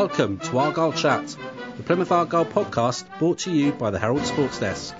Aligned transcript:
Welcome 0.00 0.38
to 0.38 0.58
Argyle 0.58 0.94
Chat, 0.94 1.36
the 1.76 1.82
Plymouth 1.82 2.10
Argyle 2.10 2.46
podcast 2.46 3.04
brought 3.18 3.40
to 3.40 3.52
you 3.52 3.70
by 3.72 3.90
the 3.90 3.98
Herald 3.98 4.24
Sports 4.24 4.58
Desk. 4.58 4.94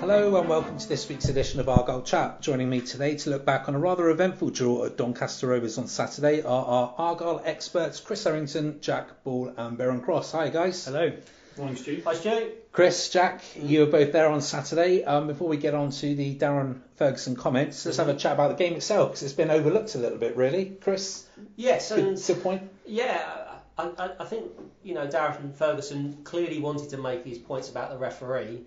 Hello 0.00 0.36
and 0.36 0.48
welcome 0.48 0.78
to 0.78 0.88
this 0.88 1.08
week's 1.08 1.28
edition 1.28 1.60
of 1.60 1.68
Argyle 1.68 2.02
Chat. 2.02 2.40
Joining 2.40 2.68
me 2.68 2.80
today 2.80 3.14
to 3.18 3.30
look 3.30 3.44
back 3.44 3.68
on 3.68 3.76
a 3.76 3.78
rather 3.78 4.10
eventful 4.10 4.50
draw 4.50 4.86
at 4.86 4.96
Doncaster 4.96 5.46
Rovers 5.46 5.78
on 5.78 5.86
Saturday 5.86 6.42
are 6.42 6.64
our 6.64 6.94
Argyle 6.98 7.40
experts 7.44 8.00
Chris 8.00 8.26
Errington, 8.26 8.80
Jack 8.80 9.22
Ball, 9.22 9.54
and 9.56 9.78
Baron 9.78 10.00
Cross. 10.00 10.32
Hi 10.32 10.48
guys. 10.48 10.86
Hello. 10.86 11.12
Morning, 11.58 11.74
Stu. 11.74 12.00
Hi, 12.04 12.14
Stu. 12.14 12.52
Chris, 12.70 13.10
Jack, 13.10 13.42
you 13.56 13.80
were 13.80 13.86
both 13.86 14.12
there 14.12 14.28
on 14.28 14.40
Saturday. 14.40 15.02
Um, 15.02 15.26
before 15.26 15.48
we 15.48 15.56
get 15.56 15.74
on 15.74 15.90
to 15.90 16.14
the 16.14 16.36
Darren 16.36 16.78
Ferguson 16.94 17.34
comments, 17.34 17.84
let's 17.84 17.98
have 17.98 18.08
a 18.08 18.14
chat 18.14 18.34
about 18.34 18.56
the 18.56 18.64
game 18.64 18.74
itself 18.74 19.10
because 19.10 19.24
it's 19.24 19.32
been 19.32 19.50
overlooked 19.50 19.96
a 19.96 19.98
little 19.98 20.18
bit, 20.18 20.36
really. 20.36 20.66
Chris? 20.66 21.26
Yes, 21.56 21.88
good, 21.88 21.98
and 21.98 22.24
good 22.24 22.42
point. 22.44 22.62
Yeah, 22.86 23.56
I, 23.76 23.90
I, 23.98 24.10
I 24.20 24.24
think 24.26 24.52
you 24.84 24.94
know 24.94 25.08
Darren 25.08 25.52
Ferguson 25.52 26.18
clearly 26.22 26.60
wanted 26.60 26.90
to 26.90 26.96
make 26.96 27.24
his 27.24 27.38
points 27.38 27.68
about 27.68 27.90
the 27.90 27.98
referee. 27.98 28.60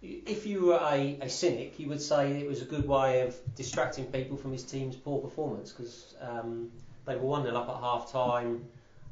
If 0.00 0.46
you 0.46 0.66
were 0.66 0.80
a, 0.80 1.18
a 1.20 1.28
cynic, 1.28 1.80
you 1.80 1.88
would 1.88 2.00
say 2.00 2.40
it 2.40 2.46
was 2.46 2.62
a 2.62 2.66
good 2.66 2.86
way 2.86 3.22
of 3.22 3.36
distracting 3.56 4.04
people 4.04 4.36
from 4.36 4.52
his 4.52 4.62
team's 4.62 4.94
poor 4.94 5.20
performance 5.20 5.72
because 5.72 6.14
um, 6.20 6.70
they 7.04 7.16
were 7.16 7.26
1 7.26 7.42
0 7.42 7.56
up 7.56 7.68
at 7.68 7.82
half 7.82 8.12
time. 8.12 8.64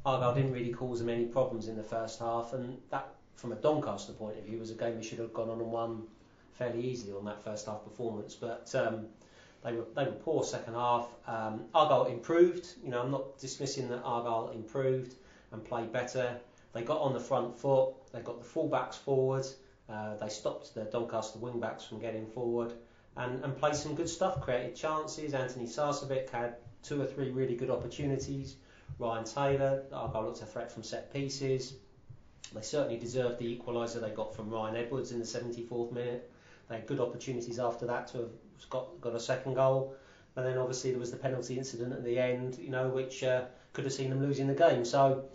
Argyle 0.05 0.33
didn't 0.33 0.53
really 0.53 0.71
cause 0.71 0.99
them 0.99 1.09
any 1.09 1.25
problems 1.25 1.67
in 1.67 1.75
the 1.75 1.83
first 1.83 2.19
half, 2.19 2.53
and 2.53 2.77
that 2.91 3.09
from 3.37 3.53
a 3.53 3.55
Doncaster 3.55 4.13
point 4.13 4.37
of 4.37 4.43
view, 4.43 4.59
was 4.59 4.71
a 4.71 4.75
game 4.75 4.97
we 4.97 5.03
should 5.03 5.19
have 5.19 5.33
gone 5.33 5.49
on 5.49 5.59
and 5.59 5.71
won 5.71 6.03
fairly 6.53 6.81
easily 6.81 7.13
on 7.13 7.23
that 7.25 7.43
first 7.43 7.67
half 7.67 7.83
performance. 7.83 8.35
But 8.35 8.73
um, 8.75 9.07
they 9.63 9.73
were 9.73 9.85
they 9.95 10.03
were 10.03 10.11
poor 10.11 10.43
second 10.43 10.73
half. 10.73 11.07
Um, 11.27 11.65
Argyle 11.73 12.05
improved. 12.05 12.67
You 12.83 12.89
know, 12.89 13.01
I'm 13.01 13.11
not 13.11 13.37
dismissing 13.39 13.89
that 13.89 14.01
Argyle 14.03 14.51
improved 14.53 15.15
and 15.51 15.63
played 15.63 15.93
better. 15.93 16.37
They 16.73 16.81
got 16.83 16.99
on 16.99 17.13
the 17.13 17.19
front 17.19 17.57
foot. 17.57 17.93
They 18.11 18.19
got 18.19 18.41
the 18.41 18.47
fullbacks 18.47 18.95
forward. 18.95 19.45
Uh, 19.89 20.15
they 20.17 20.29
stopped 20.29 20.73
the 20.75 20.83
Doncaster 20.83 21.39
wingbacks 21.39 21.87
from 21.87 21.99
getting 21.99 22.27
forward 22.27 22.73
and, 23.15 23.43
and 23.43 23.57
played 23.57 23.75
some 23.75 23.95
good 23.95 24.09
stuff. 24.09 24.41
Created 24.41 24.75
chances. 24.75 25.33
Antoni 25.33 25.67
Sarcevic 25.67 26.29
had 26.29 26.57
two 26.83 27.01
or 27.01 27.05
three 27.05 27.31
really 27.31 27.55
good 27.55 27.69
opportunities. 27.69 28.55
Ryan 28.99 29.23
Taylor, 29.23 29.83
Argyle 29.91 30.25
looked 30.25 30.41
a 30.41 30.45
threat 30.45 30.71
from 30.71 30.83
set 30.83 31.11
pieces. 31.13 31.75
They 32.53 32.61
certainly 32.61 32.97
deserved 32.97 33.39
the 33.39 33.57
equaliser 33.57 34.01
they 34.01 34.09
got 34.09 34.35
from 34.35 34.49
Ryan 34.49 34.75
Edwards 34.75 35.11
in 35.11 35.19
the 35.19 35.25
74th 35.25 35.91
minute. 35.91 36.31
They 36.69 36.75
had 36.75 36.87
good 36.87 36.99
opportunities 36.99 37.59
after 37.59 37.85
that 37.87 38.07
to 38.09 38.17
have 38.19 38.29
got, 38.69 39.01
got 39.01 39.15
a 39.15 39.19
second 39.19 39.55
goal. 39.55 39.95
And 40.35 40.45
then 40.45 40.57
obviously 40.57 40.91
there 40.91 40.99
was 40.99 41.11
the 41.11 41.17
penalty 41.17 41.57
incident 41.57 41.93
at 41.93 42.03
the 42.03 42.19
end, 42.19 42.57
you 42.59 42.69
know, 42.69 42.89
which 42.89 43.23
uh, 43.23 43.45
could 43.73 43.85
have 43.85 43.93
seen 43.93 44.09
them 44.09 44.21
losing 44.21 44.47
the 44.47 44.53
game. 44.53 44.85
So, 44.85 45.25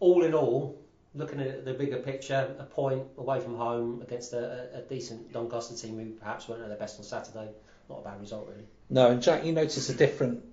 all 0.00 0.22
in 0.24 0.34
all, 0.34 0.78
looking 1.14 1.40
at 1.40 1.64
the 1.64 1.74
bigger 1.74 1.98
picture, 1.98 2.54
a 2.58 2.64
point 2.64 3.04
away 3.16 3.40
from 3.40 3.56
home 3.56 4.02
against 4.02 4.32
a, 4.32 4.68
a 4.74 4.82
decent 4.82 5.32
Doncaster 5.32 5.74
team 5.74 5.98
who 5.98 6.10
perhaps 6.10 6.48
weren't 6.48 6.62
at 6.62 6.68
their 6.68 6.78
best 6.78 6.98
on 6.98 7.04
Saturday, 7.04 7.48
not 7.88 8.00
a 8.00 8.02
bad 8.02 8.20
result 8.20 8.48
really. 8.48 8.66
No, 8.90 9.10
and 9.10 9.22
Jack, 9.22 9.44
you 9.44 9.52
noticed 9.52 9.88
a 9.90 9.94
different 9.94 10.44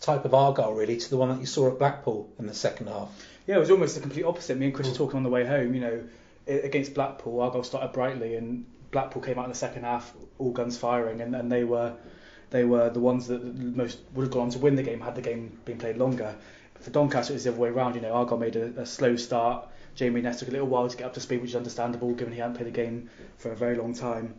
type 0.00 0.24
of 0.24 0.34
Argyle 0.34 0.74
really 0.74 0.96
to 0.96 1.10
the 1.10 1.16
one 1.16 1.28
that 1.28 1.40
you 1.40 1.46
saw 1.46 1.70
at 1.70 1.78
Blackpool 1.78 2.32
in 2.38 2.46
the 2.46 2.54
second 2.54 2.88
half. 2.88 3.10
Yeah, 3.50 3.56
it 3.56 3.58
was 3.66 3.72
almost 3.72 3.96
the 3.96 4.00
complete 4.00 4.22
opposite. 4.22 4.58
Me 4.58 4.66
and 4.66 4.72
Chris 4.72 4.88
were 4.88 4.94
talking 4.94 5.16
on 5.16 5.24
the 5.24 5.28
way 5.28 5.44
home. 5.44 5.74
You 5.74 5.80
know, 5.80 6.04
against 6.46 6.94
Blackpool, 6.94 7.40
Argyle 7.40 7.64
started 7.64 7.90
brightly, 7.92 8.36
and 8.36 8.64
Blackpool 8.92 9.20
came 9.20 9.40
out 9.40 9.46
in 9.46 9.50
the 9.50 9.56
second 9.56 9.82
half, 9.82 10.14
all 10.38 10.52
guns 10.52 10.78
firing, 10.78 11.20
and, 11.20 11.34
and 11.34 11.50
they 11.50 11.64
were 11.64 11.96
they 12.50 12.64
were 12.64 12.90
the 12.90 13.00
ones 13.00 13.26
that 13.26 13.42
most 13.42 13.98
would 14.14 14.22
have 14.22 14.30
gone 14.30 14.42
on 14.42 14.50
to 14.50 14.60
win 14.60 14.76
the 14.76 14.84
game 14.84 15.00
had 15.00 15.16
the 15.16 15.20
game 15.20 15.58
been 15.64 15.78
played 15.78 15.96
longer. 15.96 16.36
For 16.78 16.90
Doncaster, 16.90 17.32
it 17.32 17.34
was 17.34 17.42
the 17.42 17.50
other 17.50 17.58
way 17.58 17.70
around. 17.70 17.96
You 17.96 18.02
know, 18.02 18.12
Argyle 18.12 18.38
made 18.38 18.54
a, 18.54 18.66
a 18.82 18.86
slow 18.86 19.16
start. 19.16 19.66
Jamie 19.96 20.20
Ness 20.20 20.38
took 20.38 20.46
a 20.50 20.52
little 20.52 20.68
while 20.68 20.88
to 20.88 20.96
get 20.96 21.06
up 21.06 21.14
to 21.14 21.20
speed, 21.20 21.40
which 21.40 21.50
is 21.50 21.56
understandable 21.56 22.14
given 22.14 22.32
he 22.32 22.38
hadn't 22.38 22.54
played 22.54 22.68
the 22.68 22.70
game 22.70 23.10
for 23.38 23.50
a 23.50 23.56
very 23.56 23.74
long 23.74 23.94
time. 23.94 24.32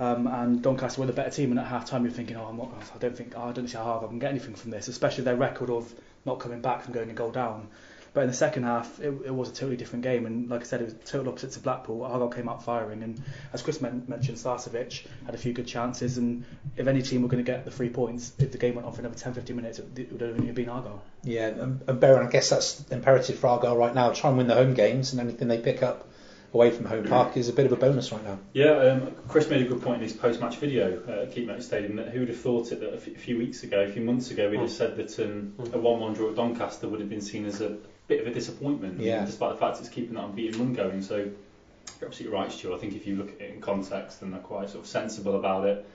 Um, 0.00 0.26
and 0.26 0.60
Doncaster 0.60 1.00
were 1.00 1.06
the 1.06 1.12
better 1.12 1.30
team, 1.30 1.52
and 1.52 1.60
at 1.60 1.68
half 1.68 1.84
time 1.84 2.02
you're 2.02 2.12
thinking, 2.12 2.34
oh, 2.34 2.46
I'm 2.46 2.56
not, 2.56 2.72
I 2.92 2.98
don't 2.98 3.16
think, 3.16 3.34
oh, 3.36 3.48
I 3.48 3.52
don't 3.52 3.68
see 3.68 3.76
how 3.76 4.02
I 4.02 4.08
can 4.08 4.18
get 4.18 4.30
anything 4.30 4.56
from 4.56 4.72
this, 4.72 4.88
especially 4.88 5.22
their 5.22 5.36
record 5.36 5.70
of 5.70 5.94
not 6.24 6.40
coming 6.40 6.60
back 6.60 6.82
from 6.82 6.94
going 6.94 7.10
a 7.10 7.14
goal 7.14 7.30
down. 7.30 7.68
But 8.16 8.22
in 8.22 8.28
the 8.28 8.34
second 8.34 8.62
half, 8.62 8.98
it, 8.98 9.12
it 9.26 9.34
was 9.34 9.50
a 9.50 9.52
totally 9.52 9.76
different 9.76 10.02
game, 10.02 10.24
and 10.24 10.48
like 10.48 10.62
I 10.62 10.64
said, 10.64 10.80
it 10.80 10.84
was 10.84 10.94
total 11.04 11.28
opposite 11.28 11.50
to 11.50 11.60
Blackpool. 11.60 12.02
Argyle 12.02 12.30
came 12.30 12.48
out 12.48 12.64
firing, 12.64 13.02
and 13.02 13.22
as 13.52 13.60
Chris 13.60 13.82
mentioned, 13.82 14.38
Sarcevic 14.38 15.06
had 15.26 15.34
a 15.34 15.36
few 15.36 15.52
good 15.52 15.66
chances, 15.66 16.16
and 16.16 16.42
if 16.78 16.86
any 16.86 17.02
team 17.02 17.20
were 17.20 17.28
going 17.28 17.44
to 17.44 17.52
get 17.52 17.66
the 17.66 17.70
three 17.70 17.90
points, 17.90 18.32
if 18.38 18.52
the 18.52 18.56
game 18.56 18.76
went 18.76 18.86
on 18.86 18.94
for 18.94 19.00
another 19.00 19.16
10-15 19.16 19.54
minutes, 19.54 19.80
it 19.80 20.10
would 20.10 20.22
have 20.22 20.30
only 20.30 20.50
been 20.52 20.70
Argyle. 20.70 21.02
Yeah, 21.24 21.48
and, 21.48 21.82
and 21.86 22.00
Baron, 22.00 22.26
I 22.26 22.30
guess 22.30 22.48
that's 22.48 22.88
imperative 22.88 23.38
for 23.38 23.48
Argyle 23.48 23.76
right 23.76 23.94
now. 23.94 24.12
Try 24.12 24.30
and 24.30 24.38
win 24.38 24.46
the 24.46 24.54
home 24.54 24.72
games, 24.72 25.12
and 25.12 25.20
anything 25.20 25.48
they 25.48 25.58
pick 25.58 25.82
up 25.82 26.08
away 26.54 26.70
from 26.70 26.86
home 26.86 27.04
park 27.04 27.36
is 27.36 27.50
a 27.50 27.52
bit 27.52 27.66
of 27.66 27.72
a 27.72 27.76
bonus 27.76 28.12
right 28.12 28.24
now. 28.24 28.38
Yeah, 28.54 28.78
um, 28.78 29.14
Chris 29.28 29.50
made 29.50 29.60
a 29.60 29.68
good 29.68 29.82
point 29.82 29.96
in 29.96 30.08
his 30.08 30.14
post-match 30.14 30.56
video 30.56 31.02
uh, 31.06 31.24
at 31.24 31.32
Keepmoat 31.32 31.62
Stadium 31.62 31.96
that 31.96 32.08
who 32.08 32.20
would 32.20 32.30
have 32.30 32.40
thought 32.40 32.72
it 32.72 32.80
that 32.80 32.94
a, 32.94 32.96
f- 32.96 33.08
a 33.08 33.18
few 33.18 33.36
weeks 33.36 33.62
ago, 33.62 33.80
a 33.80 33.92
few 33.92 34.00
months 34.00 34.30
ago, 34.30 34.48
we'd 34.48 34.60
have 34.60 34.70
said 34.70 34.96
that 34.96 35.18
um, 35.20 35.52
a 35.58 35.76
1-1 35.76 36.14
draw 36.14 36.30
at 36.30 36.36
Doncaster 36.36 36.88
would 36.88 37.00
have 37.00 37.10
been 37.10 37.20
seen 37.20 37.44
as 37.44 37.60
a 37.60 37.76
bit 38.08 38.20
of 38.20 38.26
a 38.26 38.30
disappointment, 38.30 39.00
yeah. 39.00 39.24
despite 39.24 39.52
the 39.52 39.58
fact 39.58 39.80
it's 39.80 39.88
keeping 39.88 40.14
that 40.14 40.24
unbeaten 40.24 40.60
run 40.60 40.72
going. 40.74 41.02
So 41.02 41.16
you're 41.16 42.08
absolutely 42.08 42.38
right, 42.38 42.50
Stu. 42.50 42.74
I 42.74 42.78
think 42.78 42.94
if 42.94 43.06
you 43.06 43.16
look 43.16 43.30
at 43.32 43.40
it 43.40 43.54
in 43.54 43.60
context, 43.60 44.20
then 44.20 44.30
they're 44.30 44.40
quite 44.40 44.70
sort 44.70 44.84
of 44.84 44.90
sensible 44.90 45.36
about 45.36 45.66
it. 45.66 45.86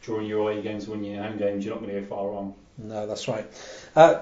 Drawing 0.00 0.26
your 0.26 0.40
away 0.40 0.62
games, 0.62 0.86
winning 0.86 1.12
your 1.12 1.22
home 1.24 1.38
games, 1.38 1.64
you're 1.64 1.74
not 1.74 1.82
going 1.82 1.94
to 1.94 2.00
go 2.00 2.06
far 2.06 2.28
wrong. 2.28 2.54
No, 2.76 3.06
that's 3.06 3.26
right. 3.26 3.50
Uh, 3.96 4.20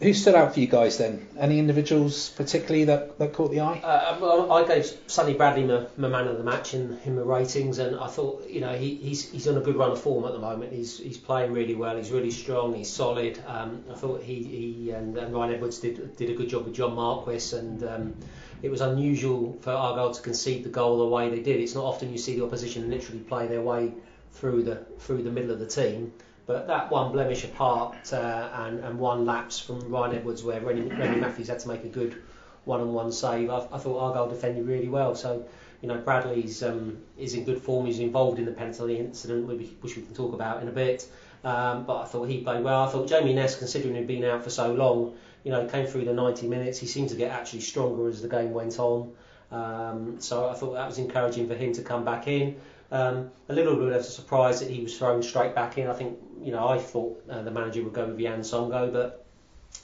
who 0.00 0.14
stood 0.14 0.34
out 0.36 0.54
for 0.54 0.60
you 0.60 0.68
guys 0.68 0.96
then? 0.98 1.26
Any 1.36 1.58
individuals 1.58 2.30
particularly 2.30 2.84
that, 2.84 3.18
that 3.18 3.32
caught 3.32 3.50
the 3.50 3.60
eye? 3.60 3.80
Uh, 3.82 4.52
I 4.52 4.66
gave 4.66 4.86
Sonny 5.08 5.34
Bradley 5.34 5.64
my, 5.64 5.86
my, 5.96 6.08
man 6.08 6.28
of 6.28 6.38
the 6.38 6.44
match 6.44 6.74
in, 6.74 6.98
in 7.04 7.16
my 7.16 7.22
ratings, 7.22 7.78
and 7.78 7.96
I 7.98 8.06
thought 8.06 8.48
you 8.48 8.60
know 8.60 8.74
he, 8.74 8.94
he's 8.94 9.30
he's 9.30 9.48
on 9.48 9.56
a 9.56 9.60
good 9.60 9.76
run 9.76 9.90
of 9.90 10.00
form 10.00 10.24
at 10.24 10.32
the 10.32 10.38
moment. 10.38 10.72
He's 10.72 10.98
he's 10.98 11.18
playing 11.18 11.52
really 11.52 11.74
well. 11.74 11.96
He's 11.96 12.10
really 12.10 12.30
strong. 12.30 12.74
He's 12.74 12.90
solid. 12.90 13.42
Um, 13.46 13.84
I 13.90 13.94
thought 13.94 14.22
he, 14.22 14.42
he 14.42 14.90
and, 14.90 15.16
and, 15.18 15.34
Ryan 15.34 15.54
Edwards 15.54 15.80
did 15.80 16.16
did 16.16 16.30
a 16.30 16.34
good 16.34 16.48
job 16.48 16.64
with 16.64 16.74
John 16.74 16.94
Marquis, 16.94 17.56
and 17.56 17.82
um, 17.82 18.14
it 18.62 18.70
was 18.70 18.80
unusual 18.80 19.58
for 19.60 19.70
Argyle 19.70 20.14
to 20.14 20.22
concede 20.22 20.64
the 20.64 20.70
goal 20.70 20.98
the 20.98 21.06
way 21.06 21.28
they 21.28 21.40
did. 21.40 21.60
It's 21.60 21.74
not 21.74 21.84
often 21.84 22.12
you 22.12 22.18
see 22.18 22.36
the 22.36 22.44
opposition 22.44 22.88
literally 22.88 23.20
play 23.20 23.48
their 23.48 23.62
way 23.62 23.92
through 24.32 24.62
the 24.62 24.76
through 25.00 25.24
the 25.24 25.30
middle 25.30 25.50
of 25.50 25.58
the 25.58 25.66
team. 25.66 26.12
But 26.48 26.66
that 26.66 26.90
one 26.90 27.12
blemish 27.12 27.44
apart 27.44 28.10
uh, 28.10 28.48
and, 28.54 28.80
and 28.80 28.98
one 28.98 29.26
lapse 29.26 29.58
from 29.58 29.80
Ryan 29.90 30.16
Edwards 30.16 30.42
where 30.42 30.58
Remi, 30.62 30.88
Remi 30.88 31.20
Matthews 31.20 31.48
had 31.48 31.58
to 31.58 31.68
make 31.68 31.84
a 31.84 31.88
good 31.88 32.22
one-on-one 32.64 33.12
save, 33.12 33.50
I, 33.50 33.68
I 33.70 33.76
thought 33.76 33.98
Argyle 33.98 34.30
defended 34.30 34.66
really 34.66 34.88
well. 34.88 35.14
So, 35.14 35.44
you 35.82 35.88
know, 35.88 35.98
Bradley's 35.98 36.62
um, 36.62 36.96
is 37.18 37.34
in 37.34 37.44
good 37.44 37.60
form. 37.60 37.84
He's 37.84 37.98
involved 37.98 38.38
in 38.38 38.46
the 38.46 38.52
penalty 38.52 38.96
incident, 38.96 39.46
which 39.46 39.94
we 39.94 40.02
can 40.02 40.14
talk 40.14 40.32
about 40.32 40.62
in 40.62 40.68
a 40.68 40.72
bit. 40.72 41.06
Um, 41.44 41.84
but 41.84 41.98
I 41.98 42.04
thought 42.06 42.24
he 42.24 42.40
played 42.40 42.64
well. 42.64 42.82
I 42.82 42.90
thought 42.90 43.08
Jamie 43.08 43.34
Ness, 43.34 43.58
considering 43.58 43.94
he'd 43.94 44.06
been 44.06 44.24
out 44.24 44.42
for 44.42 44.50
so 44.50 44.72
long, 44.72 45.18
you 45.44 45.50
know, 45.50 45.66
came 45.66 45.86
through 45.86 46.06
the 46.06 46.14
90 46.14 46.48
minutes. 46.48 46.78
He 46.78 46.86
seemed 46.86 47.10
to 47.10 47.14
get 47.16 47.30
actually 47.30 47.60
stronger 47.60 48.08
as 48.08 48.22
the 48.22 48.28
game 48.28 48.54
went 48.54 48.78
on. 48.78 49.12
Um, 49.52 50.16
so 50.18 50.48
I 50.48 50.54
thought 50.54 50.72
that 50.72 50.86
was 50.86 50.98
encouraging 50.98 51.46
for 51.46 51.54
him 51.54 51.74
to 51.74 51.82
come 51.82 52.06
back 52.06 52.26
in. 52.26 52.56
Um, 52.90 53.30
a 53.48 53.52
little 53.52 53.76
bit 53.76 53.88
of 53.88 53.94
a 53.94 54.02
surprise 54.02 54.60
that 54.60 54.70
he 54.70 54.82
was 54.82 54.96
thrown 54.96 55.22
straight 55.22 55.54
back 55.54 55.76
in. 55.76 55.88
I 55.88 55.92
think 55.92 56.18
you 56.42 56.52
know 56.52 56.66
I 56.66 56.78
thought 56.78 57.22
uh, 57.28 57.42
the 57.42 57.50
manager 57.50 57.82
would 57.84 57.92
go 57.92 58.06
with 58.06 58.18
Yann 58.18 58.40
Songo'o, 58.40 58.92
but 58.92 59.26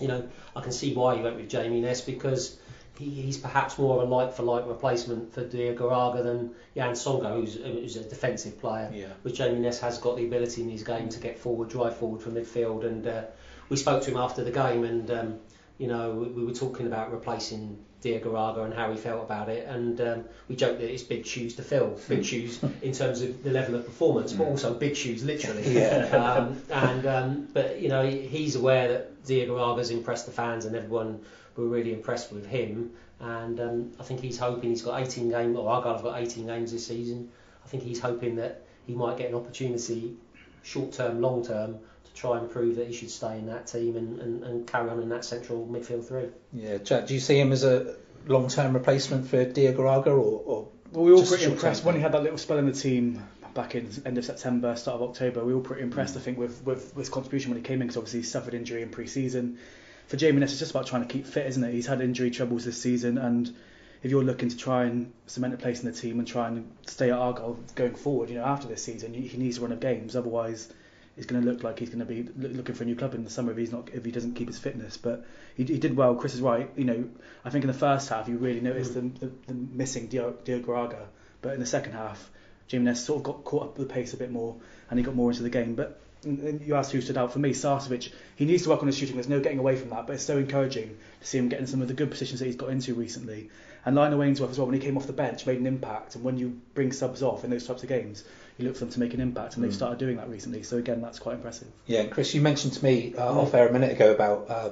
you 0.00 0.08
know 0.08 0.26
I 0.56 0.60
can 0.60 0.72
see 0.72 0.94
why 0.94 1.16
he 1.16 1.22
went 1.22 1.36
with 1.36 1.48
Jamie 1.48 1.80
Ness 1.80 2.00
because 2.00 2.58
he, 2.98 3.10
he's 3.10 3.36
perhaps 3.36 3.78
more 3.78 4.00
of 4.00 4.08
a 4.08 4.14
like 4.14 4.32
for 4.32 4.42
like 4.42 4.66
replacement 4.66 5.34
for 5.34 5.44
Diagouraga 5.44 6.22
than 6.22 6.54
Yann 6.74 6.92
Songo'o, 6.92 7.40
who's, 7.40 7.56
who's 7.56 7.96
a 7.96 8.04
defensive 8.04 8.58
player. 8.58 8.90
Yeah. 8.92 9.08
Which 9.22 9.36
Jamie 9.36 9.60
Ness 9.60 9.80
has 9.80 9.98
got 9.98 10.16
the 10.16 10.24
ability 10.24 10.62
in 10.62 10.70
his 10.70 10.82
game 10.82 11.10
to 11.10 11.20
get 11.20 11.38
forward, 11.38 11.68
drive 11.68 11.96
forward 11.96 12.22
from 12.22 12.34
midfield, 12.34 12.86
and 12.86 13.06
uh, 13.06 13.24
we 13.68 13.76
spoke 13.76 14.02
to 14.04 14.10
him 14.10 14.16
after 14.16 14.42
the 14.44 14.52
game 14.52 14.84
and. 14.84 15.10
Um, 15.10 15.40
you 15.78 15.88
know, 15.88 16.10
we, 16.10 16.28
we 16.28 16.44
were 16.44 16.52
talking 16.52 16.86
about 16.86 17.12
replacing 17.12 17.78
Diagouraga 18.02 18.64
and 18.64 18.74
how 18.74 18.90
he 18.90 18.96
felt 18.96 19.22
about 19.22 19.48
it, 19.48 19.66
and 19.66 20.00
um, 20.00 20.24
we 20.48 20.56
joked 20.56 20.80
that 20.80 20.92
it's 20.92 21.02
big 21.02 21.24
shoes 21.24 21.54
to 21.56 21.62
fill, 21.62 21.98
big 22.08 22.24
shoes 22.24 22.62
in 22.82 22.92
terms 22.92 23.22
of 23.22 23.42
the 23.42 23.50
level 23.50 23.74
of 23.74 23.84
performance, 23.84 24.32
but 24.32 24.44
also 24.44 24.74
big 24.74 24.94
shoes 24.94 25.24
literally. 25.24 25.62
Yeah. 25.74 26.06
Um, 26.14 26.62
and 26.70 27.06
um, 27.06 27.48
but 27.52 27.80
you 27.80 27.88
know, 27.88 28.06
he's 28.06 28.56
aware 28.56 28.88
that 28.88 29.24
Diego 29.24 29.56
Diagouraga's 29.56 29.90
impressed 29.90 30.26
the 30.26 30.32
fans, 30.32 30.66
and 30.66 30.76
everyone 30.76 31.20
were 31.56 31.66
really 31.66 31.92
impressed 31.92 32.32
with 32.32 32.46
him. 32.46 32.92
And 33.20 33.58
um, 33.60 33.92
I 33.98 34.02
think 34.02 34.20
he's 34.20 34.38
hoping 34.38 34.70
he's 34.70 34.82
got 34.82 35.00
18 35.00 35.30
games, 35.30 35.56
or 35.56 35.68
Argyle 35.68 35.94
have 35.94 36.02
got 36.02 36.20
18 36.20 36.46
games 36.46 36.72
this 36.72 36.86
season. 36.86 37.30
I 37.64 37.68
think 37.68 37.82
he's 37.82 38.00
hoping 38.00 38.36
that 38.36 38.62
he 38.86 38.94
might 38.94 39.16
get 39.16 39.30
an 39.30 39.34
opportunity, 39.34 40.14
short 40.62 40.92
term, 40.92 41.20
long 41.20 41.44
term, 41.44 41.78
try 42.14 42.38
and 42.38 42.50
prove 42.50 42.76
that 42.76 42.86
he 42.86 42.94
should 42.94 43.10
stay 43.10 43.38
in 43.38 43.46
that 43.46 43.66
team 43.66 43.96
and, 43.96 44.20
and, 44.20 44.44
and 44.44 44.66
carry 44.66 44.88
on 44.88 45.02
in 45.02 45.08
that 45.08 45.24
central 45.24 45.66
midfield 45.66 46.06
three. 46.06 46.28
Yeah, 46.52 46.78
Jack, 46.78 47.08
do 47.08 47.14
you 47.14 47.20
see 47.20 47.38
him 47.38 47.52
as 47.52 47.64
a 47.64 47.96
long-term 48.26 48.72
replacement 48.72 49.26
for 49.28 49.44
Diagouraga 49.44 50.06
or, 50.06 50.42
or 50.44 50.68
Well, 50.92 51.04
we 51.04 51.10
were 51.10 51.16
all 51.16 51.22
Just 51.22 51.32
pretty 51.32 51.44
short-term 51.44 51.52
impressed 51.54 51.84
when 51.84 51.96
he 51.96 52.00
had 52.00 52.12
that 52.12 52.22
little 52.22 52.38
spell 52.38 52.58
in 52.58 52.66
the 52.66 52.72
team 52.72 53.22
back 53.52 53.74
in 53.74 53.90
end 54.04 54.18
of 54.18 54.24
September, 54.24 54.76
start 54.76 55.00
of 55.00 55.10
October. 55.10 55.44
We 55.44 55.52
were 55.52 55.58
all 55.58 55.64
pretty 55.64 55.82
impressed, 55.82 56.16
I 56.16 56.20
think, 56.20 56.38
with, 56.38 56.64
with, 56.64 56.94
with 56.94 56.96
his 56.96 57.08
contribution 57.08 57.50
when 57.50 57.58
he 57.58 57.64
came 57.64 57.80
in 57.80 57.88
because 57.88 57.96
obviously 57.96 58.20
he 58.20 58.26
suffered 58.26 58.54
injury 58.54 58.82
in 58.82 58.90
pre-season. 58.90 59.58
For 60.06 60.16
Jamie 60.16 60.40
Ness, 60.40 60.50
it's 60.50 60.58
just 60.58 60.70
about 60.70 60.86
trying 60.86 61.06
to 61.06 61.08
keep 61.08 61.26
fit, 61.26 61.46
isn't 61.46 61.64
it? 61.64 61.72
He's 61.72 61.86
had 61.86 62.00
injury 62.00 62.30
troubles 62.30 62.64
this 62.64 62.80
season, 62.80 63.16
and 63.16 63.54
if 64.02 64.10
you're 64.10 64.22
looking 64.22 64.50
to 64.50 64.56
try 64.56 64.84
and 64.84 65.12
cement 65.26 65.54
a 65.54 65.56
place 65.56 65.82
in 65.82 65.90
the 65.90 65.98
team 65.98 66.18
and 66.18 66.28
try 66.28 66.48
and 66.48 66.70
stay 66.86 67.10
at 67.10 67.16
Argyle 67.16 67.58
going 67.74 67.94
forward, 67.94 68.28
you 68.28 68.36
know, 68.36 68.44
after 68.44 68.68
this 68.68 68.82
season, 68.82 69.14
he 69.14 69.36
needs 69.38 69.56
to 69.56 69.62
run 69.62 69.72
of 69.72 69.80
games. 69.80 70.14
Otherwise, 70.14 70.68
it's 71.16 71.26
going 71.26 71.42
to 71.42 71.48
look 71.48 71.62
like 71.62 71.78
he's 71.78 71.90
going 71.90 72.00
to 72.00 72.04
be 72.04 72.28
looking 72.36 72.74
for 72.74 72.82
a 72.82 72.86
new 72.86 72.96
club 72.96 73.14
in 73.14 73.24
the 73.24 73.30
summer 73.30 73.52
if 73.52 73.58
he's 73.58 73.72
not 73.72 73.88
if 73.92 74.04
he 74.04 74.10
doesn't 74.10 74.34
keep 74.34 74.48
his 74.48 74.58
fitness. 74.58 74.96
But 74.96 75.24
he, 75.56 75.64
he 75.64 75.78
did 75.78 75.96
well. 75.96 76.14
Chris 76.16 76.34
is 76.34 76.40
right. 76.40 76.70
You 76.76 76.84
know, 76.84 77.08
I 77.44 77.50
think 77.50 77.64
in 77.64 77.68
the 77.68 77.74
first 77.74 78.08
half 78.08 78.28
you 78.28 78.36
really 78.36 78.60
noticed 78.60 78.94
mm. 78.94 79.18
the, 79.18 79.26
the, 79.26 79.32
the 79.46 79.54
missing 79.54 80.08
Dio- 80.08 80.36
Diagouraga, 80.44 81.06
but 81.40 81.54
in 81.54 81.60
the 81.60 81.66
second 81.66 81.92
half, 81.92 82.30
Jamie 82.68 82.84
Ness 82.84 83.04
sort 83.04 83.18
of 83.18 83.22
got 83.24 83.44
caught 83.44 83.62
up 83.64 83.78
with 83.78 83.88
the 83.88 83.94
pace 83.94 84.14
a 84.14 84.16
bit 84.16 84.30
more 84.30 84.56
and 84.90 84.98
he 84.98 85.04
got 85.04 85.14
more 85.14 85.30
into 85.30 85.42
the 85.42 85.50
game. 85.50 85.74
But 85.74 86.00
and- 86.24 86.38
and 86.40 86.60
you 86.66 86.74
asked 86.74 86.92
who 86.92 87.00
stood 87.02 87.18
out 87.18 87.32
for 87.34 87.38
me, 87.38 87.50
Sarcevic. 87.50 88.10
He 88.36 88.46
needs 88.46 88.62
to 88.62 88.70
work 88.70 88.80
on 88.80 88.86
his 88.86 88.96
shooting. 88.96 89.16
There's 89.16 89.28
no 89.28 89.40
getting 89.40 89.58
away 89.58 89.76
from 89.76 89.90
that. 89.90 90.06
But 90.06 90.14
it's 90.14 90.24
so 90.24 90.38
encouraging 90.38 90.96
to 91.20 91.26
see 91.26 91.36
him 91.38 91.48
getting 91.50 91.66
some 91.66 91.82
of 91.82 91.88
the 91.88 91.94
good 91.94 92.10
positions 92.10 92.40
that 92.40 92.46
he's 92.46 92.56
got 92.56 92.70
into 92.70 92.94
recently. 92.94 93.50
And 93.86 93.94
Lionel 93.94 94.22
Ainsworth 94.22 94.50
as 94.50 94.56
well, 94.58 94.66
when 94.66 94.74
he 94.74 94.80
came 94.80 94.96
off 94.96 95.06
the 95.06 95.12
bench, 95.12 95.44
made 95.46 95.58
an 95.60 95.66
impact. 95.66 96.14
And 96.14 96.24
when 96.24 96.38
you 96.38 96.58
bring 96.72 96.90
subs 96.92 97.22
off 97.22 97.44
in 97.44 97.50
those 97.50 97.66
types 97.66 97.82
of 97.82 97.90
games, 97.90 98.24
you 98.56 98.64
look 98.64 98.74
for 98.76 98.80
them 98.80 98.90
to 98.90 99.00
make 99.00 99.12
an 99.12 99.20
impact, 99.20 99.56
and 99.56 99.64
they've 99.64 99.74
started 99.74 99.98
doing 99.98 100.16
that 100.16 100.30
recently. 100.30 100.62
So 100.62 100.78
again, 100.78 101.02
that's 101.02 101.18
quite 101.18 101.34
impressive. 101.34 101.68
Yeah, 101.86 102.04
Chris, 102.04 102.34
you 102.34 102.40
mentioned 102.40 102.72
to 102.74 102.84
me 102.84 103.12
uh, 103.18 103.40
off 103.40 103.52
air 103.52 103.68
a 103.68 103.72
minute 103.72 103.92
ago 103.92 104.12
about 104.12 104.46
uh, 104.48 104.70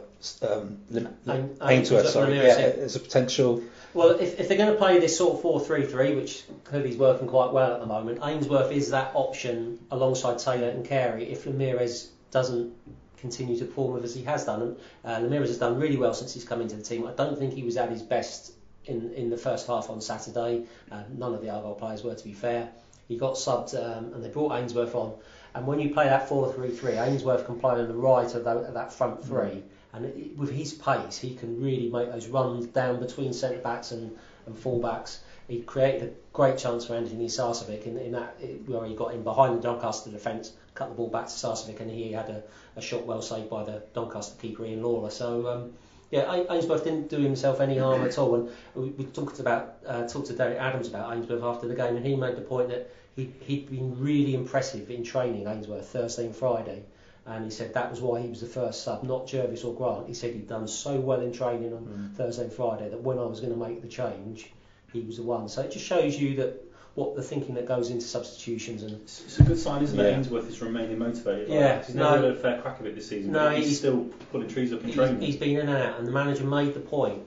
um, 0.50 0.78
Lim- 0.88 1.08
Ainsworth, 1.26 1.60
Ainsworth, 1.70 2.08
sorry, 2.08 2.36
yeah, 2.36 2.44
yeah. 2.44 2.52
as 2.84 2.96
a 2.96 3.00
potential. 3.00 3.62
Well, 3.94 4.10
if, 4.20 4.40
if 4.40 4.48
they're 4.48 4.56
going 4.56 4.72
to 4.72 4.78
play 4.78 4.98
this 5.00 5.18
sort 5.18 5.34
of 5.34 5.42
4 5.42 5.60
3 5.60 5.86
3, 5.86 6.14
which 6.16 6.44
clearly 6.64 6.90
is 6.90 6.96
working 6.96 7.28
quite 7.28 7.52
well 7.52 7.74
at 7.74 7.80
the 7.80 7.86
moment, 7.86 8.20
Ainsworth 8.22 8.72
is 8.72 8.90
that 8.90 9.12
option 9.14 9.78
alongside 9.90 10.38
Taylor 10.38 10.68
and 10.68 10.84
Carey 10.84 11.30
if 11.30 11.44
Lameiras 11.44 12.08
doesn't 12.30 12.74
continue 13.18 13.56
to 13.58 13.66
perform 13.66 14.02
as 14.02 14.14
he 14.14 14.24
has 14.24 14.46
done. 14.46 14.76
And 15.04 15.32
uh, 15.32 15.40
has 15.40 15.58
done 15.58 15.78
really 15.78 15.96
well 15.96 16.14
since 16.14 16.32
he's 16.32 16.44
come 16.44 16.62
into 16.62 16.76
the 16.76 16.82
team. 16.82 17.06
I 17.06 17.12
don't 17.12 17.38
think 17.38 17.52
he 17.52 17.62
was 17.62 17.76
at 17.76 17.90
his 17.90 18.02
best 18.02 18.52
in, 18.86 19.12
in 19.12 19.28
the 19.28 19.36
first 19.36 19.66
half 19.66 19.90
on 19.90 20.00
Saturday. 20.00 20.64
Uh, 20.90 21.02
none 21.16 21.34
of 21.34 21.42
the 21.42 21.50
Argyle 21.50 21.74
players 21.74 22.02
were, 22.02 22.14
to 22.14 22.24
be 22.24 22.32
fair. 22.32 22.70
He 23.08 23.18
got 23.18 23.34
subbed 23.34 23.74
um, 23.74 24.14
and 24.14 24.24
they 24.24 24.28
brought 24.28 24.58
Ainsworth 24.58 24.94
on. 24.94 25.14
And 25.54 25.66
when 25.66 25.78
you 25.78 25.92
play 25.92 26.06
that 26.06 26.28
4 26.28 26.52
3 26.54 26.70
3, 26.70 26.92
Ainsworth 26.92 27.44
can 27.44 27.60
play 27.60 27.72
on 27.72 27.88
the 27.88 27.94
right 27.94 28.34
of 28.34 28.44
that, 28.44 28.72
that 28.72 28.92
front 28.92 29.22
three. 29.22 29.62
And 29.92 30.06
it, 30.06 30.36
with 30.36 30.50
his 30.50 30.72
pace, 30.72 31.18
he 31.18 31.34
can 31.34 31.60
really 31.62 31.90
make 31.90 32.10
those 32.10 32.28
runs 32.28 32.66
down 32.66 33.00
between 33.00 33.32
centre 33.32 33.58
backs 33.58 33.92
and, 33.92 34.16
and 34.46 34.58
full 34.58 34.80
backs. 34.80 35.20
He 35.48 35.60
created 35.60 36.02
a 36.02 36.12
great 36.32 36.56
chance 36.56 36.86
for 36.86 36.94
Antoni 36.94 37.26
Sarcevic 37.26 37.84
in, 37.86 37.98
in 37.98 38.12
that 38.12 38.36
where 38.66 38.86
he 38.86 38.94
got 38.94 39.12
in 39.12 39.22
behind 39.22 39.58
the 39.58 39.62
Doncaster 39.62 40.10
defence, 40.10 40.52
cut 40.74 40.88
the 40.88 40.94
ball 40.94 41.08
back 41.08 41.26
to 41.26 41.32
Sarcevic, 41.32 41.80
and 41.80 41.90
he 41.90 42.12
had 42.12 42.30
a, 42.30 42.42
a 42.76 42.80
shot 42.80 43.04
well 43.04 43.20
saved 43.20 43.50
by 43.50 43.64
the 43.64 43.82
Doncaster 43.92 44.40
keeper 44.40 44.64
Ian 44.64 44.82
Lawlor. 44.82 45.10
So 45.10 45.46
um, 45.48 45.72
yeah, 46.12 46.44
Ainsworth 46.50 46.84
didn't 46.84 47.08
do 47.08 47.18
himself 47.18 47.60
any 47.60 47.78
harm 47.78 48.04
at 48.04 48.18
all. 48.18 48.34
And 48.34 48.50
we, 48.74 48.90
we 48.90 49.04
talked 49.06 49.40
about 49.40 49.76
uh, 49.86 50.06
talked 50.06 50.28
to 50.28 50.34
Derek 50.34 50.58
Adams 50.58 50.88
about 50.88 51.12
Ainsworth 51.12 51.42
after 51.42 51.66
the 51.66 51.74
game, 51.74 51.96
and 51.96 52.06
he 52.06 52.14
made 52.14 52.36
the 52.36 52.42
point 52.42 52.68
that 52.68 52.90
he 53.16 53.32
he'd 53.40 53.70
been 53.70 53.98
really 53.98 54.34
impressive 54.34 54.90
in 54.90 55.04
training 55.04 55.46
Ainsworth 55.46 55.88
Thursday 55.88 56.26
and 56.26 56.36
Friday. 56.36 56.84
And 57.24 57.44
he 57.44 57.50
said 57.50 57.74
that 57.74 57.90
was 57.90 58.00
why 58.00 58.20
he 58.20 58.28
was 58.28 58.40
the 58.40 58.46
first 58.46 58.82
sub, 58.82 59.04
not 59.04 59.28
Jervis 59.28 59.64
or 59.64 59.74
Grant. 59.74 60.08
He 60.08 60.14
said 60.14 60.32
he'd 60.32 60.48
done 60.48 60.66
so 60.66 60.98
well 60.98 61.20
in 61.20 61.32
training 61.32 61.72
on 61.72 61.84
mm. 61.84 62.16
Thursday 62.16 62.44
and 62.44 62.52
Friday 62.52 62.88
that 62.88 63.00
when 63.00 63.18
I 63.18 63.24
was 63.24 63.40
going 63.40 63.52
to 63.52 63.58
make 63.58 63.80
the 63.80 63.88
change, 63.88 64.50
he 64.92 65.02
was 65.02 65.18
the 65.18 65.22
one. 65.22 65.48
So 65.48 65.62
it 65.62 65.70
just 65.70 65.84
shows 65.84 66.18
you 66.18 66.36
that 66.36 66.60
what 66.94 67.14
the 67.16 67.22
thinking 67.22 67.54
that 67.54 67.66
goes 67.66 67.90
into 67.90 68.04
substitutions 68.04 68.82
and 68.82 69.00
It's, 69.02 69.38
a 69.38 69.44
good 69.44 69.58
sign, 69.58 69.82
isn't 69.82 69.98
it? 69.98 70.02
Yeah. 70.02 70.16
Ainsworth 70.16 70.48
is 70.48 70.60
remaining 70.60 70.98
motivated. 70.98 71.48
Like 71.48 71.58
Yeah, 71.58 71.82
he's 71.82 71.94
no. 71.94 72.16
never 72.16 72.26
had 72.28 72.36
a 72.36 72.40
fair 72.40 72.60
crack 72.60 72.80
of 72.80 72.86
it 72.86 72.94
this 72.94 73.08
season. 73.08 73.32
No, 73.32 73.50
he's, 73.50 73.66
he's- 73.66 73.78
still 73.78 74.04
pulling 74.30 74.48
trees 74.48 74.72
up 74.72 74.80
in 74.80 74.86
he's, 74.86 74.96
training. 74.96 75.20
he's 75.20 75.36
been 75.36 75.60
in 75.60 75.68
and 75.68 75.78
out. 75.78 75.98
And 75.98 76.06
the 76.06 76.12
manager 76.12 76.44
made 76.44 76.74
the 76.74 76.80
point. 76.80 77.22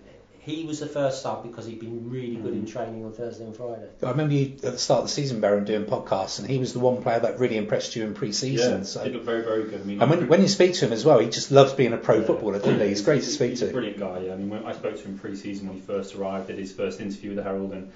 He 0.46 0.64
was 0.64 0.80
the 0.80 0.86
first 0.86 1.24
sub 1.24 1.42
because 1.44 1.66
he'd 1.66 1.80
been 1.80 2.10
really 2.12 2.36
good 2.36 2.54
Mm. 2.54 2.60
in 2.60 2.66
training 2.68 3.04
on 3.04 3.12
Thursday 3.14 3.46
and 3.46 3.56
Friday. 3.56 3.88
I 4.04 4.12
remember 4.12 4.34
you 4.36 4.54
at 4.64 4.74
the 4.74 4.78
start 4.78 5.00
of 5.00 5.06
the 5.08 5.12
season, 5.12 5.40
Baron, 5.42 5.64
doing 5.66 5.86
podcasts, 5.86 6.38
and 6.40 6.48
he 6.48 6.60
was 6.60 6.72
the 6.74 6.80
one 6.80 7.02
player 7.02 7.20
that 7.20 7.40
really 7.40 7.58
impressed 7.58 7.96
you 7.96 8.04
in 8.04 8.12
yeah, 8.12 8.18
pre-season. 8.18 8.80
he 8.82 8.86
so. 8.86 9.04
looked 9.06 9.26
very, 9.26 9.42
very 9.44 9.64
good. 9.64 9.82
I 9.82 9.84
mean, 9.86 10.02
And 10.02 10.10
when, 10.12 10.28
when 10.28 10.42
you 10.44 10.48
speak 10.48 10.74
to 10.76 10.86
him 10.86 10.94
as 10.94 11.04
well, 11.04 11.18
he 11.18 11.30
just 11.30 11.50
loves 11.52 11.74
being 11.74 11.94
a 11.94 11.98
pro 11.98 12.20
Yeah. 12.20 12.26
footballer, 12.26 12.60
doesn't 12.60 12.80
he? 12.80 12.90
He's 12.90 13.02
great 13.02 13.24
to 13.24 13.30
speak 13.30 13.50
he's 13.52 13.62
to. 13.62 13.70
a 13.70 13.74
brilliant 13.74 13.98
guy. 13.98 14.20
Yeah. 14.20 14.34
I 14.34 14.36
mean, 14.38 14.50
when 14.52 14.64
I 14.66 14.74
spoke 14.74 14.96
to 14.98 15.04
him 15.04 15.18
pre-season 15.18 15.68
when 15.68 15.78
he 15.78 15.82
first 15.82 16.14
arrived, 16.16 16.48
did 16.48 16.60
his 16.60 16.72
first 16.72 17.02
interview 17.02 17.32
with 17.32 17.38
the 17.38 17.44
Herald, 17.44 17.72
and 17.74 17.92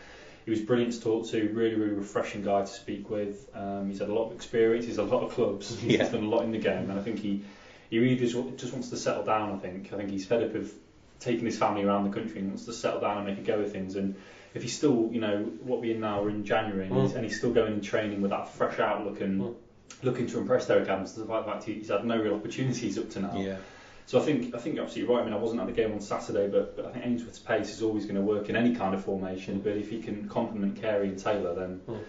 he 0.45 0.49
was 0.49 0.61
brilliant 0.61 0.93
to 0.93 1.01
talk 1.01 1.27
to. 1.29 1.49
Really, 1.53 1.75
really 1.75 1.93
refreshing 1.93 2.41
guy 2.43 2.61
to 2.61 2.67
speak 2.67 3.11
with. 3.11 3.47
Um, 3.53 3.89
he's 3.91 3.99
had 3.99 4.09
a 4.09 4.13
lot 4.13 4.27
of 4.29 4.35
experience. 4.35 4.85
He's 4.87 4.95
had 4.95 5.05
a 5.05 5.09
lot 5.15 5.21
of 5.23 5.33
clubs. 5.33 5.79
He's 5.81 5.97
Yeah. 5.99 6.09
done 6.09 6.23
a 6.23 6.29
lot 6.29 6.43
in 6.45 6.51
the 6.51 6.57
game, 6.57 6.89
and 6.89 6.99
I 6.99 7.03
think 7.03 7.19
he 7.19 7.43
he 7.91 7.97
really 7.99 8.15
just, 8.17 8.35
just 8.57 8.71
wants 8.73 8.89
to 8.89 8.97
settle 8.97 9.23
down. 9.23 9.51
I 9.51 9.57
think. 9.57 9.93
I 9.93 9.97
think 9.97 10.09
he's 10.09 10.25
fed 10.25 10.41
up 10.43 10.55
of 10.55 10.71
taking 11.19 11.45
his 11.45 11.57
family 11.57 11.83
around 11.83 12.03
the 12.09 12.15
country 12.17 12.39
and 12.39 12.49
wants 12.49 12.65
to 12.65 12.73
settle 12.73 12.99
down 13.01 13.17
and 13.17 13.25
make 13.27 13.37
a 13.37 13.41
go 13.41 13.59
of 13.59 13.71
things. 13.71 13.95
And 13.95 14.15
if 14.53 14.61
he's 14.61 14.75
still, 14.75 15.09
you 15.11 15.19
know, 15.19 15.43
what 15.61 15.79
we're 15.81 15.93
in 15.95 16.01
now, 16.01 16.21
we're 16.21 16.29
in 16.29 16.45
January, 16.45 16.87
and, 16.87 16.95
he's, 17.01 17.11
Mm. 17.11 17.15
and 17.15 17.23
he's 17.25 17.37
still 17.37 17.51
going 17.51 17.73
and 17.73 17.83
training 17.83 18.21
with 18.21 18.31
that 18.31 18.49
fresh 18.49 18.79
outlook 18.79 19.21
and. 19.21 19.41
Mm. 19.41 19.55
Looking 20.01 20.27
to 20.27 20.37
impress 20.37 20.65
Derek 20.67 20.87
Adams, 20.87 21.11
despite 21.13 21.45
the 21.45 21.51
fact 21.51 21.63
he's 21.65 21.89
had 21.89 22.05
no 22.05 22.15
real 22.21 22.35
opportunities 22.35 22.97
up 22.97 23.09
to 23.09 23.19
now. 23.19 23.37
Yeah. 23.37 23.57
So 24.05 24.17
I 24.21 24.23
think 24.23 24.55
I 24.55 24.57
think 24.59 24.75
you're 24.75 24.85
absolutely 24.85 25.13
right. 25.13 25.21
I 25.23 25.25
mean, 25.25 25.33
I 25.33 25.37
wasn't 25.37 25.59
at 25.59 25.65
the 25.67 25.73
game 25.73 25.91
on 25.91 25.99
Saturday, 25.99 26.47
but, 26.47 26.77
but 26.77 26.85
I 26.85 26.91
think 26.91 27.05
Ainsworth's 27.05 27.39
pace 27.39 27.73
is 27.73 27.81
always 27.81 28.05
going 28.05 28.15
to 28.15 28.21
work 28.21 28.47
in 28.47 28.55
any 28.55 28.73
kind 28.75 28.95
of 28.95 29.03
formation. 29.03 29.59
But 29.59 29.73
if 29.75 29.89
he 29.89 29.99
can 30.01 30.29
complement 30.29 30.79
Carey 30.79 31.09
and 31.09 31.19
Taylor, 31.19 31.53
then 31.53 31.81
Mm. 31.89 31.99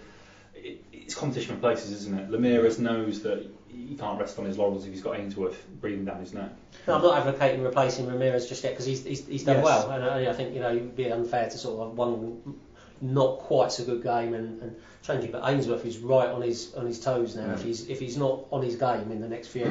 it, 0.55 0.85
it's 0.93 1.15
competition 1.15 1.55
for 1.55 1.59
places, 1.59 1.91
isn't 1.91 2.17
it? 2.17 2.29
Lameiras 2.29 2.79
knows 2.79 3.23
that 3.23 3.45
he 3.91 3.97
can't 3.97 4.17
rest 4.17 4.39
on 4.39 4.45
his 4.45 4.57
laurels 4.57 4.85
if 4.85 4.93
he's 4.93 5.01
got 5.01 5.19
Ainsworth 5.19 5.65
breathing 5.81 6.05
down 6.05 6.21
his 6.21 6.33
neck. 6.33 6.49
No, 6.87 6.95
I'm 6.95 7.01
not 7.01 7.17
advocating 7.17 7.61
replacing 7.61 8.05
Lameiras 8.05 8.47
just 8.47 8.63
yet 8.63 8.69
because 8.69 8.85
he's, 8.85 9.03
he's, 9.03 9.27
he's 9.27 9.43
done 9.43 9.57
Yes. 9.57 9.65
well, 9.65 9.91
and 9.91 10.05
I, 10.05 10.29
I 10.29 10.33
think 10.33 10.53
you 10.53 10.61
know 10.61 10.69
it'd 10.69 10.95
be 10.95 11.11
unfair 11.11 11.49
to 11.49 11.57
sort 11.57 11.81
of 11.81 11.89
have 11.89 11.97
one 11.97 12.57
not 13.01 13.39
quite 13.39 13.69
so 13.69 13.83
good 13.83 14.01
game 14.01 14.33
and, 14.33 14.61
and 14.61 14.75
change 15.03 15.25
it. 15.25 15.33
But 15.33 15.41
Ainsworth 15.45 15.85
is 15.85 15.97
right 15.97 16.29
on 16.29 16.41
his 16.41 16.73
on 16.75 16.85
his 16.85 17.01
toes 17.01 17.35
now. 17.35 17.51
If 17.51 17.59
mm. 17.59 17.63
he's 17.63 17.89
if 17.89 17.99
he's 17.99 18.15
not 18.15 18.45
on 18.49 18.61
his 18.61 18.77
game 18.77 19.11
in 19.11 19.19
the 19.19 19.27
next 19.27 19.49
few, 19.49 19.65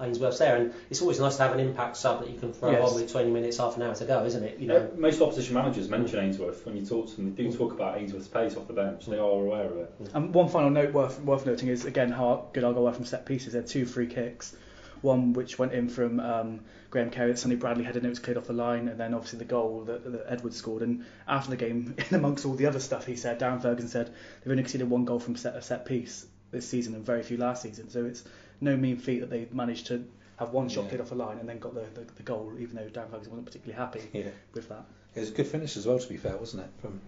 Ainsworth's 0.00 0.38
there, 0.38 0.56
and 0.56 0.72
it's 0.90 1.00
always 1.02 1.20
nice 1.20 1.36
to 1.36 1.42
have 1.42 1.52
an 1.52 1.60
impact 1.60 1.96
sub 1.96 2.20
that 2.20 2.30
you 2.30 2.38
can 2.38 2.52
throw 2.52 2.70
Yes. 2.70 2.90
on 2.90 3.00
with 3.00 3.10
20 3.10 3.30
minutes, 3.30 3.58
half 3.58 3.76
an 3.76 3.82
hour 3.82 3.94
to 3.94 4.04
go, 4.04 4.24
isn't 4.24 4.42
it? 4.44 4.58
You 4.58 4.68
know. 4.68 4.90
Most 4.96 5.20
opposition 5.20 5.54
managers 5.54 5.88
mention 5.88 6.18
Ainsworth 6.18 6.64
when 6.66 6.76
you 6.76 6.84
talk 6.84 7.08
to 7.08 7.16
them. 7.16 7.34
They 7.34 7.44
do 7.44 7.52
talk 7.52 7.72
about 7.72 7.98
Ainsworth's 7.98 8.28
pace 8.28 8.56
off 8.56 8.66
the 8.66 8.72
bench. 8.72 9.06
They 9.06 9.18
are 9.18 9.20
aware 9.20 9.64
of 9.64 9.76
it. 9.78 9.94
And 10.14 10.32
one 10.34 10.48
final 10.48 10.70
note 10.70 10.92
worth 10.92 11.20
worth 11.22 11.46
noting 11.46 11.68
is 11.68 11.84
again 11.84 12.10
how 12.10 12.46
good 12.52 12.64
Argyle 12.64 12.84
were 12.84 12.92
from 12.92 13.04
set 13.04 13.26
pieces. 13.26 13.52
They 13.52 13.58
had 13.58 13.66
two 13.68 13.86
free 13.86 14.06
kicks, 14.06 14.54
one 15.02 15.32
which 15.32 15.58
went 15.58 15.72
in 15.72 15.88
from 15.88 16.20
um, 16.20 16.60
Graham 16.90 17.10
Carey 17.10 17.32
that 17.32 17.38
Sonny 17.38 17.56
Bradley 17.56 17.84
headed 17.84 18.02
and 18.02 18.06
it 18.06 18.10
was 18.10 18.18
cleared 18.18 18.38
off 18.38 18.46
the 18.46 18.52
line, 18.52 18.88
and 18.88 18.98
then 18.98 19.14
obviously 19.14 19.38
the 19.38 19.44
goal 19.44 19.84
that, 19.84 20.10
that 20.10 20.26
Edwards 20.28 20.56
scored. 20.56 20.82
And 20.82 21.04
after 21.26 21.50
the 21.50 21.56
game, 21.56 21.94
in 22.10 22.16
amongst 22.16 22.46
all 22.46 22.54
the 22.54 22.66
other 22.66 22.80
stuff, 22.80 23.06
he 23.06 23.16
said 23.16 23.38
Darren 23.38 23.60
Ferguson 23.60 23.88
said 23.88 24.06
they've 24.42 24.50
only 24.50 24.62
conceded 24.62 24.88
one 24.88 25.04
goal 25.04 25.18
from 25.20 25.36
set 25.36 25.54
a 25.54 25.62
set 25.62 25.84
piece 25.84 26.26
this 26.50 26.66
season 26.68 26.94
and 26.94 27.04
very 27.04 27.22
few 27.22 27.36
last 27.36 27.62
season. 27.62 27.90
So 27.90 28.06
it's 28.06 28.24
no 28.60 28.76
mean 28.76 28.96
feat 28.96 29.20
that 29.20 29.30
they 29.30 29.46
managed 29.52 29.86
to 29.88 30.04
have 30.38 30.50
one 30.50 30.68
shot 30.68 30.84
Yeah. 30.84 30.88
cleared 30.90 31.00
off 31.02 31.08
the 31.08 31.14
line 31.16 31.38
and 31.38 31.48
then 31.48 31.58
got 31.58 31.74
the, 31.74 31.84
the, 31.94 32.06
the 32.16 32.22
goal, 32.22 32.52
even 32.58 32.76
though 32.76 32.82
Darren 32.84 33.10
Ferguson 33.10 33.32
wasn't 33.32 33.46
particularly 33.46 33.78
happy 33.78 34.02
Yeah. 34.12 34.30
with 34.54 34.68
that. 34.68 34.84
It 35.14 35.20
was 35.20 35.30
a 35.30 35.32
good 35.32 35.46
finish 35.46 35.76
as 35.76 35.86
well, 35.86 35.98
to 35.98 36.08
be 36.08 36.16
fair, 36.16 36.36
wasn't 36.36 36.62
it? 36.64 36.70
From, 36.80 37.00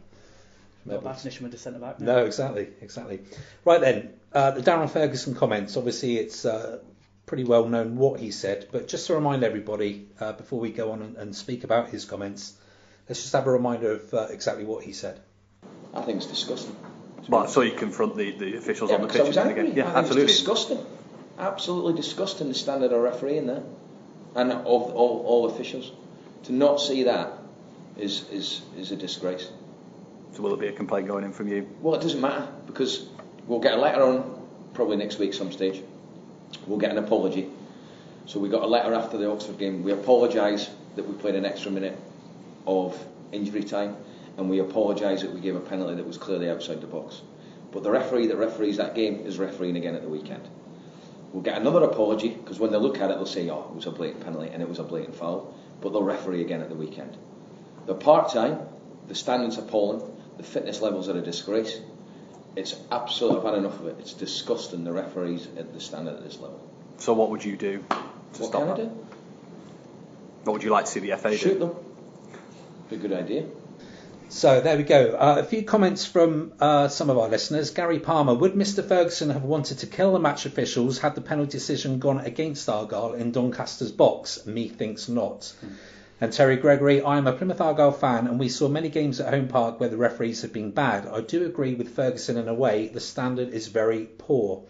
from 0.82 0.92
Not 0.92 1.04
bad 1.04 1.18
finish 1.20 1.40
with 1.40 1.52
the 1.52 1.58
centre 1.58 1.78
back. 1.78 2.00
No, 2.00 2.24
exactly, 2.24 2.68
exactly. 2.80 3.20
Right 3.64 3.80
then, 3.80 4.14
uh, 4.32 4.50
the 4.52 4.62
Darren 4.62 4.90
Ferguson 4.90 5.34
comments. 5.34 5.76
Obviously, 5.76 6.16
it's 6.18 6.44
uh, 6.44 6.80
pretty 7.26 7.44
well 7.44 7.68
known 7.68 7.96
what 7.96 8.18
he 8.18 8.30
said, 8.32 8.66
but 8.72 8.88
just 8.88 9.06
to 9.06 9.14
remind 9.14 9.44
everybody 9.44 10.08
uh, 10.18 10.32
before 10.32 10.58
we 10.58 10.70
go 10.72 10.90
on 10.92 11.02
and, 11.02 11.16
and 11.16 11.36
speak 11.36 11.62
about 11.62 11.90
his 11.90 12.04
comments, 12.04 12.54
let's 13.08 13.20
just 13.20 13.32
have 13.32 13.46
a 13.46 13.50
reminder 13.52 13.92
of 13.92 14.12
uh, 14.14 14.26
exactly 14.30 14.64
what 14.64 14.82
he 14.82 14.92
said. 14.92 15.20
I 15.94 16.02
think 16.02 16.16
it's 16.18 16.26
disgusting. 16.26 16.74
Well, 17.28 17.46
so 17.46 17.60
you 17.60 17.72
confront 17.72 18.16
the, 18.16 18.32
the 18.32 18.56
officials 18.56 18.90
Yeah, 18.90 18.96
on 18.96 19.02
the 19.02 19.08
pitch 19.08 19.26
was 19.26 19.36
again. 19.36 19.72
Yeah, 19.76 19.82
I 19.82 19.86
think 19.86 19.96
absolutely. 19.98 20.22
It's 20.32 20.38
disgusting. 20.40 20.84
Absolutely 21.40 21.94
disgusting 21.94 22.48
the 22.48 22.54
standard 22.54 22.92
of 22.92 23.00
refereeing 23.00 23.46
there, 23.46 23.62
and 24.34 24.52
of 24.52 24.66
all, 24.66 25.24
all 25.26 25.46
officials. 25.46 25.90
To 26.44 26.52
not 26.52 26.80
see 26.80 27.04
that 27.04 27.32
is, 27.96 28.28
is, 28.30 28.60
is 28.76 28.92
a 28.92 28.96
disgrace. 28.96 29.48
So 30.34 30.42
will 30.42 30.50
there 30.50 30.58
be 30.58 30.68
a 30.68 30.76
complaint 30.76 31.08
going 31.08 31.24
in 31.24 31.32
from 31.32 31.48
you? 31.48 31.66
Well, 31.80 31.94
it 31.94 32.02
doesn't 32.02 32.20
matter 32.20 32.46
because 32.66 33.06
we'll 33.46 33.60
get 33.60 33.72
a 33.72 33.78
letter 33.78 34.02
on 34.02 34.46
probably 34.74 34.96
next 34.96 35.18
week 35.18 35.32
some 35.32 35.50
stage. 35.50 35.82
We'll 36.66 36.78
get 36.78 36.90
an 36.90 36.98
apology. 36.98 37.48
So 38.26 38.38
we 38.38 38.50
got 38.50 38.62
a 38.62 38.66
letter 38.66 38.92
after 38.92 39.16
the 39.16 39.30
Oxford 39.30 39.58
game. 39.58 39.82
We 39.82 39.92
apologise 39.92 40.68
that 40.96 41.08
we 41.08 41.14
played 41.14 41.36
an 41.36 41.46
extra 41.46 41.70
minute 41.70 41.98
of 42.66 43.02
injury 43.32 43.64
time, 43.64 43.96
and 44.36 44.50
we 44.50 44.58
apologise 44.58 45.22
that 45.22 45.32
we 45.32 45.40
gave 45.40 45.56
a 45.56 45.60
penalty 45.60 45.94
that 45.94 46.06
was 46.06 46.18
clearly 46.18 46.50
outside 46.50 46.80
the 46.80 46.86
box. 46.86 47.22
But 47.72 47.82
the 47.82 47.90
referee 47.90 48.26
that 48.26 48.36
referees 48.36 48.76
that 48.76 48.94
game 48.94 49.20
is 49.26 49.38
refereeing 49.38 49.76
again 49.76 49.94
at 49.94 50.02
the 50.02 50.08
weekend. 50.08 50.46
We'll 51.32 51.42
get 51.42 51.58
another 51.58 51.84
apology 51.84 52.30
because 52.30 52.58
when 52.58 52.72
they 52.72 52.78
look 52.78 52.98
at 53.00 53.10
it, 53.10 53.14
they'll 53.14 53.26
say, 53.26 53.48
"Oh, 53.50 53.66
it 53.70 53.76
was 53.76 53.86
a 53.86 53.90
blatant 53.90 54.24
penalty 54.24 54.48
and 54.48 54.62
it 54.62 54.68
was 54.68 54.78
a 54.78 54.82
blatant 54.82 55.14
foul," 55.14 55.54
but 55.80 55.92
they'll 55.92 56.02
referee 56.02 56.40
again 56.40 56.60
at 56.60 56.68
the 56.68 56.74
weekend. 56.74 57.16
The 57.86 57.94
part 57.94 58.32
time, 58.32 58.58
the 59.08 59.14
standards 59.14 59.58
are 59.58 59.62
appalling, 59.62 60.02
the 60.36 60.42
fitness 60.42 60.80
levels 60.80 61.08
are 61.08 61.16
a 61.16 61.20
disgrace. 61.22 61.80
It's 62.56 62.74
absolute. 62.90 63.38
I've 63.38 63.44
had 63.44 63.54
enough 63.54 63.78
of 63.78 63.86
it. 63.86 63.96
It's 64.00 64.12
disgusting. 64.12 64.82
The 64.82 64.92
referees 64.92 65.46
at 65.56 65.72
the 65.72 65.80
standard 65.80 66.16
at 66.16 66.24
this 66.24 66.40
level. 66.40 66.60
So 66.98 67.12
what 67.12 67.30
would 67.30 67.44
you 67.44 67.56
do 67.56 67.78
to 67.78 67.94
what 67.94 68.48
stop 68.48 68.62
can 68.62 68.70
I 68.70 68.76
do? 68.76 69.06
What 70.44 70.54
would 70.54 70.62
you 70.64 70.70
like 70.70 70.86
to 70.86 70.90
see 70.90 71.00
the 71.00 71.16
FA 71.16 71.30
do? 71.30 71.36
Shoot 71.36 71.52
do? 71.54 71.58
them. 71.60 71.76
Be 72.88 72.96
a 72.96 72.98
good 72.98 73.12
idea. 73.12 73.44
So 74.32 74.60
there 74.60 74.76
we 74.76 74.84
go. 74.84 75.16
Uh, 75.16 75.36
a 75.40 75.44
few 75.44 75.64
comments 75.64 76.06
from 76.06 76.52
uh, 76.60 76.86
some 76.86 77.10
of 77.10 77.18
our 77.18 77.28
listeners. 77.28 77.70
Gary 77.70 77.98
Palmer, 77.98 78.32
would 78.32 78.54
Mr 78.54 78.86
Ferguson 78.86 79.30
have 79.30 79.42
wanted 79.42 79.80
to 79.80 79.88
kill 79.88 80.12
the 80.12 80.20
match 80.20 80.46
officials 80.46 81.00
had 81.00 81.16
the 81.16 81.20
penalty 81.20 81.50
decision 81.50 81.98
gone 81.98 82.20
against 82.20 82.68
Argyle 82.68 83.14
in 83.14 83.32
Doncaster's 83.32 83.90
box? 83.90 84.46
Me 84.46 84.68
thinks 84.68 85.08
not. 85.08 85.52
And 86.20 86.32
Terry 86.32 86.56
Gregory, 86.56 87.02
I 87.02 87.18
am 87.18 87.26
a 87.26 87.32
Plymouth 87.32 87.60
Argyle 87.60 87.90
fan 87.90 88.28
and 88.28 88.38
we 88.38 88.48
saw 88.48 88.68
many 88.68 88.88
games 88.88 89.18
at 89.20 89.34
home 89.34 89.48
park 89.48 89.80
where 89.80 89.88
the 89.88 89.96
referees 89.96 90.42
have 90.42 90.52
been 90.52 90.70
bad. 90.70 91.08
I 91.08 91.22
do 91.22 91.44
agree 91.44 91.74
with 91.74 91.96
Ferguson 91.96 92.36
in 92.36 92.46
a 92.46 92.54
way, 92.54 92.86
the 92.86 93.00
standard 93.00 93.48
is 93.48 93.66
very 93.66 94.04
poor. 94.16 94.62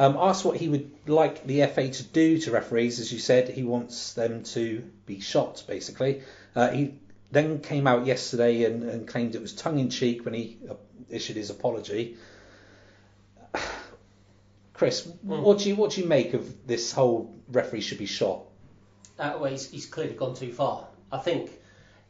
Um, 0.00 0.16
asked 0.18 0.44
what 0.44 0.56
he 0.56 0.68
would 0.68 0.90
like 1.06 1.46
the 1.46 1.64
FA 1.66 1.88
to 1.88 2.02
do 2.02 2.38
to 2.38 2.50
referees, 2.50 2.98
as 2.98 3.12
you 3.12 3.20
said, 3.20 3.48
he 3.48 3.62
wants 3.62 4.14
them 4.14 4.42
to 4.54 4.82
be 5.06 5.20
shot, 5.20 5.62
basically. 5.68 6.22
Uh, 6.56 6.70
he 6.70 6.94
then 7.30 7.60
came 7.60 7.86
out 7.86 8.06
yesterday 8.06 8.64
and, 8.64 8.82
and 8.82 9.06
claimed 9.06 9.34
it 9.34 9.42
was 9.42 9.52
tongue 9.52 9.78
in 9.78 9.90
cheek 9.90 10.24
when 10.24 10.34
he 10.34 10.58
uh, 10.68 10.74
issued 11.10 11.36
his 11.36 11.50
apology. 11.50 12.16
Chris, 14.72 15.06
what 15.22 15.58
do 15.58 15.68
you 15.68 15.76
what 15.76 15.92
do 15.92 16.00
you 16.00 16.06
make 16.06 16.34
of 16.34 16.66
this 16.66 16.92
whole 16.92 17.34
referee 17.48 17.80
should 17.80 17.98
be 17.98 18.06
shot? 18.06 18.42
Uh, 19.18 19.36
well, 19.40 19.50
he's, 19.50 19.68
he's 19.68 19.86
clearly 19.86 20.14
gone 20.14 20.34
too 20.34 20.52
far. 20.52 20.86
I 21.10 21.18
think 21.18 21.50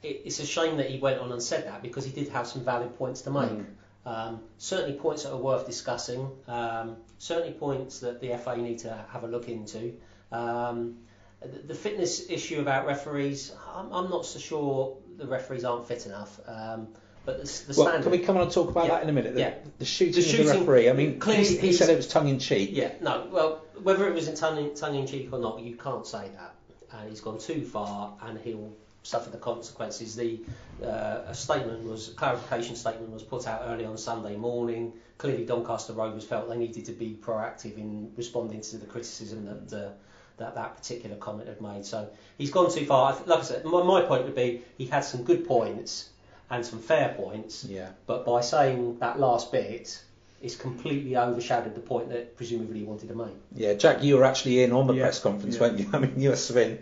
it, 0.02 0.22
it's 0.26 0.38
a 0.40 0.46
shame 0.46 0.76
that 0.76 0.90
he 0.90 0.98
went 0.98 1.20
on 1.20 1.32
and 1.32 1.42
said 1.42 1.66
that 1.66 1.82
because 1.82 2.04
he 2.04 2.12
did 2.12 2.28
have 2.28 2.46
some 2.46 2.64
valid 2.64 2.96
points 2.98 3.22
to 3.22 3.30
make. 3.30 3.64
Um, 4.04 4.40
certainly 4.56 4.98
points 4.98 5.24
that 5.24 5.32
are 5.32 5.38
worth 5.38 5.66
discussing. 5.66 6.30
Um, 6.46 6.96
certainly 7.18 7.52
points 7.52 8.00
that 8.00 8.20
the 8.20 8.36
FA 8.38 8.56
need 8.56 8.78
to 8.80 9.04
have 9.12 9.24
a 9.24 9.26
look 9.26 9.48
into. 9.48 9.94
Um, 10.32 10.98
the, 11.40 11.58
the 11.68 11.74
fitness 11.74 12.30
issue 12.30 12.60
about 12.60 12.86
referees, 12.86 13.52
I'm, 13.74 13.92
I'm 13.92 14.10
not 14.10 14.24
so 14.26 14.38
sure 14.38 14.96
the 15.18 15.26
referees 15.26 15.64
aren't 15.64 15.86
fit 15.86 16.06
enough. 16.06 16.40
Um, 16.46 16.88
but 17.26 17.44
the, 17.44 17.44
the 17.44 17.74
Well, 17.76 17.88
standard. 17.88 18.02
can 18.04 18.12
we 18.12 18.18
come 18.20 18.36
on 18.36 18.44
and 18.44 18.52
talk 18.52 18.70
about 18.70 18.86
Yeah, 18.86 18.94
that 18.94 19.02
in 19.02 19.10
a 19.10 19.12
minute? 19.12 19.34
The, 19.34 19.40
yeah. 19.40 19.54
the 19.78 19.84
shooting, 19.84 20.22
The 20.22 20.40
of 20.40 20.46
the 20.46 20.58
referee. 20.60 20.88
I 20.88 20.92
mean, 20.94 21.18
clearly 21.18 21.44
he, 21.44 21.58
he 21.58 21.72
said 21.72 21.90
it 21.90 21.96
was 21.96 22.08
tongue 22.08 22.28
in 22.28 22.38
cheek. 22.38 22.70
Yeah, 22.72 22.92
no, 23.02 23.26
well, 23.30 23.64
whether 23.82 24.08
it 24.08 24.14
was 24.14 24.28
in 24.28 24.36
tongue 24.36 24.58
in, 24.58 24.74
tongue 24.74 24.94
in 24.94 25.06
cheek 25.06 25.28
or 25.32 25.38
not, 25.38 25.60
you 25.60 25.76
can't 25.76 26.06
say 26.06 26.30
that. 26.36 26.54
And 26.92 27.10
he's 27.10 27.20
gone 27.20 27.38
too 27.38 27.66
far, 27.66 28.14
and 28.22 28.38
he'll 28.38 28.72
suffer 29.02 29.28
the 29.28 29.36
consequences. 29.36 30.16
The 30.16 30.40
uh, 30.82 31.22
a 31.26 31.34
statement 31.34 31.84
was 31.84 32.08
a 32.08 32.12
clarification 32.12 32.76
statement 32.76 33.12
was 33.12 33.22
put 33.22 33.46
out 33.46 33.62
early 33.66 33.84
on 33.84 33.98
Sunday 33.98 34.36
morning. 34.36 34.94
Clearly, 35.18 35.44
Doncaster 35.44 35.92
Rovers 35.92 36.24
felt 36.24 36.48
they 36.48 36.56
needed 36.56 36.86
to 36.86 36.92
be 36.92 37.18
proactive 37.20 37.76
in 37.76 38.10
responding 38.16 38.62
to 38.62 38.78
the 38.78 38.86
criticism 38.86 39.44
that. 39.44 39.86
Uh, 39.86 39.90
that 40.38 40.54
that 40.54 40.76
particular 40.76 41.16
comment 41.16 41.48
had 41.48 41.60
made. 41.60 41.84
So 41.84 42.08
he's 42.38 42.50
gone 42.50 42.70
too 42.72 42.86
far. 42.86 43.16
Like 43.26 43.40
I 43.40 43.42
said, 43.42 43.64
my, 43.64 43.82
my 43.82 44.02
point 44.02 44.24
would 44.24 44.34
be 44.34 44.62
he 44.76 44.86
had 44.86 45.00
some 45.00 45.24
good 45.24 45.46
points 45.46 46.08
and 46.50 46.64
some 46.64 46.80
fair 46.80 47.14
points, 47.16 47.64
Yeah. 47.64 47.90
but 48.06 48.24
by 48.24 48.40
saying 48.40 48.98
that 49.00 49.20
last 49.20 49.52
bit, 49.52 50.00
it's 50.40 50.56
completely 50.56 51.16
overshadowed 51.16 51.74
the 51.74 51.80
point 51.80 52.08
that 52.10 52.36
presumably 52.36 52.78
he 52.78 52.84
wanted 52.84 53.08
to 53.08 53.14
make. 53.14 53.34
Yeah, 53.54 53.74
Jack, 53.74 54.02
you 54.02 54.16
were 54.16 54.24
actually 54.24 54.62
in 54.62 54.72
on 54.72 54.86
the 54.86 54.94
Yeah, 54.94 55.02
press 55.02 55.20
conference, 55.20 55.56
yeah. 55.56 55.60
weren't 55.60 55.78
you? 55.78 55.90
I 55.92 55.98
mean, 55.98 56.14
you 56.18 56.30
were 56.30 56.36
have 56.36 56.54
been 56.54 56.78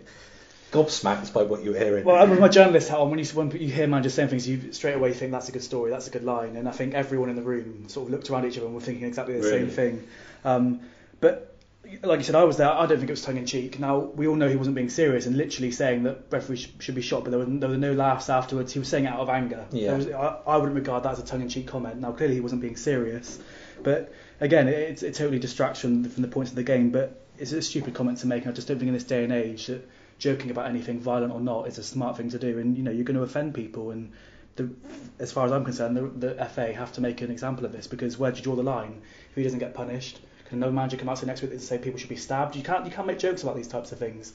gobsmacked 0.71 1.33
by 1.33 1.43
what 1.43 1.63
you 1.63 1.71
were 1.71 1.77
hearing. 1.77 2.03
Well, 2.05 2.27
with 2.27 2.39
my 2.39 2.49
journalist 2.49 2.89
hat 2.89 2.99
on, 2.99 3.09
when 3.09 3.19
you 3.19 3.25
when 3.25 3.51
you 3.51 3.69
hear 3.69 3.87
managers 3.87 4.13
saying 4.13 4.29
things, 4.29 4.47
you 4.47 4.71
straight 4.73 4.95
away 4.95 5.13
think 5.13 5.31
that's 5.31 5.49
a 5.49 5.51
good 5.51 5.63
story, 5.63 5.91
that's 5.91 6.07
a 6.07 6.11
good 6.11 6.23
line, 6.23 6.55
and 6.55 6.67
I 6.67 6.71
think 6.71 6.93
everyone 6.93 7.29
in 7.29 7.35
the 7.35 7.41
room 7.41 7.89
sort 7.89 8.07
of 8.07 8.11
looked 8.13 8.29
around 8.29 8.45
each 8.45 8.57
other 8.57 8.65
and 8.67 8.75
were 8.75 8.81
thinking 8.81 9.05
exactly 9.05 9.35
the 9.35 9.41
Really? 9.41 9.59
same 9.59 9.69
thing. 9.69 10.07
Um, 10.45 10.81
but 11.19 11.55
like 12.03 12.19
you 12.19 12.23
said, 12.23 12.35
I 12.35 12.43
was 12.43 12.57
there. 12.57 12.69
I 12.69 12.85
don't 12.85 12.97
think 12.97 13.09
it 13.09 13.13
was 13.13 13.21
tongue 13.21 13.37
in 13.37 13.45
cheek. 13.45 13.79
Now 13.79 13.97
we 13.97 14.27
all 14.27 14.35
know 14.35 14.49
he 14.49 14.55
wasn't 14.55 14.75
being 14.75 14.89
serious 14.89 15.25
and 15.25 15.37
literally 15.37 15.71
saying 15.71 16.03
that 16.03 16.25
referees 16.29 16.61
sh- 16.61 16.69
should 16.79 16.95
be 16.95 17.01
shot, 17.01 17.23
but 17.23 17.31
there 17.31 17.39
were 17.39 17.45
there 17.45 17.69
were 17.69 17.77
no 17.77 17.93
laughs 17.93 18.29
afterwards. 18.29 18.73
He 18.73 18.79
was 18.79 18.87
saying 18.87 19.05
it 19.05 19.09
out 19.09 19.19
of 19.19 19.29
anger. 19.29 19.65
Yeah. 19.71 19.95
Was, 19.95 20.09
I, 20.09 20.39
I 20.45 20.57
wouldn't 20.57 20.75
regard 20.75 21.03
that 21.03 21.13
as 21.13 21.19
a 21.19 21.25
tongue 21.25 21.41
in 21.41 21.49
cheek 21.49 21.67
comment. 21.67 21.99
Now 21.99 22.11
clearly 22.11 22.35
he 22.35 22.41
wasn't 22.41 22.61
being 22.61 22.75
serious, 22.75 23.39
but 23.83 24.13
again, 24.39 24.67
it, 24.67 25.03
it 25.03 25.13
totally 25.15 25.39
distracts 25.39 25.79
from 25.79 26.03
the, 26.03 26.09
from 26.09 26.21
the 26.21 26.27
points 26.27 26.51
of 26.51 26.55
the 26.55 26.63
game. 26.63 26.91
But 26.91 27.21
it's 27.37 27.51
a 27.51 27.61
stupid 27.61 27.93
comment 27.93 28.19
to 28.19 28.27
make. 28.27 28.43
and 28.43 28.51
I 28.51 28.55
just 28.55 28.67
don't 28.67 28.77
think 28.77 28.87
in 28.87 28.93
this 28.93 29.03
day 29.03 29.23
and 29.23 29.33
age 29.33 29.67
that 29.67 29.87
joking 30.19 30.51
about 30.51 30.67
anything 30.67 30.99
violent 30.99 31.31
or 31.31 31.39
not 31.39 31.67
is 31.67 31.77
a 31.77 31.83
smart 31.83 32.17
thing 32.17 32.29
to 32.31 32.39
do. 32.39 32.59
And 32.59 32.77
you 32.77 32.83
know 32.83 32.91
you're 32.91 33.05
going 33.05 33.17
to 33.17 33.23
offend 33.23 33.53
people 33.53 33.91
and. 33.91 34.11
The, 34.55 34.71
as 35.19 35.31
far 35.31 35.45
as 35.45 35.51
I'm 35.51 35.63
concerned, 35.63 35.95
the, 35.95 36.33
the 36.33 36.45
FA 36.45 36.73
have 36.73 36.91
to 36.93 37.01
make 37.01 37.21
an 37.21 37.29
example 37.29 37.63
of 37.63 37.71
this 37.71 37.85
because 37.85 38.17
where 38.17 38.31
do 38.31 38.37
you 38.37 38.43
draw 38.43 38.55
the 38.55 38.63
line? 38.63 39.03
If 39.29 39.35
he 39.35 39.43
doesn't 39.43 39.59
get 39.59 39.75
punished, 39.75 40.19
another 40.51 40.71
manager 40.71 40.97
come 40.97 41.09
out 41.09 41.17
to 41.17 41.25
next 41.25 41.41
week 41.41 41.51
and 41.51 41.61
say 41.61 41.77
people 41.77 41.99
should 41.99 42.09
be 42.09 42.15
stabbed? 42.15 42.55
You 42.55 42.63
can't 42.63 42.85
you 42.85 42.91
can't 42.91 43.07
make 43.07 43.19
jokes 43.19 43.43
about 43.43 43.55
these 43.55 43.67
types 43.67 43.91
of 43.91 43.99
things, 43.99 44.33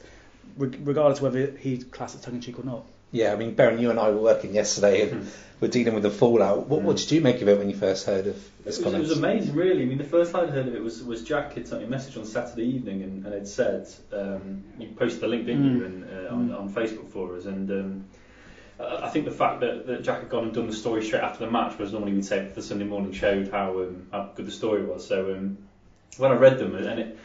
regardless 0.56 1.18
of 1.18 1.24
whether 1.24 1.56
he 1.56 1.78
class 1.78 2.14
it 2.14 2.22
tongue 2.22 2.34
in 2.34 2.40
cheek 2.40 2.58
or 2.58 2.64
not. 2.64 2.84
Yeah, 3.12 3.34
I 3.34 3.36
mean, 3.36 3.54
Baron, 3.54 3.78
you 3.78 3.90
and 3.90 4.00
I 4.00 4.08
were 4.08 4.22
working 4.22 4.54
yesterday 4.54 5.10
and 5.10 5.30
we're 5.60 5.68
dealing 5.68 5.92
with 5.92 6.02
the 6.02 6.10
fallout. 6.10 6.66
What, 6.66 6.80
what 6.80 6.96
did 6.96 7.12
you 7.12 7.20
make 7.20 7.42
of 7.42 7.48
it 7.48 7.58
when 7.58 7.68
you 7.68 7.76
first 7.76 8.06
heard 8.06 8.26
of 8.26 8.36
this 8.64 8.78
It 8.78 8.84
was, 8.86 8.94
it 8.94 8.98
was 9.00 9.10
amazing, 9.12 9.54
really. 9.54 9.82
I 9.82 9.84
mean, 9.84 9.98
the 9.98 10.04
first 10.04 10.32
time 10.32 10.48
I 10.48 10.50
heard 10.50 10.66
of 10.66 10.74
it 10.74 10.82
was, 10.82 11.02
was 11.02 11.22
Jack 11.22 11.52
had 11.52 11.68
sent 11.68 11.82
me 11.82 11.88
a 11.88 11.90
message 11.90 12.16
on 12.16 12.24
Saturday 12.24 12.64
evening 12.64 13.02
and, 13.02 13.26
and 13.26 13.34
had 13.34 13.46
said, 13.46 13.86
um, 14.14 14.64
you 14.78 14.88
posted 14.96 15.20
the 15.20 15.28
link, 15.28 15.44
didn't 15.44 15.76
you, 15.76 15.84
and, 15.84 16.04
uh, 16.04 16.32
on, 16.32 16.52
on 16.54 16.72
Facebook 16.72 17.10
for 17.10 17.36
us. 17.36 17.44
And 17.44 17.70
um, 17.70 18.04
I 18.80 19.06
I 19.06 19.10
think 19.10 19.26
the 19.26 19.30
fact 19.30 19.60
that, 19.60 19.86
that 19.86 20.02
Jack 20.02 20.20
had 20.20 20.30
gone 20.30 20.44
and 20.44 20.54
done 20.54 20.66
the 20.66 20.72
story 20.72 21.04
straight 21.04 21.22
after 21.22 21.44
the 21.44 21.50
match, 21.50 21.74
whereas 21.76 21.92
normally 21.92 22.14
we'd 22.14 22.24
say 22.24 22.50
the 22.54 22.62
Sunday 22.62 22.86
morning 22.86 23.12
showed 23.12 23.48
how, 23.48 23.78
um, 23.80 24.06
how 24.10 24.30
good 24.34 24.46
the 24.46 24.50
story 24.50 24.86
was. 24.86 25.06
So 25.06 25.34
um, 25.34 25.58
when 26.18 26.30
I 26.30 26.34
read 26.34 26.58
them, 26.58 26.74
and 26.76 27.00
it, 27.00 27.18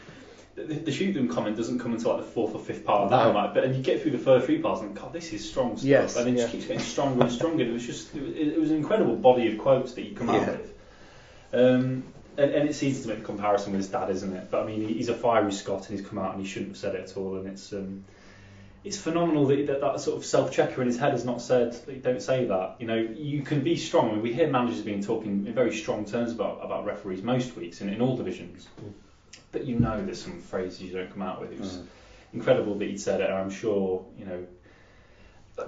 the, 0.54 0.62
the 0.62 0.92
shoot 0.92 1.12
them 1.12 1.28
comment 1.28 1.56
doesn't 1.56 1.78
come 1.78 1.92
until 1.92 2.14
like 2.16 2.24
the 2.24 2.30
fourth 2.30 2.54
or 2.54 2.60
fifth 2.60 2.84
part 2.84 3.02
of 3.02 3.10
that, 3.10 3.26
No. 3.26 3.32
like, 3.32 3.54
but 3.54 3.64
and 3.64 3.74
you 3.76 3.82
get 3.82 4.02
through 4.02 4.12
the 4.12 4.18
first 4.18 4.46
three 4.46 4.58
parts 4.58 4.80
and 4.80 4.94
God, 4.94 5.12
this 5.12 5.32
is 5.32 5.48
strong 5.48 5.76
stuff, 5.76 5.86
Yes, 5.88 6.16
and 6.16 6.28
it 6.28 6.40
just 6.40 6.52
keeps 6.52 6.64
getting 6.66 6.82
stronger 6.82 7.22
and 7.22 7.32
stronger. 7.32 7.64
It 7.64 7.72
was 7.72 7.86
just, 7.86 8.14
it 8.14 8.22
was, 8.22 8.32
it 8.34 8.60
was 8.60 8.70
an 8.70 8.76
incredible 8.76 9.14
body 9.16 9.52
of 9.52 9.58
quotes 9.58 9.92
that 9.94 10.02
you 10.02 10.14
come 10.16 10.30
out 10.30 10.40
Yeah. 10.42 10.50
with. 10.50 10.74
Um, 11.52 12.02
and, 12.36 12.50
and 12.52 12.68
it's 12.68 12.82
easy 12.82 13.02
to 13.02 13.08
make 13.08 13.18
a 13.18 13.22
comparison 13.22 13.72
with 13.72 13.80
his 13.80 13.88
dad, 13.88 14.10
isn't 14.10 14.34
it? 14.34 14.50
But 14.50 14.62
I 14.62 14.66
mean, 14.66 14.86
he- 14.86 14.94
he's 14.94 15.08
a 15.08 15.14
fiery 15.14 15.52
Scot, 15.52 15.88
and 15.88 15.98
he's 15.98 16.06
come 16.06 16.18
out 16.18 16.34
and 16.34 16.44
he 16.44 16.48
shouldn't 16.48 16.70
have 16.72 16.78
said 16.78 16.94
it 16.94 17.08
at 17.10 17.16
all. 17.16 17.36
And 17.36 17.46
it's 17.48 17.72
um, 17.72 18.04
it's 18.88 18.96
phenomenal 18.96 19.44
that, 19.46 19.66
that 19.66 19.80
that 19.82 20.00
sort 20.00 20.16
of 20.16 20.24
self-checker 20.24 20.80
in 20.80 20.88
his 20.88 20.98
head 20.98 21.12
has 21.12 21.24
not 21.24 21.42
said, 21.42 21.76
"Don't 22.02 22.22
say 22.22 22.46
that." 22.46 22.76
You 22.78 22.86
know, 22.86 22.96
you 22.96 23.42
can 23.42 23.62
be 23.62 23.76
strong. 23.76 24.08
I 24.08 24.12
mean, 24.14 24.22
we 24.22 24.32
hear 24.32 24.48
managers 24.48 24.80
being 24.80 25.02
talking 25.02 25.46
in 25.46 25.54
very 25.54 25.76
strong 25.76 26.06
terms 26.06 26.32
about 26.32 26.60
about 26.62 26.86
referees 26.86 27.22
most 27.22 27.54
weeks 27.54 27.82
in, 27.82 27.90
in 27.90 28.00
all 28.00 28.16
divisions, 28.16 28.66
but 29.52 29.64
you 29.64 29.78
know, 29.78 30.02
there's 30.02 30.22
some 30.22 30.40
phrases 30.40 30.80
you 30.80 30.92
don't 30.94 31.12
come 31.12 31.20
out 31.20 31.38
with. 31.42 31.52
It 31.52 31.60
was 31.60 31.80
incredible 32.32 32.78
that 32.78 32.88
he'd 32.88 32.98
said 33.00 33.20
it. 33.20 33.28
And 33.28 33.38
I'm 33.38 33.50
sure, 33.50 34.04
you 34.18 34.24
know. 34.24 34.46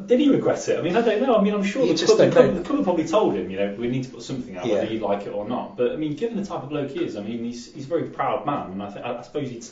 Did 0.07 0.21
he 0.21 0.31
regret 0.31 0.69
it? 0.69 0.79
I 0.79 0.83
mean, 0.83 0.97
I 0.97 1.01
don't 1.03 1.21
know. 1.21 1.37
I 1.37 1.43
mean, 1.43 1.53
I'm 1.53 1.65
sure 1.65 1.85
the 1.85 2.07
club, 2.07 2.19
the, 2.19 2.31
club, 2.31 2.55
the 2.55 2.63
club 2.63 2.85
probably 2.85 3.09
told 3.09 3.35
him, 3.35 3.51
you 3.51 3.59
know, 3.59 3.75
we 3.77 3.89
need 3.89 4.05
to 4.05 4.11
put 4.11 4.23
something 4.23 4.57
out, 4.57 4.65
Yeah. 4.65 4.75
whether 4.75 4.93
you 4.95 5.01
like 5.01 5.27
it 5.27 5.31
or 5.31 5.49
not. 5.49 5.77
But 5.77 5.91
I 5.93 5.97
mean, 5.97 6.15
given 6.15 6.37
the 6.37 6.45
type 6.45 6.63
of 6.63 6.69
bloke 6.69 6.91
he 6.93 7.05
is, 7.05 7.17
I 7.17 7.23
mean, 7.23 7.43
he's 7.45 7.75
he's 7.75 7.87
a 7.87 7.89
very 7.89 8.05
proud 8.05 8.47
man, 8.47 8.71
and 8.71 8.83
I, 8.83 8.93
th- 8.93 9.05
I 9.05 9.19
I 9.19 9.23
suppose 9.23 9.51
he'd 9.51 9.67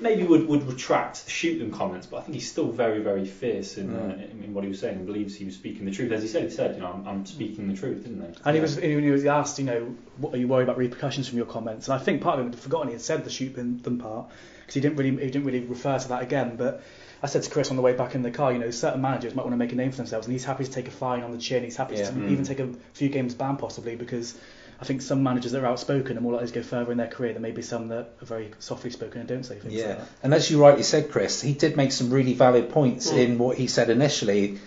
maybe 0.00 0.22
would, 0.24 0.46
would 0.48 0.62
retract 0.68 1.24
the 1.24 1.30
shoot 1.30 1.58
them 1.58 1.72
comments, 1.72 2.06
but 2.06 2.18
I 2.18 2.20
think 2.22 2.34
he's 2.34 2.50
still 2.50 2.70
very 2.70 3.00
very 3.00 3.26
fierce 3.26 3.78
in, 3.78 3.94
uh, 3.94 4.14
in, 4.30 4.44
in 4.44 4.54
what 4.54 4.64
he 4.64 4.70
was 4.70 4.78
saying 4.80 4.96
and 4.98 5.06
believes 5.06 5.34
he 5.34 5.44
was 5.44 5.54
speaking 5.54 5.84
the 5.84 5.90
truth. 5.90 6.12
As 6.12 6.22
he 6.22 6.28
said, 6.28 6.44
he 6.44 6.50
said, 6.50 6.76
you 6.76 6.80
know, 6.82 6.92
I'm, 6.92 7.06
I'm 7.08 7.26
speaking 7.26 7.68
the 7.68 7.74
truth, 7.74 8.04
didn't 8.04 8.20
he? 8.20 8.40
And 8.44 8.54
he 8.54 8.60
was 8.60 8.76
when 8.76 9.02
he 9.02 9.10
was 9.10 9.24
asked, 9.26 9.58
you 9.58 9.64
know, 9.64 9.94
what 10.18 10.34
are 10.34 10.38
you 10.38 10.48
worried 10.48 10.64
about 10.64 10.78
repercussions 10.78 11.28
from 11.28 11.38
your 11.38 11.46
comments? 11.46 11.88
And 11.88 11.94
I 11.94 11.98
think 12.02 12.22
part 12.22 12.38
of 12.38 12.46
him 12.46 12.52
had 12.52 12.60
forgotten 12.60 12.88
he 12.88 12.94
had 12.94 13.02
said 13.02 13.24
the 13.24 13.30
shoot 13.30 13.54
them 13.54 13.98
part 13.98 14.28
because 14.60 14.74
he 14.74 14.80
didn't 14.80 14.96
really 14.96 15.10
he 15.24 15.30
didn't 15.30 15.44
really 15.44 15.60
refer 15.60 15.98
to 15.98 16.08
that 16.08 16.22
again. 16.22 16.56
But 16.56 16.82
I 17.22 17.26
said 17.26 17.42
to 17.42 17.50
Chris 17.50 17.70
on 17.70 17.76
the 17.76 17.82
way 17.82 17.94
back 17.94 18.14
in 18.14 18.22
the 18.22 18.30
car, 18.30 18.52
you 18.52 18.58
know, 18.60 18.70
certain 18.70 19.00
managers 19.00 19.34
might 19.34 19.42
want 19.42 19.52
to 19.52 19.56
make 19.56 19.72
a 19.72 19.76
name 19.76 19.90
for 19.90 19.96
themselves, 19.96 20.26
and 20.26 20.32
he's 20.32 20.44
happy 20.44 20.64
to 20.64 20.70
take 20.70 20.86
a 20.86 20.92
fine 20.92 21.22
on 21.24 21.32
the 21.32 21.38
chin. 21.38 21.64
He's 21.64 21.76
happy 21.76 21.96
Yeah. 21.96 22.10
to 22.10 22.28
even 22.28 22.44
take 22.44 22.60
a 22.60 22.68
few 22.92 23.08
games 23.08 23.34
ban 23.34 23.56
possibly 23.56 23.96
because 23.96 24.38
I 24.80 24.84
think 24.84 25.02
some 25.02 25.22
managers 25.24 25.52
that 25.52 25.62
are 25.62 25.66
outspoken 25.66 26.16
are 26.16 26.20
more 26.20 26.32
likely 26.32 26.48
to 26.48 26.54
go 26.54 26.62
further 26.62 26.92
in 26.92 26.98
their 26.98 27.08
career 27.08 27.32
than 27.32 27.42
maybe 27.42 27.62
some 27.62 27.88
that 27.88 28.10
are 28.22 28.24
very 28.26 28.52
softly 28.60 28.90
spoken 28.90 29.20
and 29.20 29.28
don't 29.28 29.42
say 29.44 29.56
things 29.58 29.74
Yeah, 29.74 29.88
like 29.88 29.98
that. 29.98 30.08
and 30.22 30.34
as 30.34 30.50
you 30.50 30.60
rightly 30.62 30.84
said, 30.84 31.10
Chris, 31.10 31.40
he 31.42 31.52
did 31.52 31.76
make 31.76 31.90
some 31.92 32.10
really 32.10 32.34
valid 32.34 32.70
points 32.70 33.10
Mm. 33.10 33.18
in 33.18 33.38
what 33.38 33.56
he 33.56 33.66
said 33.66 33.90
initially. 33.90 34.58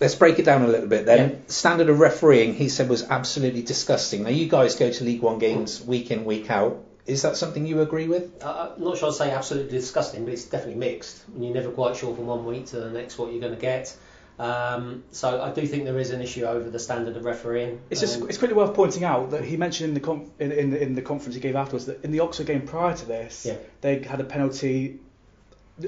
Let's 0.00 0.14
break 0.14 0.38
it 0.38 0.44
down 0.44 0.62
a 0.62 0.68
little 0.68 0.86
bit 0.86 1.06
then. 1.06 1.30
Yeah. 1.30 1.36
Standard 1.48 1.88
of 1.88 1.98
refereeing, 1.98 2.54
he 2.54 2.68
said, 2.68 2.88
was 2.88 3.02
absolutely 3.02 3.62
disgusting. 3.62 4.22
Now, 4.22 4.28
you 4.28 4.48
guys 4.48 4.76
go 4.76 4.92
to 4.92 5.04
League 5.04 5.22
One 5.22 5.38
games 5.40 5.80
week 5.82 6.10
in, 6.12 6.24
week 6.24 6.50
out. 6.50 6.84
Is 7.06 7.22
that 7.22 7.36
something 7.36 7.66
you 7.66 7.80
agree 7.80 8.06
with? 8.06 8.44
Uh, 8.44 8.72
I'm 8.76 8.84
not 8.84 8.98
sure 8.98 9.08
I'd 9.08 9.14
say 9.14 9.30
absolutely 9.30 9.70
disgusting, 9.72 10.24
but 10.24 10.34
it's 10.34 10.44
definitely 10.44 10.78
mixed. 10.78 11.26
And 11.34 11.42
you're 11.42 11.54
never 11.54 11.70
quite 11.70 11.96
sure 11.96 12.14
from 12.14 12.26
one 12.26 12.44
week 12.44 12.66
to 12.66 12.76
the 12.80 12.90
next 12.90 13.18
what 13.18 13.32
you're 13.32 13.40
going 13.40 13.54
to 13.54 13.60
get. 13.60 13.96
Um, 14.38 15.02
so 15.10 15.42
I 15.42 15.50
do 15.52 15.66
think 15.66 15.84
there 15.84 15.98
is 15.98 16.10
an 16.10 16.22
issue 16.22 16.44
over 16.44 16.70
the 16.70 16.78
standard 16.78 17.16
of 17.16 17.24
refereeing. 17.24 17.80
It's 17.90 18.00
just 18.00 18.20
Um, 18.22 18.28
it's 18.28 18.38
quickly 18.38 18.56
worth 18.56 18.74
pointing 18.74 19.02
out 19.04 19.30
that 19.32 19.42
he 19.44 19.56
mentioned 19.56 19.88
in 19.88 19.94
the 19.94 20.00
com- 20.00 20.30
in, 20.38 20.52
in, 20.52 20.74
in 20.76 20.94
the 20.94 21.02
conference 21.02 21.34
he 21.34 21.40
gave 21.40 21.56
afterwards 21.56 21.86
that 21.86 22.04
in 22.04 22.12
the 22.12 22.20
Oxford 22.20 22.46
game 22.46 22.62
prior 22.62 22.94
to 22.94 23.04
this, 23.04 23.44
Yeah. 23.46 23.56
they 23.80 23.98
had 24.02 24.20
a 24.20 24.24
penalty. 24.24 25.00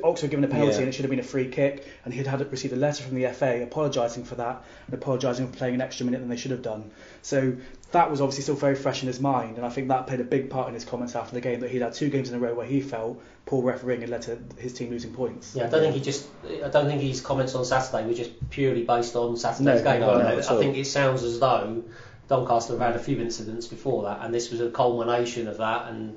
Oxford 0.05 0.31
given 0.31 0.45
a 0.45 0.49
penalty 0.49 0.73
Yeah. 0.75 0.79
and 0.81 0.89
it 0.89 0.93
should 0.93 1.05
have 1.05 1.11
been 1.11 1.19
a 1.21 1.25
free 1.25 1.49
kick, 1.49 1.85
and 2.05 2.15
he'd 2.15 2.27
had 2.27 2.41
received 2.53 2.73
a 2.73 2.77
letter 2.77 3.03
from 3.03 3.17
the 3.17 3.27
FA 3.33 3.63
apologising 3.63 4.25
for 4.25 4.37
that 4.37 4.63
and 4.87 4.95
apologising 4.95 5.49
for 5.49 5.57
playing 5.57 5.75
an 5.75 5.81
extra 5.81 6.05
minute 6.07 6.21
than 6.21 6.29
they 6.29 6.37
should 6.37 6.53
have 6.53 6.63
done. 6.63 6.91
So 7.23 7.55
that 7.93 8.11
was 8.11 8.21
obviously 8.21 8.43
still 8.43 8.55
very 8.55 8.77
fresh 8.77 9.03
in 9.03 9.09
his 9.09 9.19
mind, 9.21 9.57
and 9.57 9.67
I 9.67 9.69
think 9.69 9.89
that 9.89 10.07
played 10.07 10.21
a 10.21 10.25
big 10.25 10.49
part 10.49 10.69
in 10.69 10.75
his 10.75 10.85
comments 10.85 11.17
after 11.17 11.35
the 11.35 11.41
game 11.41 11.61
that 11.61 11.71
he'd 11.71 11.83
had 11.83 11.93
two 11.93 12.09
games 12.09 12.29
in 12.31 12.37
a 12.37 12.39
row 12.39 12.55
where 12.55 12.67
he 12.67 12.81
felt 12.81 13.21
poor 13.47 13.63
refereeing 13.65 14.01
had 14.03 14.11
led 14.11 14.23
to 14.23 14.39
his 14.59 14.73
team 14.73 14.91
losing 14.91 15.13
points. 15.13 15.57
Yeah, 15.57 15.67
I 15.67 15.71
don't 15.71 15.83
think 15.83 15.95
he 15.95 16.01
just. 16.01 16.29
I 16.65 16.69
don't 16.69 16.87
think 16.87 17.03
his 17.03 17.21
comments 17.21 17.55
on 17.55 17.65
Saturday 17.65 18.07
were 18.07 18.15
just 18.15 18.31
purely 18.51 18.85
based 18.85 19.17
on 19.17 19.37
Saturday's 19.37 19.83
No, 19.83 19.93
game. 19.93 20.01
no, 20.01 20.11
I, 20.15 20.23
no, 20.23 20.39
I 20.39 20.43
think 20.59 20.77
it 20.77 20.87
sounds 20.87 21.25
as 21.25 21.41
though 21.41 21.83
Doncaster 22.29 22.75
have 22.75 22.83
had 22.83 22.97
a 22.97 23.01
few 23.03 23.21
incidents 23.21 23.67
before 23.67 24.05
that, 24.05 24.21
and 24.25 24.33
this 24.33 24.51
was 24.51 24.61
a 24.61 24.71
culmination 24.71 25.49
of 25.49 25.57
that, 25.59 25.89
and 25.89 26.17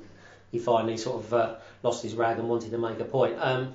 he 0.52 0.60
finally 0.60 0.96
sort 0.96 1.24
of 1.24 1.34
uh, 1.34 1.54
lost 1.82 2.04
his 2.04 2.14
rag 2.14 2.38
and 2.38 2.48
wanted 2.48 2.70
to 2.70 2.78
make 2.78 3.00
a 3.00 3.04
point. 3.04 3.36
Um, 3.40 3.74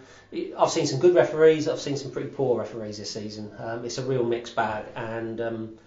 I've 0.57 0.69
seen 0.69 0.87
some 0.87 0.99
good 1.01 1.15
referees. 1.15 1.67
I've 1.67 1.81
seen 1.81 1.97
some 1.97 2.11
pretty 2.11 2.29
poor 2.29 2.57
referees 2.57 2.97
this 2.97 3.11
season. 3.11 3.51
Um, 3.59 3.83
it's 3.83 3.97
a 3.97 4.03
real 4.03 4.23
mixed 4.23 4.55
bag, 4.55 4.85
and 4.95 5.41
um, 5.41 5.77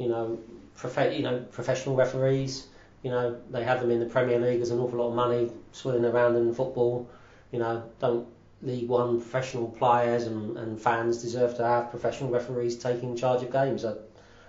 you 0.00 0.08
know, 0.08 0.38
prof- 0.74 1.12
you 1.12 1.22
know, 1.22 1.44
professional 1.52 1.94
referees. 1.94 2.66
You 3.02 3.10
know, 3.10 3.38
they 3.50 3.62
have 3.64 3.80
them 3.80 3.90
in 3.90 4.00
the 4.00 4.06
Premier 4.06 4.38
League. 4.38 4.58
There's 4.58 4.70
an 4.70 4.80
awful 4.80 4.98
lot 4.98 5.08
of 5.08 5.14
money 5.14 5.50
swirling 5.72 6.06
around 6.06 6.36
in 6.36 6.54
football. 6.54 7.08
You 7.52 7.58
know, 7.58 7.84
don't 8.00 8.26
League 8.62 8.88
One 8.88 9.20
professional 9.20 9.68
players 9.68 10.24
and, 10.24 10.56
and 10.56 10.80
fans 10.80 11.22
deserve 11.22 11.56
to 11.56 11.64
have 11.64 11.90
professional 11.90 12.30
referees 12.30 12.76
taking 12.76 13.14
charge 13.14 13.42
of 13.42 13.52
games. 13.52 13.84
I, 13.84 13.94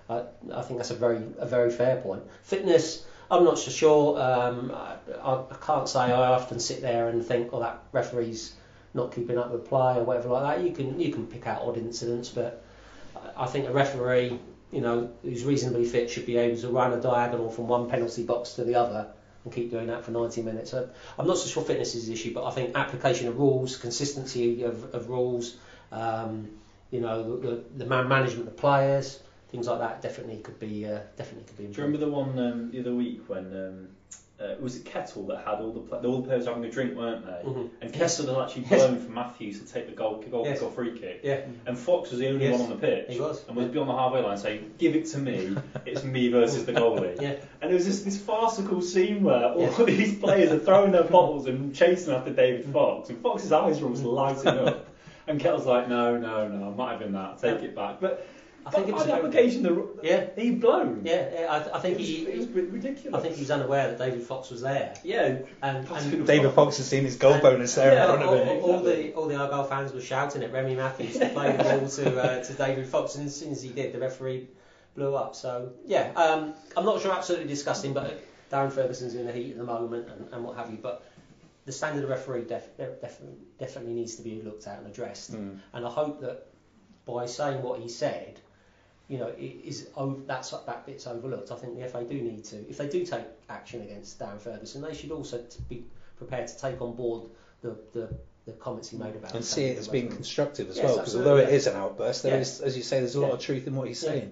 I, 0.09 0.23
I 0.53 0.61
think 0.61 0.79
that's 0.79 0.91
a 0.91 0.95
very 0.95 1.21
a 1.37 1.45
very 1.45 1.69
fair 1.69 1.97
point. 1.97 2.23
Fitness, 2.43 3.05
I'm 3.29 3.43
not 3.43 3.59
so 3.59 3.71
sure. 3.71 4.21
Um, 4.21 4.71
I, 4.73 4.95
I, 5.21 5.55
can't 5.61 5.87
say 5.87 5.99
I 5.99 6.29
often 6.31 6.59
sit 6.59 6.81
there 6.81 7.09
and 7.09 7.23
think, 7.25 7.49
oh, 7.51 7.59
that 7.59 7.83
referee's 7.91 8.53
not 8.93 9.13
keeping 9.13 9.37
up 9.37 9.51
with 9.51 9.67
play 9.67 9.97
or 9.97 10.03
whatever 10.03 10.29
like 10.29 10.57
that. 10.57 10.65
You 10.65 10.73
can 10.73 10.99
you 10.99 11.11
can 11.11 11.27
pick 11.27 11.45
out 11.45 11.61
odd 11.61 11.77
incidents, 11.77 12.29
but 12.29 12.63
I 13.37 13.45
think 13.47 13.67
a 13.67 13.71
referee, 13.71 14.39
you 14.71 14.81
know, 14.81 15.11
who's 15.21 15.43
reasonably 15.43 15.85
fit 15.85 16.09
should 16.09 16.25
be 16.25 16.37
able 16.37 16.59
to 16.61 16.69
run 16.69 16.93
a 16.93 17.01
diagonal 17.01 17.49
from 17.49 17.67
one 17.67 17.89
penalty 17.89 18.23
box 18.23 18.53
to 18.53 18.63
the 18.63 18.75
other 18.75 19.07
and 19.43 19.53
keep 19.53 19.71
doing 19.71 19.87
that 19.87 20.05
for 20.05 20.11
90 20.11 20.41
minutes. 20.43 20.73
I'm 20.73 21.27
not 21.27 21.37
so 21.37 21.47
sure 21.47 21.63
fitness 21.63 21.95
is 21.95 22.07
the 22.07 22.13
issue, 22.13 22.33
but 22.33 22.45
I 22.45 22.51
think 22.51 22.75
application 22.75 23.27
of 23.27 23.37
rules, 23.37 23.75
consistency 23.75 24.63
of, 24.63 24.93
of 24.93 25.09
rules, 25.09 25.55
um, 25.91 26.49
you 26.91 27.01
know, 27.01 27.37
the, 27.37 27.47
the, 27.47 27.63
the 27.77 27.85
man 27.85 28.07
management 28.07 28.47
of 28.47 28.57
players, 28.57 29.19
things 29.51 29.67
like 29.67 29.79
that 29.79 30.01
definitely 30.01 30.37
could 30.37 30.59
be 30.59 30.85
uh, 30.85 30.99
definitely 31.17 31.43
could 31.47 31.57
be 31.57 31.65
Do 31.65 31.81
you 31.81 31.85
remember 31.87 32.05
the 32.05 32.11
one 32.11 32.39
um, 32.39 32.71
the 32.71 32.79
other 32.79 32.95
week 32.95 33.21
when 33.27 33.45
um, 33.55 33.87
uh, 34.39 34.53
it 34.53 34.61
was 34.61 34.75
it 34.77 34.85
Kettle 34.85 35.27
that 35.27 35.39
had 35.45 35.59
all 35.59 35.71
the 35.71 35.81
pla- 35.81 35.99
all 35.99 36.21
the 36.21 36.27
players 36.27 36.47
having 36.47 36.65
a 36.65 36.71
drink, 36.71 36.95
weren't 36.97 37.25
they? 37.25 37.47
Mhm. 37.47 37.69
And 37.81 37.95
Yes. 37.95 38.17
Kettle 38.17 38.33
had 38.35 38.43
actually 38.45 38.65
Yes. 38.71 38.87
blown 38.87 38.99
for 38.99 39.11
Matthews 39.11 39.59
to 39.61 39.71
take 39.71 39.85
the 39.87 39.91
goal 39.91 40.23
goal 40.31 40.45
Yes. 40.45 40.59
kick 40.59 40.67
or 40.67 40.71
free 40.71 40.97
kick. 40.99 41.19
Yeah, 41.23 41.41
And 41.67 41.77
Fox 41.77 42.09
was 42.09 42.19
the 42.21 42.29
only 42.29 42.45
Yes. 42.45 42.59
one 42.59 42.71
on 42.71 42.79
the 42.79 42.87
pitch. 42.87 43.05
He 43.09 43.19
was. 43.19 43.45
And 43.47 43.55
was 43.55 43.67
beyond 43.67 43.89
the 43.89 43.93
halfway 43.95 44.21
line 44.23 44.37
saying, 44.37 44.71
"Give 44.79 44.95
it 44.95 45.05
to 45.07 45.19
me. 45.19 45.55
It's 45.85 46.03
me 46.03 46.29
versus 46.29 46.65
the 46.65 46.73
goalie." 46.73 47.15
yeah. 47.21 47.35
And 47.61 47.69
it 47.69 47.73
was 47.75 47.85
just 47.85 48.03
this 48.03 48.17
farcical 48.19 48.81
scene 48.81 49.21
where 49.23 49.45
all 49.53 49.61
Yeah. 49.61 49.83
these 49.85 50.17
players 50.17 50.51
are 50.51 50.59
throwing 50.59 50.91
their 50.91 51.03
bottles 51.17 51.45
and 51.47 51.75
chasing 51.75 52.11
after 52.13 52.31
David 52.33 52.65
Fox, 52.65 53.09
and 53.09 53.19
Fox's 53.21 53.51
eyes 53.51 53.79
were 53.79 53.89
almost 53.89 54.05
lighting 54.05 54.47
up. 54.47 54.87
And 55.27 55.39
Kettle's 55.39 55.67
like, 55.67 55.87
"No, 55.87 56.17
no, 56.17 56.47
no, 56.47 56.69
I 56.71 56.75
might 56.75 56.91
have 56.93 56.99
been 56.99 57.13
that. 57.13 57.37
Take 57.37 57.61
it 57.61 57.75
back." 57.75 58.01
But 58.01 58.25
I 58.65 58.69
think 58.69 58.87
it 58.89 58.93
was 58.93 59.03
on 59.03 59.09
a- 59.09 59.13
application, 59.13 59.63
the 59.63 59.87
Yeah. 60.03 60.27
he 60.35 60.51
blown. 60.51 61.01
Yeah, 61.03 61.29
yeah, 61.33 61.47
I, 61.51 61.77
I 61.77 61.79
think 61.79 61.95
it 61.95 61.99
was, 61.99 62.07
he, 62.07 62.15
it 62.27 62.37
was 62.37 62.47
ridiculous. 62.49 63.19
I 63.19 63.21
think 63.23 63.35
he 63.35 63.41
was 63.41 63.51
unaware 63.51 63.87
that 63.89 63.97
David 63.97 64.21
Fox 64.23 64.49
was 64.51 64.61
there, 64.61 64.93
yeah. 65.03 65.39
and, 65.63 65.87
and 65.89 66.27
David 66.27 66.51
Fox 66.51 66.77
has 66.77 66.87
seen 66.87 67.03
his 67.03 67.15
goal 67.15 67.33
And- 67.33 67.41
bonus 67.41 67.75
there 67.75 67.93
Yeah, 67.93 68.03
in 68.13 68.19
front 68.19 68.23
all, 68.29 68.33
of 68.37 68.47
him. 68.47 68.63
all, 68.63 68.71
all 68.73 68.79
the 68.83 69.13
all 69.13 69.27
the 69.27 69.35
Argyle 69.35 69.63
fans 69.63 69.93
were 69.93 70.01
shouting 70.01 70.43
at 70.43 70.51
Remi 70.53 70.75
Matthews 70.75 71.17
to 71.17 71.29
play 71.29 71.55
the 71.57 71.63
ball 71.63 71.87
to 71.87 72.21
uh, 72.21 72.43
to 72.43 72.53
David 72.53 72.87
Fox, 72.87 73.15
and 73.15 73.25
as 73.25 73.35
soon 73.35 73.51
as 73.51 73.61
he 73.63 73.69
did, 73.69 73.93
the 73.93 73.99
referee 73.99 74.47
blew 74.95 75.15
up. 75.15 75.35
So 75.35 75.71
yeah, 75.85 76.11
um, 76.15 76.53
I'm 76.77 76.85
not 76.85 77.01
sure 77.01 77.11
absolutely 77.13 77.47
disgusting, 77.47 77.93
but 77.93 78.21
Darren 78.51 78.71
Ferguson's 78.71 79.15
in 79.15 79.25
the 79.25 79.31
heat 79.31 79.51
at 79.51 79.57
the 79.57 79.63
moment 79.63 80.07
and, 80.09 80.33
and 80.33 80.43
what 80.43 80.57
have 80.57 80.69
you. 80.69 80.77
But 80.77 81.03
the 81.65 81.71
standard 81.71 82.03
of 82.03 82.09
referee 82.09 82.43
def- 82.43 82.75
def- 82.77 83.01
definitely 83.01 83.37
definitely 83.59 83.93
needs 83.93 84.15
to 84.17 84.21
be 84.23 84.41
looked 84.43 84.67
at 84.67 84.77
and 84.79 84.87
addressed. 84.87 85.33
Mm. 85.33 85.59
And 85.73 85.85
I 85.85 85.89
hope 85.89 86.21
that 86.21 86.47
by 87.05 87.25
saying 87.25 87.61
what 87.63 87.79
he 87.79 87.87
said, 87.89 88.39
you 89.11 89.17
know, 89.17 89.27
it 89.27 89.55
is 89.65 89.89
o- 89.97 90.21
that's 90.25 90.51
that 90.51 90.85
bit's 90.85 91.05
overlooked. 91.05 91.51
I 91.51 91.55
think 91.57 91.77
the 91.77 91.85
FA 91.89 92.03
do 92.03 92.15
need 92.21 92.45
to, 92.45 92.55
if 92.69 92.77
they 92.77 92.87
do 92.87 93.05
take 93.05 93.25
action 93.49 93.81
against 93.81 94.17
Darren 94.19 94.39
Ferguson, 94.39 94.81
they 94.81 94.93
should 94.95 95.11
also 95.11 95.43
be 95.67 95.83
prepared 96.17 96.47
to 96.47 96.57
take 96.57 96.81
on 96.81 96.95
board 96.95 97.29
the 97.61 97.75
the, 97.93 98.09
the 98.45 98.53
comments 98.53 98.87
he 98.89 98.97
made 98.97 99.15
about 99.15 99.35
and 99.35 99.43
see 99.43 99.65
it 99.65 99.77
as 99.77 99.89
being 99.89 100.07
constructive 100.09 100.69
as 100.69 100.77
Yes, 100.77 100.85
well, 100.85 100.97
because 100.97 101.15
although 101.17 101.35
it 101.37 101.49
yeah. 101.49 101.55
is 101.55 101.67
an 101.67 101.75
outburst, 101.75 102.23
there 102.23 102.35
Yeah. 102.35 102.39
is, 102.41 102.61
as 102.61 102.77
you 102.77 102.83
say, 102.83 102.99
there's 102.99 103.15
a 103.15 103.19
lot 103.21 103.27
Yeah. 103.27 103.33
of 103.33 103.39
truth 103.41 103.67
in 103.67 103.75
what 103.75 103.87
he's 103.89 103.99
saying. 103.99 104.31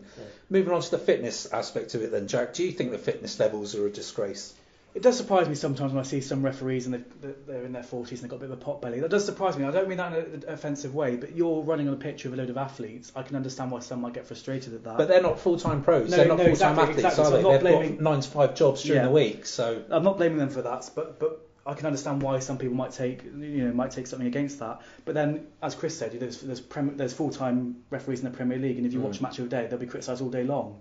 Moving 0.50 0.74
on 0.74 0.82
to 0.82 0.92
the 0.92 0.98
fitness 0.98 1.46
aspect 1.52 1.94
of 1.96 2.02
it, 2.02 2.12
then, 2.12 2.28
Jack, 2.28 2.54
do 2.54 2.64
you 2.64 2.72
think 2.72 2.92
the 2.92 2.98
fitness 2.98 3.38
levels 3.40 3.76
are 3.76 3.86
a 3.86 3.90
disgrace? 3.92 4.54
It 4.96 5.04
does 5.04 5.18
surprise 5.18 5.48
me 5.48 5.54
sometimes 5.56 5.94
when 5.94 6.00
I 6.00 6.04
see 6.04 6.20
some 6.20 6.44
referees 6.44 6.88
and 6.88 7.06
they're, 7.48 7.64
in 7.64 7.72
their 7.74 7.84
40s 7.84 8.10
and 8.10 8.20
they've 8.22 8.30
got 8.30 8.38
a 8.38 8.40
bit 8.40 8.50
of 8.52 8.58
a 8.58 8.62
pot 8.62 8.82
belly. 8.82 9.00
That 9.00 9.10
does 9.12 9.24
surprise 9.24 9.56
me. 9.56 9.64
I 9.64 9.72
don't 9.72 9.88
mean 9.88 10.00
that 10.00 10.14
in 10.14 10.20
an 10.34 10.44
offensive 10.48 10.96
way, 10.96 11.16
but 11.16 11.36
you're 11.36 11.62
running 11.62 11.88
on 11.88 11.94
a 11.94 11.98
pitch 11.98 12.24
with 12.24 12.34
a 12.34 12.38
load 12.38 12.50
of 12.50 12.58
athletes. 12.58 13.12
I 13.16 13.22
can 13.22 13.36
understand 13.36 13.70
why 13.70 13.80
some 13.80 14.02
might 14.02 14.14
get 14.14 14.26
frustrated 14.26 14.74
at 14.74 14.84
that. 14.86 14.98
But 14.98 15.08
they're 15.08 15.22
not 15.22 15.40
full-time 15.40 15.82
pros. 15.84 16.10
No, 16.10 16.18
they're 16.18 16.28
not 16.28 16.40
no, 16.40 16.46
full-time 16.46 16.72
exactly, 16.80 16.82
athletes, 16.82 16.98
exactly. 17.20 17.24
are 17.24 17.26
So 17.26 17.32
they? 17.64 17.72
They've 17.82 17.90
got 17.98 18.02
nine 18.02 18.20
to 18.22 18.30
five 18.30 18.56
jobs 18.56 18.82
during 18.82 19.02
Yeah. 19.02 19.08
the 19.08 19.14
week, 19.14 19.46
so 19.46 19.84
I'm 19.92 20.04
not 20.04 20.18
blaming 20.18 20.40
them 20.40 20.50
for 20.50 20.64
that, 20.64 20.90
but 20.96 21.20
but 21.20 21.46
I 21.68 21.76
can 21.76 21.86
understand 21.86 22.24
why 22.24 22.40
some 22.40 22.58
people 22.58 22.76
might 22.76 22.92
take 22.92 23.24
you 23.24 23.32
know 23.68 23.72
might 23.74 23.92
take 23.92 24.08
something 24.08 24.28
against 24.28 24.58
that. 24.60 24.82
But 25.06 25.14
then, 25.14 25.46
as 25.62 25.76
Chris 25.76 25.96
said, 25.96 26.14
there's 26.14 26.42
there's, 26.42 26.62
prem, 26.62 26.98
there's 26.98 27.14
full-time 27.14 27.76
referees 27.92 28.20
in 28.22 28.26
the 28.26 28.36
Premier 28.36 28.58
League, 28.58 28.78
and 28.78 28.88
if 28.88 28.94
you 28.94 29.00
Mm. 29.00 29.04
watch 29.04 29.22
Match 29.22 29.38
of 29.38 29.48
the 29.50 29.56
Day, 29.56 29.68
they'll 29.68 29.78
be 29.78 29.86
criticised 29.86 30.22
all 30.22 30.30
day 30.32 30.44
long. 30.44 30.80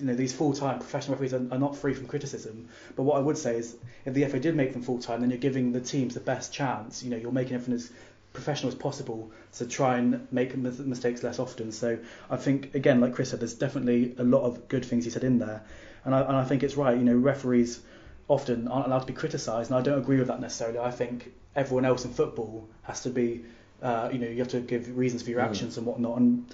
You 0.00 0.06
know, 0.06 0.14
these 0.14 0.32
full-time 0.32 0.78
professional 0.78 1.14
referees 1.14 1.34
are, 1.34 1.46
are 1.50 1.58
not 1.58 1.76
free 1.76 1.94
from 1.94 2.06
criticism. 2.06 2.68
But 2.96 3.02
what 3.02 3.16
I 3.16 3.20
would 3.20 3.38
say 3.38 3.56
is, 3.56 3.76
if 4.04 4.14
the 4.14 4.24
FA 4.26 4.38
did 4.38 4.54
make 4.54 4.72
them 4.72 4.82
full-time, 4.82 5.20
then 5.20 5.30
you're 5.30 5.38
giving 5.38 5.72
the 5.72 5.80
teams 5.80 6.14
the 6.14 6.20
best 6.20 6.52
chance. 6.52 7.02
You 7.02 7.10
know, 7.10 7.16
you're 7.16 7.32
making 7.32 7.54
everything 7.54 7.74
as 7.74 7.90
professional 8.32 8.68
as 8.68 8.74
possible 8.78 9.30
to 9.54 9.66
try 9.66 9.96
and 9.98 10.26
make 10.30 10.56
mistakes 10.56 11.22
less 11.22 11.38
often. 11.38 11.72
So 11.72 11.98
I 12.30 12.36
think 12.36 12.74
again, 12.74 13.00
like 13.00 13.14
Chris 13.14 13.30
said, 13.30 13.40
there's 13.40 13.54
definitely 13.54 14.14
a 14.18 14.22
lot 14.24 14.42
of 14.42 14.68
good 14.68 14.84
things 14.84 15.04
he 15.04 15.10
said 15.10 15.24
in 15.24 15.38
there, 15.38 15.64
and 16.04 16.14
I, 16.14 16.20
and 16.20 16.36
I 16.36 16.44
think 16.44 16.62
it's 16.62 16.76
right. 16.76 16.96
You 16.96 17.04
know, 17.04 17.16
referees 17.16 17.80
often 18.28 18.68
aren't 18.68 18.86
allowed 18.86 19.00
to 19.00 19.06
be 19.06 19.14
criticised, 19.14 19.70
and 19.70 19.78
I 19.78 19.82
don't 19.82 19.98
agree 19.98 20.18
with 20.18 20.28
that 20.28 20.40
necessarily. 20.40 20.78
I 20.78 20.90
think 20.90 21.32
everyone 21.56 21.84
else 21.86 22.04
in 22.04 22.12
football 22.12 22.68
has 22.82 23.02
to 23.02 23.10
be, 23.10 23.44
uh, 23.82 24.10
you 24.12 24.18
know, 24.18 24.28
you 24.28 24.38
have 24.38 24.48
to 24.48 24.60
give 24.60 24.96
reasons 24.96 25.22
for 25.22 25.30
your 25.30 25.40
Mm. 25.40 25.46
actions 25.46 25.78
and 25.78 25.86
whatnot. 25.86 26.18
And 26.18 26.44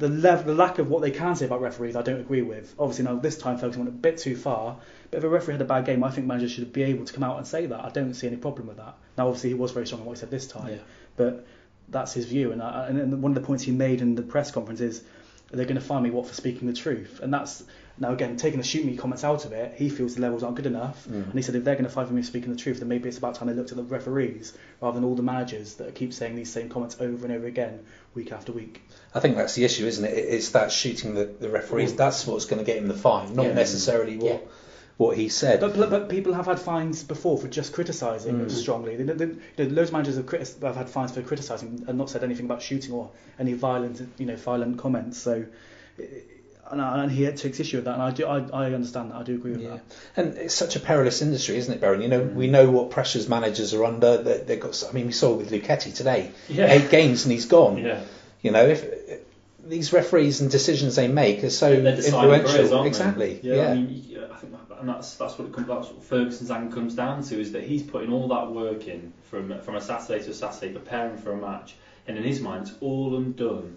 the 0.00 0.08
level, 0.08 0.46
the 0.46 0.54
lack 0.54 0.78
of 0.78 0.88
what 0.88 1.02
they 1.02 1.10
can 1.10 1.36
say 1.36 1.44
about 1.44 1.60
referees, 1.60 1.94
I 1.94 2.02
don't 2.02 2.20
agree 2.20 2.42
with. 2.42 2.74
Obviously, 2.78 3.04
now 3.04 3.16
this 3.16 3.38
time 3.38 3.58
Ferguson 3.58 3.84
went 3.84 3.94
a 3.94 3.98
bit 3.98 4.18
too 4.18 4.34
far. 4.34 4.78
But 5.10 5.18
if 5.18 5.24
a 5.24 5.28
referee 5.28 5.54
had 5.54 5.60
a 5.62 5.66
bad 5.66 5.84
game, 5.84 6.02
I 6.02 6.10
think 6.10 6.26
managers 6.26 6.52
should 6.52 6.72
be 6.72 6.82
able 6.84 7.04
to 7.04 7.12
come 7.12 7.22
out 7.22 7.36
and 7.36 7.46
say 7.46 7.66
that. 7.66 7.84
I 7.84 7.90
don't 7.90 8.14
see 8.14 8.26
any 8.26 8.36
problem 8.36 8.66
with 8.66 8.78
that. 8.78 8.96
Now, 9.18 9.28
obviously, 9.28 9.50
he 9.50 9.54
was 9.54 9.72
very 9.72 9.86
strong 9.86 10.00
in 10.00 10.06
what 10.06 10.16
he 10.16 10.20
said 10.20 10.30
this 10.30 10.46
time, 10.46 10.68
Yeah. 10.72 10.78
but 11.16 11.46
that's 11.88 12.12
his 12.12 12.24
view. 12.26 12.52
And, 12.52 12.62
I, 12.62 12.86
and 12.88 12.98
and 12.98 13.22
one 13.22 13.32
of 13.32 13.40
the 13.40 13.46
points 13.46 13.62
he 13.64 13.72
made 13.72 14.00
in 14.00 14.14
the 14.14 14.22
press 14.22 14.50
conference 14.50 14.80
is 14.80 15.02
they're 15.50 15.66
going 15.66 15.74
to 15.74 15.80
find 15.82 16.02
me 16.04 16.10
what 16.10 16.26
for 16.26 16.34
speaking 16.34 16.66
the 16.68 16.74
truth. 16.74 17.20
And 17.22 17.34
that's 17.34 17.64
now 18.00 18.12
again 18.12 18.36
taking 18.36 18.58
the 18.58 18.64
shoot 18.66 18.84
me 18.84 18.96
comments 18.96 19.22
out 19.24 19.44
of 19.44 19.52
it. 19.52 19.74
He 19.76 19.88
feels 19.90 20.14
the 20.14 20.22
levels 20.22 20.42
aren't 20.42 20.56
good 20.56 20.66
enough, 20.66 21.06
Mm. 21.06 21.24
and 21.26 21.34
he 21.34 21.42
said 21.42 21.54
if 21.54 21.62
they're 21.64 21.74
going 21.74 21.84
to 21.84 21.90
find 21.90 22.08
for 22.08 22.14
me 22.14 22.22
speaking 22.22 22.50
the 22.50 22.58
truth, 22.58 22.78
then 22.80 22.88
maybe 22.88 23.08
it's 23.08 23.18
about 23.18 23.34
time 23.36 23.48
they 23.48 23.54
looked 23.54 23.70
at 23.70 23.76
the 23.76 23.82
referees 23.84 24.52
rather 24.80 24.94
than 24.94 25.04
all 25.04 25.14
the 25.14 25.22
managers 25.22 25.74
that 25.74 25.94
keep 25.94 26.12
saying 26.14 26.34
these 26.34 26.50
same 26.50 26.68
comments 26.70 26.96
over 27.00 27.26
and 27.26 27.34
over 27.34 27.46
again 27.46 27.84
week 28.14 28.32
after 28.32 28.52
week. 28.52 28.82
I 29.14 29.20
think 29.20 29.36
that's 29.36 29.54
the 29.54 29.64
issue, 29.64 29.86
isn't 29.86 30.04
it? 30.04 30.12
It's 30.16 30.48
that 30.50 30.72
shooting 30.72 31.14
the, 31.14 31.26
the 31.26 31.50
referees. 31.50 31.92
Mm. 31.92 31.96
That's 31.98 32.26
what's 32.26 32.46
going 32.46 32.58
to 32.58 32.64
get 32.64 32.78
him 32.78 32.88
the 32.88 32.94
fine, 32.94 33.36
not 33.36 33.46
Yeah. 33.46 33.52
necessarily 33.54 34.16
what 34.16 34.32
Yeah. 34.32 34.38
what 34.96 35.16
he 35.16 35.30
said. 35.30 35.60
But, 35.60 35.76
but, 35.78 35.88
but 35.88 36.08
people 36.10 36.34
have 36.34 36.44
had 36.44 36.58
fines 36.60 37.02
before 37.02 37.38
for 37.38 37.48
just 37.48 37.72
criticising 37.72 38.34
Mm. 38.46 38.50
strongly. 38.50 38.96
They, 38.96 39.04
they, 39.04 39.24
you 39.24 39.40
know, 39.58 39.64
loads 39.74 39.88
of 39.88 39.92
managers 39.94 40.16
have, 40.16 40.26
critis- 40.26 40.60
have 40.62 40.76
had 40.76 40.90
fines 40.90 41.12
for 41.12 41.22
criticising 41.22 41.84
and 41.88 41.96
not 41.96 42.10
said 42.10 42.22
anything 42.22 42.44
about 42.44 42.60
shooting 42.60 42.92
or 42.92 43.10
any 43.38 43.54
violent, 43.54 44.00
you 44.18 44.26
know, 44.26 44.36
violent 44.36 44.78
comments. 44.78 45.16
So 45.16 45.46
and, 46.70 46.80
I, 46.80 47.02
and 47.02 47.12
he 47.12 47.30
takes 47.32 47.60
issue 47.60 47.78
with 47.78 47.84
that, 47.86 47.94
and 47.94 48.02
I 48.02 48.10
do 48.10 48.26
I, 48.26 48.38
I 48.52 48.72
understand 48.72 49.10
that. 49.10 49.16
I 49.16 49.22
do 49.22 49.34
agree 49.34 49.52
with 49.52 49.62
Yeah, 49.62 49.70
that. 49.70 49.82
and 50.16 50.38
it's 50.38 50.54
such 50.54 50.76
a 50.76 50.80
perilous 50.80 51.22
industry, 51.22 51.56
isn't 51.56 51.72
it, 51.72 51.80
Baron? 51.80 52.02
You 52.02 52.08
know, 52.08 52.22
we 52.22 52.48
mm. 52.48 52.50
know 52.50 52.70
what 52.70 52.90
pressures 52.90 53.28
managers 53.28 53.74
are 53.74 53.84
under. 53.84 54.22
They, 54.22 54.38
they've 54.38 54.60
got. 54.60 54.82
I 54.88 54.92
mean, 54.92 55.06
we 55.06 55.12
saw 55.12 55.34
with 55.34 55.50
Luchetti 55.50 55.94
today, 55.94 56.30
Yeah. 56.48 56.72
eight 56.72 56.90
games 56.90 57.24
and 57.24 57.32
he's 57.32 57.46
gone. 57.46 57.78
Yeah. 57.78 58.02
You 58.42 58.52
know, 58.52 58.66
if 58.66 58.84
these 59.66 59.92
referees 59.92 60.40
and 60.40 60.50
decisions 60.50 60.96
they 60.96 61.08
make 61.08 61.44
are 61.44 61.50
so 61.50 61.72
influential, 61.72 62.52
careers, 62.52 62.72
aren't 62.72 62.84
they? 62.84 62.88
exactly. 62.88 63.40
Yeah, 63.42 63.54
Yeah, 63.54 63.70
I 63.70 63.74
mean, 63.74 64.18
I 64.32 64.36
think 64.36 64.52
that, 64.68 64.80
and 64.80 64.88
that's 64.88 65.14
that's 65.16 65.38
what 65.38 65.48
it 65.48 65.54
comes. 65.54 65.68
That's 65.68 65.88
what 65.88 66.04
Ferguson's 66.04 66.50
anger 66.50 66.74
comes 66.74 66.94
down 66.94 67.22
to 67.24 67.40
is 67.40 67.52
that 67.52 67.64
he's 67.64 67.82
putting 67.82 68.12
all 68.12 68.28
that 68.28 68.50
work 68.50 68.86
in 68.88 69.12
from 69.30 69.60
from 69.60 69.76
a 69.76 69.80
Saturday 69.80 70.22
to 70.24 70.30
a 70.30 70.34
Saturday, 70.34 70.72
preparing 70.72 71.18
for 71.18 71.32
a 71.32 71.36
match, 71.36 71.74
and 72.06 72.16
in 72.16 72.24
his 72.24 72.40
mind, 72.40 72.68
it's 72.68 72.76
all 72.80 73.16
undone 73.16 73.76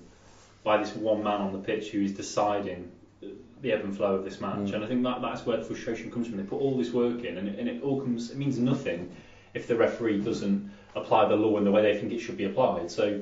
by 0.63 0.77
this 0.77 0.95
one 0.95 1.23
man 1.23 1.41
on 1.41 1.51
the 1.51 1.59
pitch 1.59 1.89
who 1.89 2.01
is 2.01 2.13
deciding 2.13 2.91
the 3.61 3.71
ebb 3.71 3.83
and 3.83 3.95
flow 3.95 4.15
of 4.15 4.25
this 4.25 4.41
match. 4.41 4.57
Mm. 4.57 4.73
And 4.75 4.83
I 4.83 4.87
think 4.87 5.03
that 5.03 5.21
that's 5.21 5.45
where 5.45 5.57
the 5.57 5.63
frustration 5.63 6.11
comes 6.11 6.27
from. 6.27 6.37
They 6.37 6.43
put 6.43 6.59
all 6.59 6.77
this 6.77 6.91
work 6.91 7.23
in, 7.23 7.37
and, 7.37 7.47
it- 7.47 7.59
and 7.59 7.67
it 7.69 7.81
all 7.81 8.01
comes. 8.01 8.31
It 8.31 8.37
means 8.37 8.59
nothing 8.59 9.09
if 9.53 9.67
the 9.67 9.75
referee 9.75 10.19
doesn't 10.21 10.71
apply 10.95 11.27
the 11.27 11.35
law 11.35 11.57
in 11.57 11.63
the 11.63 11.71
way 11.71 11.81
they 11.81 11.97
think 11.99 12.11
it 12.11 12.19
should 12.19 12.37
be 12.37 12.45
applied. 12.45 12.91
So 12.91 13.21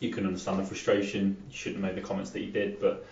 you 0.00 0.10
can 0.10 0.26
understand 0.26 0.58
the 0.58 0.64
frustration. 0.64 1.36
You 1.50 1.56
shouldn't 1.56 1.82
have 1.84 1.94
made 1.94 2.02
the 2.02 2.06
comments 2.06 2.30
that 2.30 2.40
you 2.40 2.50
did, 2.50 2.80
but 2.80 3.06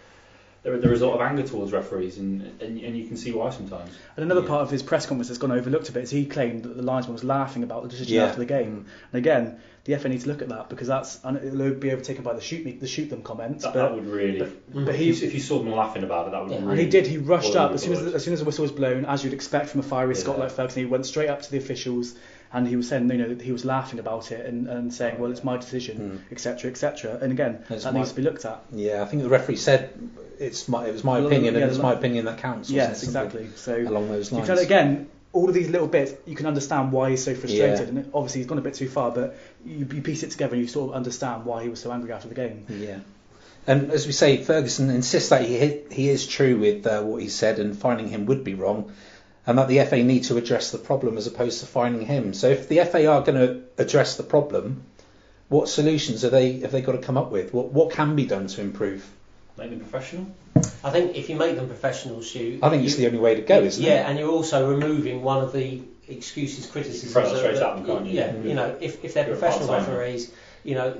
there, 0.62 0.78
there 0.78 0.92
is 0.92 1.02
a 1.02 1.06
lot 1.06 1.14
of 1.16 1.20
anger 1.20 1.42
towards 1.42 1.72
referees, 1.72 2.18
and, 2.18 2.42
and, 2.60 2.78
and 2.80 2.96
you 2.96 3.06
can 3.08 3.16
see 3.16 3.32
why 3.32 3.50
sometimes. 3.50 3.90
And 4.16 4.24
another 4.24 4.42
Yeah. 4.42 4.48
part 4.48 4.62
of 4.62 4.70
his 4.70 4.82
press 4.82 5.06
conference 5.06 5.28
that's 5.28 5.38
gone 5.38 5.50
overlooked 5.52 5.88
a 5.88 5.92
bit 5.92 6.04
is 6.04 6.10
he 6.10 6.24
claimed 6.26 6.62
that 6.64 6.76
the 6.76 6.82
linesman 6.82 7.14
was 7.14 7.24
laughing 7.24 7.62
about 7.64 7.82
the 7.82 7.88
decision 7.88 8.14
Yeah. 8.14 8.24
after 8.26 8.38
the 8.38 8.46
game. 8.46 8.86
Mm. 8.86 8.90
And 9.12 9.18
again, 9.18 9.60
the 9.84 9.94
FA 9.94 10.08
needs 10.08 10.22
to 10.22 10.28
look 10.30 10.42
at 10.42 10.48
that 10.50 10.68
because 10.68 10.86
that's 10.86 11.18
and 11.24 11.36
it'll 11.38 11.74
be 11.74 11.90
overtaken 11.90 12.22
by 12.22 12.34
the 12.34 12.40
shoot 12.40 12.64
me, 12.64 12.72
the 12.72 12.86
shoot 12.86 13.10
them 13.10 13.22
comments. 13.22 13.64
That, 13.64 13.74
but, 13.74 13.82
that 13.88 13.94
would 13.96 14.06
really. 14.06 14.38
but, 14.38 14.72
but 14.84 14.94
if, 14.94 15.00
he 15.00 15.06
you, 15.06 15.12
if 15.26 15.34
you 15.34 15.40
saw 15.40 15.58
them 15.58 15.72
laughing 15.72 16.04
about 16.04 16.28
it, 16.28 16.30
that 16.30 16.42
would 16.42 16.52
Yeah. 16.52 16.58
really. 16.58 16.70
and 16.70 16.78
he 16.80 16.86
did. 16.86 17.08
He 17.08 17.18
rushed 17.18 17.56
up 17.56 17.72
as 17.72 17.82
soon 17.82 17.94
as 17.94 18.14
as 18.14 18.22
soon 18.24 18.32
as 18.34 18.38
the 18.38 18.44
whistle 18.46 18.62
was 18.62 18.70
blown, 18.70 19.04
as 19.04 19.24
you'd 19.24 19.32
expect 19.32 19.70
from 19.70 19.80
a 19.80 19.82
fiery 19.82 20.14
Scot 20.14 20.36
Yeah. 20.36 20.44
like 20.44 20.52
Ferguson. 20.52 20.82
He 20.84 20.86
went 20.86 21.06
straight 21.06 21.28
up 21.28 21.42
to 21.42 21.50
the 21.50 21.58
officials 21.58 22.14
and 22.52 22.68
he 22.68 22.76
was 22.76 22.88
saying, 22.88 23.10
you 23.10 23.16
know, 23.18 23.34
he 23.42 23.52
was 23.52 23.64
laughing 23.64 23.98
about 23.98 24.30
it 24.32 24.44
and, 24.46 24.68
and 24.68 24.92
saying, 24.92 25.18
well, 25.18 25.30
it's 25.30 25.42
my 25.44 25.56
decision, 25.56 26.22
etc., 26.30 26.70
etc. 26.70 27.18
And 27.22 27.32
again, 27.32 27.64
It's 27.70 27.84
that 27.84 27.92
my- 27.94 28.00
needs 28.00 28.10
to 28.10 28.16
be 28.16 28.22
looked 28.22 28.44
at. 28.44 28.62
yeah. 28.72 29.02
I 29.02 29.06
think 29.06 29.22
the 29.22 29.28
referee 29.28 29.56
said 29.56 29.90
it's 30.38 30.68
my 30.68 30.86
it 30.86 30.92
was 30.92 31.04
my 31.04 31.18
Well, 31.18 31.26
opinion, 31.28 31.54
yeah, 31.54 31.60
and 31.62 31.70
it's 31.70 31.80
my 31.80 31.92
opinion 31.92 32.24
that 32.26 32.38
counts. 32.38 32.68
Yes, 32.70 33.02
exactly. 33.02 33.48
So 33.56 33.76
Along 33.76 34.08
those 34.08 34.32
lines. 34.32 34.46
can 34.48 34.58
again 34.58 35.08
all 35.34 35.48
of 35.48 35.54
these 35.54 35.70
little 35.70 35.86
bits 35.88 36.12
you 36.26 36.36
can 36.36 36.44
understand 36.46 36.92
why 36.92 37.08
he's 37.10 37.24
so 37.24 37.34
frustrated 37.34 37.78
Yeah. 37.94 38.00
and 38.00 38.10
obviously 38.12 38.40
he's 38.40 38.46
gone 38.48 38.58
a 38.58 38.62
bit 38.62 38.74
too 38.74 38.88
far 38.88 39.10
but 39.12 39.34
you, 39.64 39.86
you 39.90 40.02
piece 40.02 40.22
it 40.22 40.30
together 40.30 40.52
and 40.54 40.60
you 40.62 40.68
sort 40.68 40.90
of 40.90 40.94
understand 40.96 41.46
why 41.46 41.62
he 41.62 41.70
was 41.70 41.80
so 41.80 41.90
angry 41.90 42.12
after 42.12 42.28
the 42.28 42.34
game 42.34 42.66
Yeah. 42.68 42.98
And 43.66 43.90
as 43.92 44.06
we 44.06 44.12
say, 44.12 44.42
Ferguson 44.42 44.90
insists 44.90 45.28
that 45.30 45.42
he 45.42 45.56
he 45.90 46.08
is 46.08 46.26
true 46.26 46.58
with 46.58 46.84
uh, 46.86 47.00
what 47.02 47.22
he 47.22 47.28
said, 47.28 47.60
and 47.60 47.78
finding 47.78 48.08
him 48.08 48.26
would 48.26 48.42
be 48.42 48.54
wrong, 48.54 48.92
and 49.46 49.58
that 49.58 49.68
the 49.68 49.84
FA 49.84 50.02
need 50.02 50.24
to 50.24 50.36
address 50.36 50.70
the 50.70 50.78
problem 50.78 51.16
as 51.16 51.26
opposed 51.26 51.60
to 51.60 51.66
finding 51.66 52.06
him. 52.06 52.32
So 52.34 52.48
if 52.48 52.68
the 52.68 52.84
FA 52.84 53.06
are 53.06 53.22
going 53.22 53.38
to 53.38 53.62
address 53.76 54.16
the 54.16 54.22
problem, 54.22 54.84
what 55.48 55.68
solutions 55.68 56.24
are 56.24 56.30
they 56.30 56.60
have 56.60 56.72
they 56.72 56.80
got 56.80 56.92
to 56.92 56.98
come 56.98 57.16
up 57.16 57.30
with? 57.30 57.52
What 57.52 57.72
what 57.72 57.92
can 57.92 58.16
be 58.16 58.26
done 58.26 58.46
to 58.46 58.60
improve? 58.60 59.08
Make 59.58 59.70
them 59.70 59.80
professional. 59.80 60.26
I 60.84 60.90
think 60.90 61.16
if 61.16 61.28
you 61.28 61.36
make 61.36 61.56
them 61.56 61.66
professional, 61.66 62.22
shoot. 62.22 62.62
I 62.62 62.70
think 62.70 62.82
you, 62.82 62.86
it's 62.86 62.96
the 62.96 63.06
only 63.06 63.18
way 63.18 63.34
to 63.34 63.42
go, 63.42 63.60
isn't 63.60 63.82
yeah, 63.82 63.90
it? 63.90 63.94
Yeah, 63.94 64.08
and 64.08 64.18
you're 64.18 64.30
also 64.30 64.68
removing 64.70 65.22
one 65.22 65.42
of 65.42 65.52
the 65.52 65.82
excuses, 66.08 66.66
criticisms. 66.66 67.12
throw 67.12 67.22
that 67.22 67.32
of- 67.32 67.38
straight 67.38 67.56
at 67.56 67.76
them, 67.76 67.86
can't 67.86 68.06
you? 68.06 68.12
Yeah, 68.12 68.32
Mm. 68.32 68.48
you 68.48 68.54
know, 68.54 68.76
if, 68.80 69.04
if 69.04 69.14
they're 69.14 69.26
You're 69.26 69.36
professional 69.36 69.72
referees, 69.72 70.32
you 70.64 70.74
know, 70.74 70.96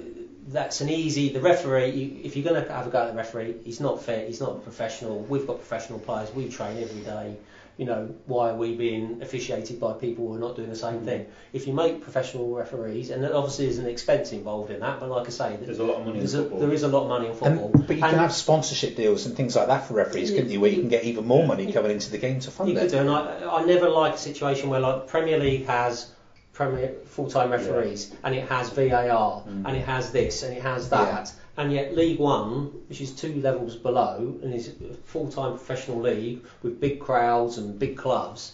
that's 0.48 0.80
an 0.80 0.90
easy. 0.90 1.30
The 1.30 1.40
referee, 1.40 1.90
you, 1.90 2.20
if 2.24 2.36
you're 2.36 2.44
going 2.44 2.62
to 2.62 2.70
have 2.72 2.86
a 2.86 2.90
go 2.90 3.02
at 3.02 3.10
the 3.12 3.16
referee, 3.16 3.56
he's 3.64 3.80
not 3.80 4.02
fair. 4.02 4.26
he's 4.26 4.40
not 4.40 4.52
a 4.52 4.58
professional. 4.58 5.20
We've 5.20 5.46
got 5.46 5.58
professional 5.58 5.98
players, 5.98 6.32
we 6.34 6.48
train 6.48 6.82
every 6.82 7.02
day. 7.02 7.36
You 7.78 7.86
know, 7.86 8.14
why 8.26 8.50
are 8.50 8.54
we 8.56 8.74
being 8.74 9.20
officiated 9.22 9.80
by 9.80 9.94
people 9.94 10.28
who 10.28 10.34
are 10.34 10.38
not 10.38 10.56
doing 10.56 10.68
the 10.68 10.74
Mm. 10.76 10.80
same 10.92 11.00
thing? 11.00 11.26
If 11.54 11.66
you 11.66 11.72
make 11.72 12.02
professional 12.02 12.54
referees, 12.54 13.10
and 13.10 13.24
there 13.24 13.34
obviously 13.34 13.64
there's 13.66 13.78
an 13.78 13.86
expense 13.86 14.32
involved 14.32 14.70
in 14.70 14.80
that, 14.80 15.00
but 15.00 15.08
like 15.08 15.26
I 15.26 15.30
say, 15.30 15.56
There's 15.60 15.78
a 15.78 15.84
lot 15.84 15.96
of 15.96 16.04
money 16.04 16.12
in 16.12 16.18
there's 16.18 16.34
a, 16.34 16.42
football. 16.42 16.60
there 16.60 16.72
is 16.72 16.82
a 16.82 16.88
lot 16.88 17.02
of 17.04 17.08
money 17.08 17.26
in 17.28 17.32
football. 17.34 17.70
And, 17.74 17.86
but 17.86 17.96
you 17.96 18.02
can 18.02 18.14
have 18.18 18.32
sponsorship 18.32 18.94
deals 18.94 19.24
and 19.26 19.34
things 19.34 19.56
like 19.56 19.68
that 19.68 19.86
for 19.86 19.94
referees, 19.94 20.30
couldn't 20.30 20.50
you? 20.50 20.60
Where 20.60 20.70
you 20.70 20.80
can 20.80 20.88
get 20.90 21.04
even 21.04 21.26
more 21.26 21.46
money 21.46 21.72
coming 21.72 21.90
into 21.90 22.10
the 22.10 22.18
game 22.18 22.40
to 22.40 22.50
fund 22.50 22.68
You 22.68 22.76
could 22.76 22.90
do, 22.90 22.98
and 22.98 23.10
I, 23.10 23.42
I 23.58 23.64
never 23.64 23.88
like 23.88 24.14
a 24.14 24.18
situation 24.18 24.68
where 24.68 24.80
like 24.80 25.06
Premier 25.06 25.38
League 25.38 25.66
has 25.66 26.10
Premier 26.52 26.92
full-time 27.06 27.50
referees, 27.50 28.12
and 28.22 28.34
it 28.34 28.46
has 28.50 28.68
VAR, 28.68 29.42
Mm. 29.48 29.66
and 29.66 29.74
it 29.76 29.84
has 29.86 30.12
this, 30.12 30.42
and 30.42 30.54
it 30.54 30.62
has 30.62 30.90
that, 30.90 31.32
and 31.56 31.72
yet 31.72 31.94
League 31.94 32.18
One, 32.18 32.66
which 32.88 33.00
is 33.00 33.12
two 33.12 33.34
levels 33.40 33.76
below, 33.76 34.16
and 34.42 34.54
is 34.54 34.68
a 34.68 34.94
full-time 35.04 35.52
professional 35.52 36.00
league 36.00 36.42
with 36.62 36.80
big 36.80 36.98
crowds 37.00 37.58
and 37.58 37.78
big 37.78 37.96
clubs. 37.96 38.52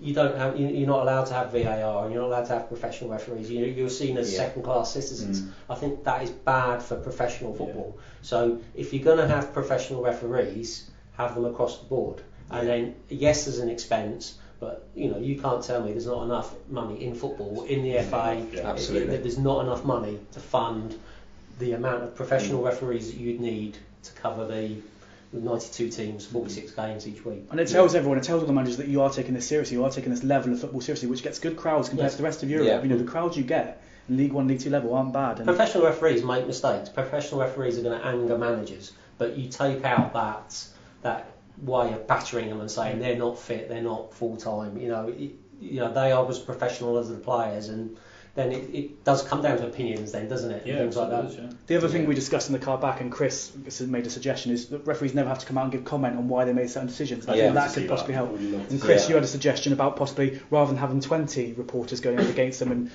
You 0.00 0.14
don't 0.14 0.36
have, 0.36 0.58
you- 0.58 0.68
you're 0.68 0.86
not 0.86 1.02
allowed 1.02 1.24
to 1.26 1.34
have 1.34 1.52
VAR, 1.52 2.04
and 2.04 2.12
you're 2.12 2.22
not 2.22 2.28
allowed 2.28 2.46
to 2.46 2.52
have 2.54 2.68
professional 2.68 3.10
referees. 3.10 3.50
You- 3.50 3.64
You're 3.64 3.88
seen 3.90 4.16
as 4.18 4.32
Yeah. 4.32 4.38
second-class 4.40 4.92
citizens. 4.92 5.40
Mm. 5.42 5.48
I 5.70 5.74
think 5.74 6.04
that 6.04 6.22
is 6.22 6.30
bad 6.30 6.82
for 6.82 6.96
professional 6.96 7.54
football. 7.54 7.96
So 8.22 8.58
if 8.74 8.92
you're 8.92 9.04
going 9.04 9.18
to 9.18 9.26
have 9.26 9.52
professional 9.52 10.02
referees, 10.02 10.90
have 11.16 11.34
them 11.34 11.44
across 11.46 11.78
the 11.78 11.86
board. 11.86 12.22
And 12.50 12.66
then 12.68 12.94
yes, 13.10 13.44
there's 13.44 13.58
an 13.58 13.68
expense, 13.68 14.34
but 14.60 14.86
you 14.94 15.10
know 15.10 15.18
you 15.18 15.38
can't 15.38 15.62
tell 15.62 15.82
me 15.82 15.90
there's 15.92 16.06
not 16.06 16.22
enough 16.24 16.54
money 16.70 17.04
in 17.04 17.14
football 17.14 17.64
in 17.68 17.82
the 17.82 17.98
FA. 17.98 18.40
Yeah, 18.54 18.70
absolutely. 18.70 19.10
that 19.10 19.22
there's 19.22 19.36
not 19.38 19.62
enough 19.64 19.84
money 19.84 20.18
to 20.32 20.40
fund 20.40 20.94
the 21.58 21.72
amount 21.72 22.04
of 22.04 22.14
professional 22.14 22.62
mm. 22.62 22.66
referees 22.66 23.10
that 23.10 23.18
you'd 23.18 23.40
need 23.40 23.76
to 24.02 24.12
cover 24.12 24.46
the 24.46 24.76
92 25.32 25.90
teams, 25.90 26.24
46 26.24 26.72
games 26.72 27.06
each 27.06 27.24
week. 27.24 27.44
and 27.50 27.60
it 27.60 27.68
tells 27.68 27.94
everyone 27.94 28.16
it 28.18 28.24
tells 28.24 28.40
all 28.40 28.46
the 28.46 28.52
managers 28.52 28.78
that 28.78 28.88
you 28.88 29.02
are 29.02 29.10
taking 29.10 29.34
this 29.34 29.46
seriously 29.46 29.76
you 29.76 29.84
are 29.84 29.90
taking 29.90 30.10
this 30.10 30.24
level 30.24 30.52
of 30.52 30.60
football 30.60 30.80
seriously 30.80 31.08
which 31.08 31.22
gets 31.22 31.38
good 31.38 31.56
crowds 31.56 31.88
compared 31.90 32.06
Yes. 32.06 32.12
to 32.12 32.18
the 32.18 32.24
rest 32.24 32.42
of 32.42 32.48
Europe 32.50 32.66
Yeah. 32.66 32.82
you 32.82 32.88
know 32.88 32.96
the 32.96 33.04
crowds 33.04 33.36
you 33.36 33.42
get 33.44 33.82
in 34.08 34.16
League 34.16 34.32
1 34.32 34.48
League 34.48 34.60
2 34.60 34.70
level 34.70 34.94
aren't 34.94 35.12
bad 35.12 35.36
and 35.36 35.46
Professional 35.46 35.84
referees 35.84 36.24
make 36.24 36.46
mistakes. 36.46 36.88
Professional 36.88 37.40
referees 37.42 37.78
are 37.78 37.82
going 37.82 38.00
to 38.00 38.06
anger 38.06 38.38
managers, 38.38 38.92
but 39.18 39.36
you 39.36 39.50
take 39.50 39.84
out 39.84 40.14
that 40.14 40.64
that 41.02 41.30
way 41.62 41.92
of 41.92 42.06
battering 42.06 42.48
them 42.48 42.60
and 42.60 42.70
saying 42.70 42.98
they're 43.00 43.18
not 43.18 43.38
fit, 43.38 43.68
they're 43.68 43.82
not 43.82 44.14
full 44.14 44.36
time. 44.36 44.78
You 44.78 44.88
know, 44.88 45.08
you 45.60 45.80
know 45.80 45.92
they 45.92 46.12
are 46.12 46.26
as 46.26 46.38
professional 46.38 46.96
as 46.96 47.10
the 47.10 47.16
players, 47.16 47.68
and 47.68 47.98
then 48.38 48.52
it, 48.52 48.74
it 48.74 49.04
does 49.04 49.22
come 49.22 49.42
down 49.42 49.58
to 49.58 49.66
opinions, 49.66 50.12
then 50.12 50.28
doesn't 50.28 50.50
it? 50.50 50.58
And 50.62 50.66
Yeah, 50.66 50.78
things 50.78 50.96
like 50.96 51.10
that. 51.10 51.24
absolutely, 51.24 51.46
yeah. 51.50 51.56
The 51.66 51.76
other 51.76 51.88
thing 51.88 52.06
we 52.06 52.14
discussed 52.14 52.48
in 52.48 52.52
the 52.52 52.58
car 52.58 52.78
back, 52.78 53.00
and 53.00 53.10
Chris 53.10 53.52
made 53.80 54.06
a 54.06 54.10
suggestion, 54.10 54.52
is 54.52 54.68
that 54.68 54.86
referees 54.86 55.14
never 55.14 55.28
have 55.28 55.40
to 55.40 55.46
come 55.46 55.58
out 55.58 55.64
and 55.64 55.72
give 55.72 55.84
comment 55.84 56.16
on 56.16 56.28
why 56.28 56.44
they 56.44 56.52
made 56.52 56.70
certain 56.70 56.88
decisions. 56.88 57.28
I 57.28 57.34
Yeah. 57.34 57.42
think 57.44 57.54
that 57.54 57.72
could 57.74 57.88
possibly 57.88 58.12
that. 58.14 58.18
help. 58.18 58.32
Would 58.32 58.42
love 58.52 58.66
to 58.68 58.72
And 58.72 58.80
Chris, 58.80 59.02
that. 59.02 59.08
you 59.08 59.14
had 59.16 59.24
a 59.24 59.28
suggestion 59.28 59.72
about 59.72 59.96
possibly, 59.96 60.40
rather 60.50 60.68
than 60.70 60.78
having 60.78 61.00
20 61.00 61.54
reporters 61.54 62.00
going 62.00 62.18
up 62.20 62.28
against 62.28 62.60
them 62.60 62.70
and 62.72 62.90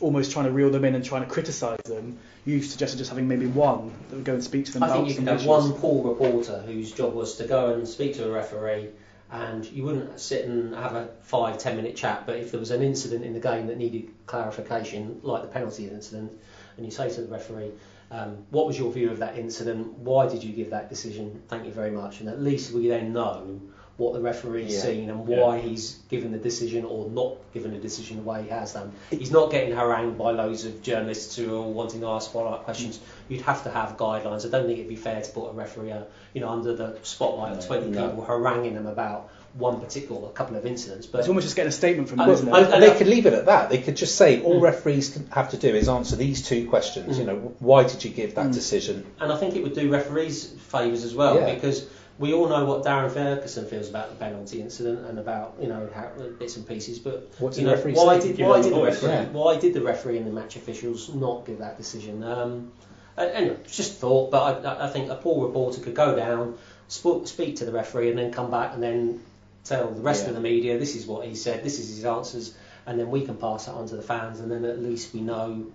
almost 0.00 0.32
trying 0.32 0.46
to 0.46 0.50
reel 0.50 0.70
them 0.70 0.84
in 0.84 0.94
and 0.94 1.04
trying 1.04 1.22
to 1.22 1.28
criticise 1.28 1.78
them, 1.84 2.18
you 2.44 2.60
suggested 2.62 2.98
just 2.98 3.10
having 3.10 3.28
maybe 3.28 3.46
one 3.46 3.92
that 4.08 4.16
would 4.16 4.24
go 4.24 4.34
and 4.34 4.42
speak 4.44 4.64
to 4.66 4.72
them 4.72 4.82
I 4.82 4.86
about 4.86 4.96
think 4.96 5.08
you 5.08 5.14
some 5.14 5.24
could 5.26 5.32
have 5.38 5.46
one 5.46 5.72
pool 5.74 6.02
reporter 6.02 6.62
whose 6.66 6.90
job 6.92 7.14
was 7.14 7.36
to 7.36 7.44
go 7.46 7.74
and 7.74 7.86
speak 7.86 8.16
to 8.16 8.28
a 8.28 8.32
referee, 8.32 8.88
and 9.32 9.64
you 9.66 9.84
wouldn't 9.84 10.18
sit 10.18 10.44
and 10.44 10.74
have 10.74 10.94
a 10.94 11.08
five 11.22 11.58
ten 11.58 11.76
minute 11.76 11.96
chat. 11.96 12.26
But 12.26 12.36
if 12.36 12.50
there 12.50 12.60
was 12.60 12.70
an 12.70 12.82
incident 12.82 13.24
in 13.24 13.32
the 13.32 13.40
game 13.40 13.66
that 13.68 13.76
needed 13.76 14.10
clarification, 14.26 15.20
like 15.22 15.42
the 15.42 15.48
penalty 15.48 15.88
incident, 15.88 16.36
and 16.76 16.84
you 16.84 16.90
say 16.90 17.08
to 17.10 17.20
the 17.20 17.28
referee, 17.28 17.70
um, 18.10 18.44
"What 18.50 18.66
was 18.66 18.78
your 18.78 18.90
view 18.90 19.10
of 19.10 19.18
that 19.18 19.38
incident? 19.38 19.98
Why 19.98 20.28
did 20.28 20.42
you 20.42 20.52
give 20.52 20.70
that 20.70 20.88
decision? 20.88 21.42
Thank 21.48 21.64
you 21.64 21.72
very 21.72 21.90
much." 21.90 22.20
And 22.20 22.28
at 22.28 22.42
least 22.42 22.72
we 22.72 22.88
then 22.88 23.12
know 23.12 23.60
what 24.00 24.14
the 24.14 24.20
referee's 24.20 24.72
Yeah. 24.72 24.80
seen 24.80 25.10
and 25.10 25.28
Yeah. 25.28 25.40
why 25.44 25.58
he's 25.58 25.96
given 26.08 26.32
the 26.32 26.38
decision 26.38 26.84
or 26.86 27.08
not 27.10 27.34
given 27.52 27.72
the 27.72 27.78
decision 27.78 28.16
the 28.16 28.22
way 28.22 28.42
he 28.42 28.48
has 28.48 28.72
done. 28.72 28.92
He's 29.10 29.30
not 29.30 29.50
getting 29.50 29.74
harangued 29.76 30.16
by 30.16 30.30
loads 30.32 30.64
of 30.64 30.82
journalists 30.82 31.36
who 31.36 31.54
are 31.54 31.60
wanting 31.62 32.00
to 32.00 32.06
ask 32.08 32.32
follow-up 32.32 32.64
questions. 32.64 32.98
You'd 33.28 33.42
have 33.42 33.62
to 33.64 33.70
have 33.70 33.96
guidelines. 33.98 34.46
I 34.46 34.48
don't 34.50 34.66
think 34.66 34.78
it'd 34.78 34.88
be 34.88 34.96
fair 34.96 35.20
to 35.20 35.30
put 35.30 35.50
a 35.50 35.52
referee, 35.52 35.92
uh, 35.92 36.00
you 36.32 36.40
know, 36.40 36.48
under 36.48 36.74
the 36.74 36.96
spotlight 37.02 37.52
of 37.58 37.66
20 37.66 37.90
No. 37.90 38.08
people 38.08 38.24
haranguing 38.24 38.74
them 38.74 38.86
about 38.86 39.28
one 39.58 39.80
particular, 39.80 40.28
a 40.28 40.32
couple 40.32 40.56
of 40.56 40.64
incidents. 40.64 41.06
But 41.06 41.18
It's 41.18 41.28
almost 41.28 41.44
just 41.44 41.56
getting 41.56 41.68
a 41.68 41.72
statement 41.72 42.08
from 42.08 42.20
I- 42.20 42.24
them, 42.26 42.34
isn't 42.34 42.48
it? 42.48 42.52
I- 42.54 42.60
And 42.70 42.82
they 42.82 42.94
could 42.94 43.08
leave 43.08 43.26
it 43.26 43.34
at 43.34 43.46
that. 43.46 43.68
They 43.68 43.78
could 43.78 43.96
just 43.96 44.14
say 44.14 44.40
all 44.42 44.60
Mm. 44.60 44.62
referees 44.62 45.18
have 45.30 45.50
to 45.50 45.56
do 45.58 45.74
is 45.74 45.88
answer 45.88 46.14
these 46.16 46.40
two 46.46 46.68
questions. 46.70 47.16
Mm. 47.16 47.18
You 47.18 47.24
know, 47.26 47.52
why 47.58 47.82
did 47.84 48.02
you 48.04 48.10
give 48.10 48.36
that 48.36 48.46
Mm. 48.46 48.52
decision? 48.54 49.04
and 49.20 49.30
I 49.32 49.36
think 49.36 49.56
it 49.56 49.62
would 49.64 49.74
do 49.74 49.90
referees 49.90 50.46
favours 50.68 51.04
as 51.04 51.14
well 51.14 51.34
Yeah. 51.34 51.52
because 51.54 51.84
we 52.20 52.34
all 52.34 52.48
know 52.48 52.66
what 52.66 52.84
Darren 52.84 53.10
Ferguson 53.10 53.64
feels 53.66 53.88
about 53.88 54.10
the 54.10 54.14
penalty 54.16 54.60
incident 54.60 55.06
and 55.06 55.18
about 55.18 55.54
you 55.60 55.66
know 55.68 55.88
how, 55.94 56.10
bits 56.38 56.56
and 56.56 56.68
pieces. 56.68 56.98
But 56.98 57.32
What 57.38 57.54
did 57.54 57.62
you 57.62 57.66
know, 57.66 57.76
why 57.76 58.18
did 58.20 58.38
why 58.38 58.60
did 58.60 58.72
the 58.72 58.76
voice, 58.76 59.02
referee 59.02 59.08
yeah. 59.10 59.24
why 59.30 59.56
did 59.56 59.72
the 59.74 59.80
referee 59.80 60.18
and 60.18 60.26
the 60.26 60.30
match 60.30 60.54
officials 60.56 61.12
not 61.14 61.46
give 61.46 61.58
that 61.58 61.78
decision? 61.78 62.22
Um, 62.22 62.72
anyway, 63.16 63.56
it's 63.64 63.74
just 63.76 63.92
a 63.92 63.94
thought, 63.94 64.30
but 64.30 64.64
I, 64.66 64.84
I 64.86 64.88
think 64.90 65.10
a 65.10 65.16
poor 65.16 65.46
reporter 65.46 65.80
could 65.80 65.94
go 65.94 66.14
down, 66.14 66.58
sp- 66.92 67.24
speak 67.24 67.56
to 67.56 67.64
the 67.64 67.72
referee, 67.72 68.10
and 68.10 68.18
then 68.18 68.32
come 68.32 68.50
back 68.50 68.74
and 68.74 68.82
then 68.82 69.20
tell 69.64 69.88
the 69.90 70.02
rest 70.02 70.24
Yeah. 70.24 70.28
of 70.30 70.34
the 70.34 70.40
media 70.42 70.78
this 70.78 70.94
is 70.96 71.06
what 71.06 71.26
he 71.26 71.34
said, 71.34 71.64
this 71.64 71.78
is 71.78 71.88
his 71.88 72.04
answers, 72.04 72.54
and 72.86 73.00
then 73.00 73.10
we 73.10 73.22
can 73.24 73.36
pass 73.38 73.64
that 73.64 73.72
on 73.72 73.88
to 73.88 73.96
the 73.96 74.02
fans, 74.02 74.40
and 74.40 74.50
then 74.50 74.66
at 74.66 74.78
least 74.82 75.14
we 75.14 75.22
know 75.22 75.66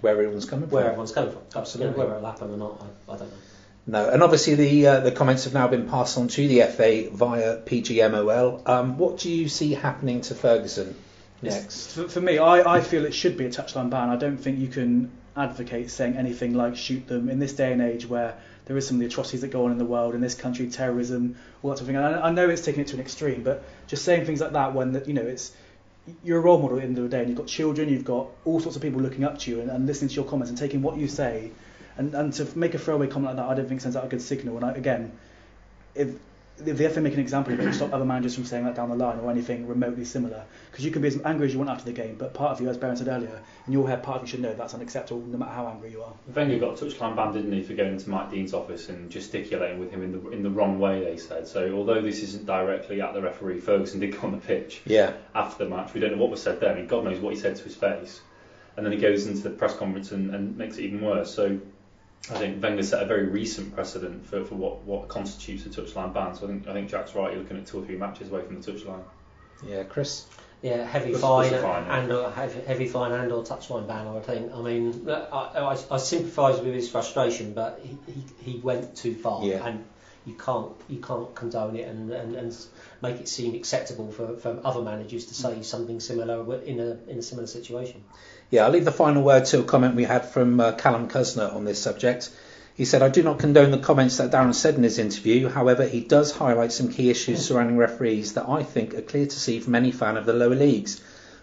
Where 0.00 0.12
everyone's 0.14 0.46
coming 0.46 0.70
where 0.70 0.82
from. 0.84 0.88
everyone's 0.92 1.12
coming 1.12 1.32
from. 1.32 1.42
Absolutely. 1.54 1.98
Whether 1.98 2.16
it'll 2.16 2.26
happen 2.30 2.50
or 2.50 2.56
not, 2.56 2.82
I, 3.08 3.12
I 3.12 3.16
don't 3.18 3.28
know. 3.30 3.36
No, 3.86 4.08
and 4.08 4.22
obviously 4.22 4.56
the 4.56 4.86
uh, 4.86 5.00
the 5.00 5.12
comments 5.12 5.44
have 5.44 5.54
now 5.54 5.68
been 5.68 5.88
passed 5.88 6.18
on 6.18 6.26
to 6.28 6.48
the 6.48 6.62
FA 6.62 7.08
via 7.10 7.58
PGMOL. 7.58 8.68
Um, 8.68 8.98
what 8.98 9.18
do 9.18 9.30
you 9.30 9.48
see 9.48 9.74
happening 9.74 10.22
to 10.22 10.34
Ferguson 10.34 10.96
next? 11.40 11.92
For, 11.94 12.08
for 12.08 12.20
me, 12.20 12.38
I, 12.38 12.76
I 12.76 12.80
feel 12.80 13.04
it 13.04 13.14
should 13.14 13.36
be 13.36 13.46
a 13.46 13.50
touchline 13.50 13.90
ban. 13.90 14.08
I 14.08 14.16
don't 14.16 14.38
think 14.38 14.58
you 14.58 14.66
can 14.66 15.12
advocate 15.36 15.90
saying 15.90 16.16
anything 16.16 16.54
like 16.54 16.76
shoot 16.76 17.06
them 17.06 17.28
in 17.28 17.38
this 17.38 17.52
day 17.52 17.72
and 17.72 17.80
age 17.80 18.08
where 18.08 18.36
there 18.64 18.76
is 18.76 18.88
some 18.88 18.96
of 18.96 19.00
the 19.00 19.06
atrocities 19.06 19.42
that 19.42 19.48
go 19.48 19.66
on 19.66 19.70
in 19.70 19.78
the 19.78 19.84
world 19.84 20.14
in 20.14 20.20
this 20.20 20.34
country, 20.34 20.68
terrorism, 20.68 21.36
all 21.62 21.70
that 21.70 21.78
sort 21.78 21.82
of 21.82 21.86
thing. 21.86 21.96
And 21.96 22.16
I, 22.16 22.28
I 22.28 22.30
know 22.30 22.48
it's 22.48 22.62
taking 22.62 22.80
it 22.80 22.88
to 22.88 22.94
an 22.94 23.00
extreme, 23.00 23.44
but 23.44 23.62
just 23.86 24.04
saying 24.04 24.26
things 24.26 24.40
like 24.40 24.52
that 24.52 24.74
when 24.74 25.00
you 25.06 25.14
know 25.14 25.22
it's 25.22 25.52
you're 26.24 26.38
a 26.38 26.40
role 26.40 26.58
model 26.58 26.76
at 26.76 26.80
the 26.80 26.88
end 26.88 26.98
of 26.98 27.04
the 27.04 27.10
day, 27.10 27.20
and 27.20 27.28
you've 27.28 27.38
got 27.38 27.46
children, 27.46 27.88
you've 27.88 28.04
got 28.04 28.28
all 28.44 28.58
sorts 28.58 28.74
of 28.74 28.82
people 28.82 29.00
looking 29.00 29.24
up 29.24 29.38
to 29.38 29.50
you 29.50 29.60
and, 29.60 29.70
and 29.70 29.86
listening 29.86 30.08
to 30.08 30.14
your 30.14 30.24
comments 30.24 30.50
and 30.50 30.58
taking 30.58 30.82
what 30.82 30.96
you 30.96 31.06
say, 31.06 31.52
and, 31.96 32.14
and 32.14 32.32
to 32.34 32.58
make 32.58 32.74
a 32.74 32.78
throwaway 32.78 33.06
comment 33.06 33.36
like 33.36 33.44
that, 33.44 33.50
I 33.50 33.54
don't 33.54 33.68
think 33.68 33.80
sends 33.80 33.96
out 33.96 34.04
a 34.04 34.08
good 34.08 34.22
signal. 34.22 34.56
And 34.56 34.64
I, 34.64 34.72
again, 34.72 35.12
if 35.94 36.14
if 36.64 36.78
the 36.78 36.88
FA 36.88 37.00
make 37.00 37.12
an 37.12 37.20
example 37.20 37.52
of 37.52 37.60
it, 37.60 37.74
stop 37.74 37.92
other 37.92 38.04
managers 38.04 38.34
from 38.34 38.44
saying 38.44 38.64
that 38.64 38.74
down 38.74 38.88
the 38.88 38.96
line 38.96 39.18
or 39.18 39.30
anything 39.30 39.66
remotely 39.66 40.04
similar. 40.04 40.44
Because 40.70 40.84
you 40.84 40.90
can 40.90 41.02
be 41.02 41.08
as 41.08 41.20
angry 41.24 41.46
as 41.46 41.52
you 41.52 41.58
want 41.58 41.70
after 41.70 41.84
the 41.84 41.92
game, 41.92 42.16
but 42.18 42.32
part 42.32 42.52
of 42.52 42.60
you, 42.60 42.68
as 42.70 42.78
Baron 42.78 42.96
said 42.96 43.08
earlier, 43.08 43.42
in 43.66 43.72
your 43.72 43.86
head, 43.86 44.02
part 44.02 44.16
of 44.16 44.22
you 44.22 44.28
should 44.28 44.40
know 44.40 44.54
that's 44.54 44.72
unacceptable, 44.72 45.20
no 45.20 45.36
matter 45.36 45.50
how 45.52 45.66
angry 45.66 45.90
you 45.90 46.02
are. 46.02 46.12
Wenger 46.34 46.58
got 46.58 46.80
a 46.80 46.84
touchline 46.84 47.14
ban, 47.14 47.34
didn't 47.34 47.52
he, 47.52 47.62
for 47.62 47.74
going 47.74 47.92
into 47.92 48.08
Mike 48.08 48.30
Dean's 48.30 48.54
office 48.54 48.88
and 48.88 49.10
gesticulating 49.10 49.78
with 49.78 49.90
him 49.90 50.02
in 50.02 50.12
the 50.12 50.30
in 50.30 50.42
the 50.42 50.50
wrong 50.50 50.78
way. 50.78 51.04
They 51.04 51.18
said 51.18 51.46
so. 51.46 51.72
Although 51.74 52.00
this 52.00 52.22
isn't 52.22 52.46
directly 52.46 53.02
at 53.02 53.12
the 53.12 53.20
referee, 53.20 53.60
Ferguson 53.60 54.00
did 54.00 54.12
go 54.12 54.26
on 54.26 54.32
the 54.32 54.38
pitch 54.38 54.80
Yeah, 54.86 55.12
after 55.34 55.64
the 55.64 55.70
match. 55.70 55.92
We 55.92 56.00
don't 56.00 56.12
know 56.12 56.18
what 56.18 56.30
was 56.30 56.42
said 56.42 56.60
there. 56.60 56.72
I 56.72 56.74
mean, 56.74 56.86
God 56.86 57.04
knows 57.04 57.18
what 57.18 57.34
he 57.34 57.40
said 57.40 57.56
to 57.56 57.64
his 57.64 57.76
face. 57.76 58.20
And 58.76 58.84
then 58.84 58.92
he 58.92 58.98
goes 58.98 59.26
into 59.26 59.42
the 59.42 59.50
press 59.50 59.74
conference 59.74 60.12
and, 60.12 60.34
and 60.34 60.56
makes 60.56 60.76
it 60.76 60.84
even 60.84 61.00
worse. 61.00 61.34
So 61.34 61.58
I 62.30 62.38
think 62.38 62.62
Wenger 62.62 62.82
set 62.82 63.02
a 63.02 63.06
very 63.06 63.26
recent 63.26 63.74
precedent 63.74 64.26
for, 64.26 64.44
for 64.44 64.56
what, 64.56 64.82
what 64.82 65.08
constitutes 65.08 65.64
a 65.66 65.68
touchline 65.68 66.12
ban. 66.12 66.34
So 66.34 66.44
I 66.44 66.48
think 66.48 66.66
I 66.68 66.72
think 66.72 66.90
Jack's 66.90 67.14
right. 67.14 67.32
You're 67.32 67.42
looking 67.42 67.58
at 67.58 67.66
two 67.66 67.80
or 67.80 67.86
three 67.86 67.96
matches 67.96 68.30
away 68.30 68.42
from 68.42 68.60
the 68.60 68.72
touchline. 68.72 69.02
yeah, 69.66 69.84
Chris. 69.84 70.26
Yeah, 70.62 70.84
heavy 70.84 71.10
Plus- 71.10 71.50
fine, 71.50 71.62
fine, 71.62 71.84
and 71.84 72.12
or 72.12 72.30
heavy, 72.30 72.60
heavy 72.62 72.88
fine 72.88 73.12
and 73.12 73.30
or 73.30 73.44
touchline 73.44 73.86
ban. 73.86 74.08
I 74.08 74.20
think. 74.20 74.52
I 74.52 74.62
mean, 74.62 75.08
I, 75.08 75.12
I, 75.12 75.78
I 75.90 75.96
sympathise 75.98 76.60
with 76.60 76.74
his 76.74 76.90
frustration, 76.90 77.52
but 77.52 77.80
he, 77.82 77.96
he, 78.06 78.52
he 78.52 78.58
went 78.58 78.96
too 78.96 79.14
far, 79.14 79.44
Yeah. 79.44 79.64
and 79.66 79.84
you 80.24 80.34
can't 80.34 80.72
you 80.88 80.98
can't 80.98 81.32
condone 81.34 81.76
it 81.76 81.86
and, 81.86 82.10
and, 82.10 82.34
and 82.34 82.66
make 83.00 83.20
it 83.20 83.28
seem 83.28 83.54
acceptable 83.54 84.10
for, 84.10 84.36
for 84.38 84.60
other 84.64 84.82
managers 84.82 85.26
to 85.26 85.34
say 85.34 85.54
mm. 85.54 85.64
something 85.64 86.00
similar 86.00 86.62
in 86.64 86.80
a 86.80 86.98
in 87.08 87.18
a 87.18 87.22
similar 87.22 87.46
situation. 87.46 88.02
Yeah, 88.48 88.64
I'll 88.64 88.70
leave 88.70 88.84
the 88.84 88.92
final 88.92 89.24
word 89.24 89.44
to 89.46 89.60
a 89.60 89.64
comment 89.64 89.96
we 89.96 90.04
had 90.04 90.24
from 90.24 90.60
uh, 90.60 90.72
Callum 90.72 91.08
Cusner 91.08 91.52
on 91.52 91.64
this 91.64 91.82
subject. 91.82 92.30
He 92.76 92.84
said, 92.84 93.02
I 93.02 93.08
do 93.08 93.24
not 93.24 93.40
condone 93.40 93.72
the 93.72 93.78
comments 93.78 94.18
that 94.18 94.30
Darren 94.30 94.54
said 94.54 94.76
in 94.76 94.84
his 94.84 95.00
interview. 95.00 95.48
However, 95.48 95.84
he 95.84 96.00
does 96.00 96.30
highlight 96.30 96.70
some 96.70 96.92
key 96.92 97.10
issues 97.10 97.44
surrounding 97.44 97.76
referees 97.76 98.34
that 98.34 98.48
I 98.48 98.62
think 98.62 98.94
are 98.94 99.02
clear 99.02 99.26
to 99.26 99.40
see 99.40 99.58
from 99.58 99.74
any 99.74 99.90
fan 99.90 100.16
of 100.16 100.26
the 100.26 100.32
lower 100.32 100.54
leagues. 100.54 101.00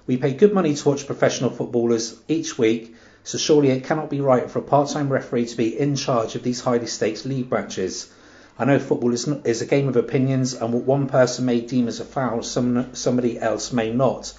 We 0.08 0.16
pay 0.16 0.34
good 0.34 0.54
money 0.54 0.76
to 0.76 0.90
watch 0.90 1.06
professional 1.06 1.50
footballers 1.50 2.16
each 2.30 2.58
week, 2.58 2.96
so 3.26 3.38
surely 3.38 3.72
it 3.72 3.84
cannot 3.84 4.10
be 4.10 4.22
right 4.22 4.50
for 4.50 4.60
a 4.60 4.62
part-time 4.62 5.12
referee 5.12 5.48
to 5.48 5.58
be 5.58 5.78
in 5.78 5.98
charge 5.98 6.36
of 6.36 6.44
these 6.44 6.62
highly 6.62 6.88
stakes 6.88 7.26
league 7.26 7.52
matches. 7.52 8.10
I 8.58 8.64
know 8.64 8.80
football 8.80 9.14
is, 9.14 9.28
not, 9.28 9.46
is 9.46 9.62
a 9.62 9.66
game 9.66 9.90
of 9.90 9.98
opinions, 9.98 10.54
and 10.54 10.72
what 10.72 10.84
one 10.84 11.08
person 11.08 11.46
may 11.46 11.60
deem 11.60 11.90
as 11.90 12.00
a 12.00 12.06
foul, 12.06 12.44
some, 12.44 12.96
somebody 12.96 13.40
else 13.40 13.74
may 13.74 13.92
not. 13.92 14.34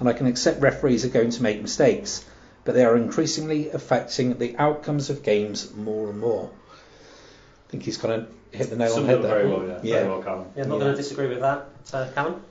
And 0.00 0.08
I 0.08 0.12
can 0.14 0.26
accept 0.26 0.60
referees 0.60 1.04
are 1.04 1.08
going 1.08 1.30
to 1.30 1.42
make 1.42 1.60
mistakes, 1.62 2.24
but 2.64 2.74
they 2.74 2.84
are 2.84 2.96
increasingly 2.96 3.68
affecting 3.70 4.38
the 4.38 4.56
outcomes 4.56 5.10
of 5.10 5.22
games 5.22 5.72
more 5.74 6.08
and 6.10 6.18
more. 6.18 6.50
I 7.68 7.70
think 7.70 7.82
he's 7.84 7.98
kind 7.98 8.14
of 8.14 8.28
hit 8.50 8.70
the 8.70 8.76
nail 8.76 8.94
on 8.94 9.02
the 9.02 9.08
head 9.08 9.22
there. 9.22 9.30
very 9.30 9.48
well, 9.48 9.66
yeah. 9.66 9.78
Yeah. 9.82 9.94
Very 9.98 10.08
well, 10.08 10.22
Callum. 10.22 10.46
Yeah, 10.56 10.62
I'm 10.64 10.68
not 10.70 10.74
Yeah. 10.76 10.80
going 10.84 10.96
to 10.96 11.02
disagree 11.02 11.26
with 11.28 11.40
that, 11.40 11.66
uh, 11.92 12.08
Callum. 12.14 12.42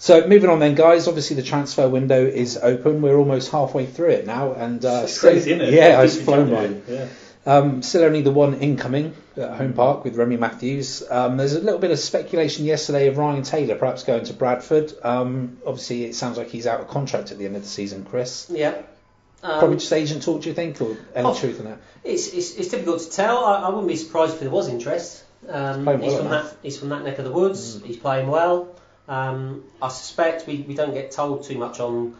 So 0.00 0.26
moving 0.28 0.50
on 0.50 0.58
then, 0.60 0.74
guys. 0.74 1.08
Obviously, 1.08 1.36
the 1.36 1.42
transfer 1.42 1.88
window 1.88 2.24
is 2.24 2.56
open. 2.56 3.00
We're 3.02 3.16
almost 3.16 3.50
halfway 3.50 3.86
through 3.86 4.10
it 4.10 4.26
now, 4.26 4.52
and 4.52 4.84
uh, 4.84 5.00
It's 5.04 5.16
still- 5.18 5.30
crazy, 5.30 5.52
isn't 5.52 5.66
it? 5.68 5.72
Yeah, 5.74 6.02
it's 6.02 6.16
It's 6.16 6.24
flown 6.24 6.50
by. 6.50 6.92
Yeah. 6.92 7.06
Um, 7.46 7.82
still 7.82 8.02
only 8.04 8.20
the 8.22 8.30
one 8.30 8.54
incoming 8.60 9.14
at 9.38 9.56
home 9.56 9.72
park 9.72 10.04
with 10.04 10.16
Remi 10.16 10.36
Matthews. 10.36 11.02
Um, 11.08 11.36
there's 11.36 11.54
a 11.54 11.60
little 11.60 11.78
bit 11.78 11.90
of 11.90 11.98
speculation 11.98 12.64
yesterday 12.64 13.06
of 13.08 13.16
Ryan 13.18 13.42
Taylor 13.42 13.76
perhaps 13.76 14.02
going 14.04 14.24
to 14.24 14.32
Bradford. 14.32 14.92
Um, 15.02 15.58
obviously, 15.66 16.04
it 16.04 16.14
sounds 16.14 16.38
like 16.38 16.48
he's 16.48 16.66
out 16.66 16.80
of 16.80 16.88
contract 16.88 17.30
at 17.30 17.38
the 17.38 17.46
end 17.46 17.56
of 17.56 17.62
the 17.62 17.68
season, 17.68 18.04
Chris. 18.04 18.48
Yeah. 18.50 18.82
Um, 19.42 19.58
Probably 19.60 19.76
just 19.76 19.92
agent 19.92 20.22
talk, 20.24 20.42
do 20.42 20.48
you 20.48 20.54
think, 20.54 20.80
or 20.80 20.96
any 21.14 21.28
Oh. 21.28 21.34
truth 21.34 21.60
in 21.60 21.66
that? 21.66 21.78
It's, 22.02 22.32
it's, 22.32 22.56
it's 22.56 22.68
difficult 22.68 23.00
to 23.02 23.10
tell. 23.10 23.44
I, 23.44 23.62
I 23.62 23.68
wouldn't 23.68 23.86
be 23.88 23.96
surprised 23.96 24.34
if 24.34 24.40
there 24.40 24.50
was 24.50 24.68
interest. 24.68 25.22
Um, 25.48 25.86
he's, 25.86 25.86
well 25.86 26.16
from 26.18 26.26
enough. 26.26 26.50
that, 26.50 26.56
he's 26.62 26.78
from 26.78 26.88
that 26.88 27.04
neck 27.04 27.18
of 27.18 27.24
the 27.24 27.30
woods. 27.32 27.80
He's 27.84 27.96
playing 27.96 28.28
well. 28.28 28.74
Um, 29.06 29.64
I 29.80 29.88
suspect 29.88 30.46
we, 30.46 30.62
we 30.62 30.74
don't 30.74 30.92
get 30.92 31.12
told 31.12 31.44
too 31.44 31.56
much 31.56 31.78
on 31.80 32.16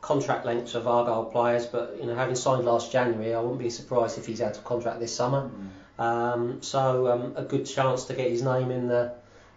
contract 0.00 0.44
lengths 0.44 0.74
of 0.74 0.86
Argyle 0.86 1.24
players, 1.26 1.66
but 1.66 1.96
you 2.00 2.06
know, 2.06 2.14
having 2.14 2.34
signed 2.34 2.64
last 2.64 2.92
January, 2.92 3.34
I 3.34 3.40
wouldn't 3.40 3.60
be 3.60 3.70
surprised 3.70 4.18
if 4.18 4.26
he's 4.26 4.40
out 4.42 4.56
of 4.56 4.64
contract 4.64 4.98
this 5.00 5.14
summer. 5.14 5.50
Um, 5.98 6.62
so 6.62 7.10
um, 7.10 7.32
a 7.36 7.42
good 7.42 7.64
chance 7.66 8.04
to 8.04 8.14
get 8.14 8.30
his 8.30 8.42
name 8.42 8.70
in 8.70 8.88
the 8.88 9.14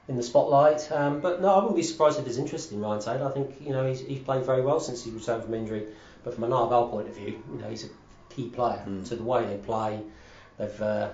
in 0.08 0.16
the 0.16 0.24
spotlight. 0.24 0.92
Um, 0.92 1.20
but 1.20 1.42
no, 1.42 1.50
I 1.50 1.58
wouldn't 1.58 1.76
be 1.76 1.84
surprised 1.84 2.18
if 2.18 2.26
there's 2.26 2.38
interest 2.38 2.72
in 2.72 2.82
Ryan 2.82 3.02
Taylor. 3.02 3.28
I 3.28 3.32
think 3.32 3.56
you 3.62 3.72
know 3.72 3.88
he's, 3.88 4.02
he's 4.02 4.20
played 4.20 4.46
very 4.46 4.62
well 4.62 4.80
since 4.80 5.04
he 5.04 5.12
returned 5.12 5.44
from 5.44 5.54
injury. 5.54 5.88
But 6.24 6.34
from 6.34 6.44
an 6.46 6.54
Argyle 6.54 6.90
point 6.90 7.08
of 7.08 7.16
view, 7.16 7.42
you 7.52 7.60
know 7.60 7.70
he's 7.70 7.86
a 7.86 7.90
key 8.30 8.50
player 8.50 8.84
to 9.06 9.16
the 9.16 9.24
way 9.24 9.46
they 9.46 9.58
play. 9.58 10.02
They've 10.58 10.82
uh, 10.82 11.10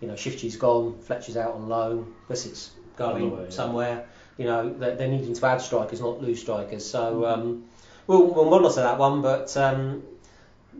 you 0.00 0.08
know 0.08 0.16
Shifty's 0.16 0.56
gone, 0.56 0.98
Fletcher's 1.00 1.36
out 1.36 1.54
on 1.54 1.68
loan, 1.68 2.14
Blissett 2.28 2.70
going 2.96 3.30
way, 3.30 3.44
yeah. 3.44 3.50
somewhere. 3.50 4.06
You 4.36 4.44
know 4.44 4.72
they're, 4.72 4.96
they're 4.96 5.08
needing 5.08 5.34
to 5.34 5.46
add 5.46 5.60
strikers, 5.60 6.00
not 6.00 6.22
lose 6.22 6.40
strikers. 6.40 6.88
So 6.88 7.26
um, 7.26 7.64
we'll 8.06 8.26
we'll 8.26 8.50
monitor 8.50 8.82
that 8.82 8.98
one, 8.98 9.22
but. 9.22 9.56
Um, 9.56 10.02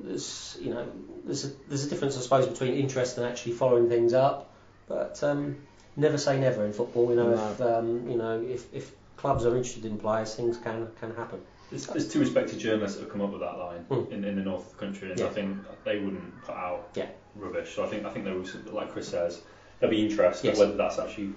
there's 0.04 0.56
you 0.60 0.70
know 0.70 0.86
there's 1.28 1.44
a, 1.44 1.50
there's 1.68 1.84
a 1.84 1.90
difference 1.90 2.16
I 2.16 2.20
suppose 2.20 2.46
between 2.46 2.74
interest 2.74 3.18
and 3.18 3.26
actually 3.26 3.52
following 3.52 3.88
things 3.88 4.12
up 4.14 4.50
but 4.88 5.22
um, 5.22 5.56
never 5.96 6.16
say 6.18 6.40
never 6.40 6.64
in 6.64 6.72
football 6.72 7.10
you 7.10 7.16
know 7.16 7.32
if 7.52 7.60
um, 7.60 8.08
you 8.10 8.16
know 8.16 8.40
if, 8.42 8.72
if 8.74 8.92
clubs 9.16 9.44
are 9.44 9.54
interested 9.56 9.84
in 9.84 9.98
players 9.98 10.34
things 10.34 10.56
can 10.56 10.88
can 10.98 11.14
happen 11.14 11.38
There's, 11.70 11.86
there's 11.86 12.08
two 12.08 12.20
respected 12.20 12.58
journalists 12.58 12.96
that 12.96 13.04
have 13.04 13.12
come 13.12 13.20
up 13.20 13.30
with 13.30 13.40
that 13.42 13.58
line 13.58 13.84
Mm. 13.90 14.10
in, 14.10 14.24
in 14.24 14.36
the 14.36 14.42
north 14.42 14.64
of 14.66 14.72
the 14.72 14.78
country, 14.84 15.10
and 15.10 15.18
Yeah. 15.20 15.26
I 15.26 15.30
think 15.30 15.58
they 15.84 15.98
wouldn't 15.98 16.42
put 16.42 16.54
out 16.54 16.88
Yeah. 16.94 17.08
rubbish. 17.36 17.74
So 17.74 17.84
I 17.84 17.88
think 17.88 18.04
I 18.06 18.10
think 18.10 18.24
there 18.24 18.34
was, 18.34 18.54
like 18.72 18.90
Chris 18.92 19.08
says, 19.08 19.40
there'll 19.78 19.90
be 19.94 20.02
interest, 20.02 20.44
Yes. 20.44 20.56
but 20.58 20.66
whether 20.66 20.76
that's 20.76 20.98
actually 20.98 21.30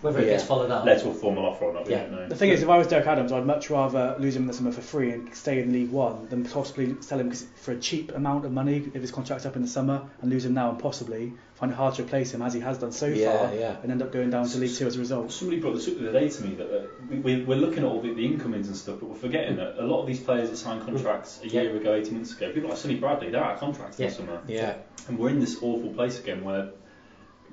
whether 0.00 0.20
it 0.20 0.26
Yeah. 0.26 0.32
gets 0.34 0.44
followed 0.44 0.70
up 0.70 0.84
led 0.84 1.00
to 1.00 1.08
a 1.10 1.14
formal 1.14 1.44
offer 1.46 1.64
or 1.64 1.72
not, 1.72 1.86
we 1.86 1.92
Yeah. 1.92 2.02
don't 2.02 2.12
know. 2.12 2.28
The 2.28 2.36
thing 2.36 2.50
is, 2.50 2.62
if 2.62 2.68
I 2.68 2.78
was 2.78 2.86
Derek 2.86 3.06
Adams, 3.06 3.32
I'd 3.32 3.44
much 3.46 3.68
rather 3.68 4.14
lose 4.20 4.36
him 4.36 4.42
in 4.42 4.48
the 4.48 4.54
summer 4.54 4.70
for 4.70 4.80
free 4.80 5.10
and 5.10 5.34
stay 5.34 5.60
in 5.60 5.72
League 5.72 5.90
One 5.90 6.28
than 6.30 6.44
possibly 6.44 6.94
sell 7.00 7.18
him 7.18 7.32
for 7.32 7.72
a 7.72 7.76
cheap 7.78 8.14
amount 8.14 8.44
of 8.44 8.52
money 8.52 8.84
if 8.94 9.00
his 9.02 9.10
contract's 9.10 9.44
up 9.44 9.56
in 9.56 9.62
the 9.62 9.68
summer 9.68 10.02
and 10.22 10.30
lose 10.30 10.44
him 10.44 10.54
now 10.54 10.70
and 10.70 10.78
possibly 10.78 11.32
find 11.56 11.72
it 11.72 11.74
hard 11.74 11.92
to 11.96 12.02
replace 12.04 12.32
him 12.32 12.40
as 12.42 12.54
he 12.54 12.60
has 12.60 12.78
done 12.78 12.92
so 12.92 13.06
Yeah, 13.06 13.36
far 13.36 13.54
yeah. 13.56 13.76
and 13.82 13.90
end 13.90 14.00
up 14.00 14.12
going 14.12 14.30
down 14.30 14.46
to 14.46 14.58
League 14.58 14.72
Two 14.76 14.86
as 14.86 14.94
a 14.94 15.00
result. 15.00 15.32
Somebody 15.32 15.60
brought 15.60 15.74
this 15.74 15.88
up 15.88 15.98
the 15.98 16.08
other 16.10 16.20
day 16.20 16.28
to 16.28 16.44
me 16.44 16.54
that 16.54 16.70
uh, 16.70 16.86
we, 17.10 17.16
we, 17.18 17.42
we're 17.44 17.56
looking 17.58 17.78
at 17.80 17.84
all 17.84 18.00
the, 18.00 18.14
the 18.14 18.24
incomings 18.24 18.68
and 18.68 18.76
stuff, 18.76 19.00
but 19.00 19.08
we're 19.08 19.16
forgetting 19.16 19.56
that 19.56 19.74
a 19.82 19.84
lot 19.84 20.00
of 20.02 20.06
these 20.06 20.20
players 20.20 20.48
that 20.50 20.56
signed 20.56 20.84
contracts 20.84 21.40
a 21.42 21.48
year 21.48 21.74
ago, 21.76 21.94
18 21.94 22.14
months 22.14 22.36
ago, 22.36 22.52
people 22.52 22.68
like 22.68 22.78
Sonny 22.78 22.94
Bradley, 22.94 23.30
they're 23.30 23.42
out 23.42 23.54
of 23.54 23.60
contracts 23.60 23.98
in 23.98 24.04
Yeah. 24.04 24.10
the 24.10 24.14
summer. 24.16 24.40
Yeah. 24.46 24.74
And 25.08 25.18
we're 25.18 25.30
in 25.30 25.40
this 25.40 25.56
awful 25.60 25.90
place 25.94 26.20
again 26.20 26.44
where 26.44 26.68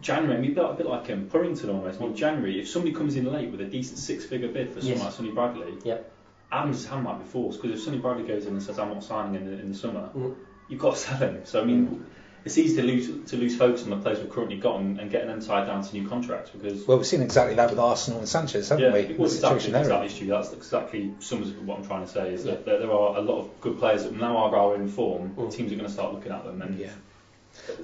January, 0.02 0.38
I 0.38 0.42
mean, 0.42 0.52
a 0.52 0.56
bit, 0.56 0.64
a 0.66 0.74
bit 0.74 0.86
like 0.88 1.10
um, 1.10 1.30
Purrington 1.30 1.70
almost. 1.70 2.00
Well, 2.00 2.12
January, 2.12 2.60
if 2.60 2.70
somebody 2.70 2.94
comes 2.94 3.16
in 3.16 3.32
late 3.32 3.50
with 3.50 3.62
a 3.62 3.66
decent 3.66 3.98
six-figure 3.98 4.50
bid 4.50 4.74
for 4.74 4.82
someone 4.82 4.98
Yes. 4.98 5.06
like 5.06 5.14
Sonny 5.14 5.32
Bradley, 5.32 5.74
Yep. 5.84 6.12
Adams' 6.52 6.86
hand 6.86 7.04
might 7.04 7.18
be 7.20 7.26
forced 7.26 7.62
because 7.62 7.78
if 7.80 7.84
Sonny 7.84 7.98
Bradley 7.98 8.28
goes 8.28 8.46
in 8.46 8.54
and 8.54 8.62
says 8.64 8.78
I'm 8.80 8.90
not 8.90 9.04
signing 9.04 9.36
in 9.42 9.46
the, 9.50 9.60
in 9.60 9.72
the 9.72 9.78
summer, 9.78 10.10
Mm. 10.16 10.36
you've 10.70 10.80
got 10.80 10.96
to 10.96 11.00
sell 11.00 11.18
him. 11.18 11.42
So 11.46 11.62
I 11.62 11.66
mean, 11.66 12.06
it's 12.46 12.58
easy 12.60 12.76
to 12.76 12.84
lose 12.84 13.32
to 13.32 13.38
lose 13.38 13.58
focus 13.58 13.84
on 13.84 13.90
the 13.90 13.98
players 13.98 14.20
we've 14.20 14.30
currently 14.30 14.58
got 14.58 14.80
and, 14.80 15.00
and 15.00 15.10
getting 15.10 15.28
them 15.30 15.42
tied 15.42 15.66
down 15.66 15.82
to 15.84 15.94
new 16.00 16.08
contracts 16.08 16.52
because. 16.52 16.86
Well, 16.88 16.98
we've 16.98 17.08
seen 17.08 17.24
exactly 17.24 17.56
that 17.56 17.72
with 17.72 17.80
Arsenal 17.80 18.20
and 18.20 18.30
Sanchez, 18.30 18.70
haven't 18.70 18.86
yeah, 18.86 18.94
we? 18.94 19.16
was 19.16 19.32
The 19.32 19.38
exactly, 19.48 19.60
situation 19.62 19.76
exactly 19.82 20.10
Stu. 20.10 20.26
That's 20.28 20.54
exactly 20.54 21.14
sums 21.20 21.50
up 21.50 21.58
what 21.64 21.80
I'm 21.80 21.86
trying 21.88 22.06
to 22.06 22.12
say 22.12 22.32
is 22.34 22.46
Yeah. 22.46 22.52
that 22.52 22.66
there, 22.66 22.78
there 22.80 22.92
are 22.92 23.18
a 23.18 23.22
lot 23.22 23.40
of 23.40 23.62
good 23.62 23.80
players 23.80 24.04
that 24.04 24.16
now 24.16 24.38
are 24.38 24.76
in 24.76 24.88
form. 24.88 25.32
Mm. 25.36 25.52
Teams 25.52 25.72
are 25.72 25.76
going 25.76 25.88
to 25.88 25.92
start 25.94 26.14
looking 26.14 26.32
at 26.32 26.44
them 26.46 26.62
and 26.62 26.78
Yeah. 26.80 26.92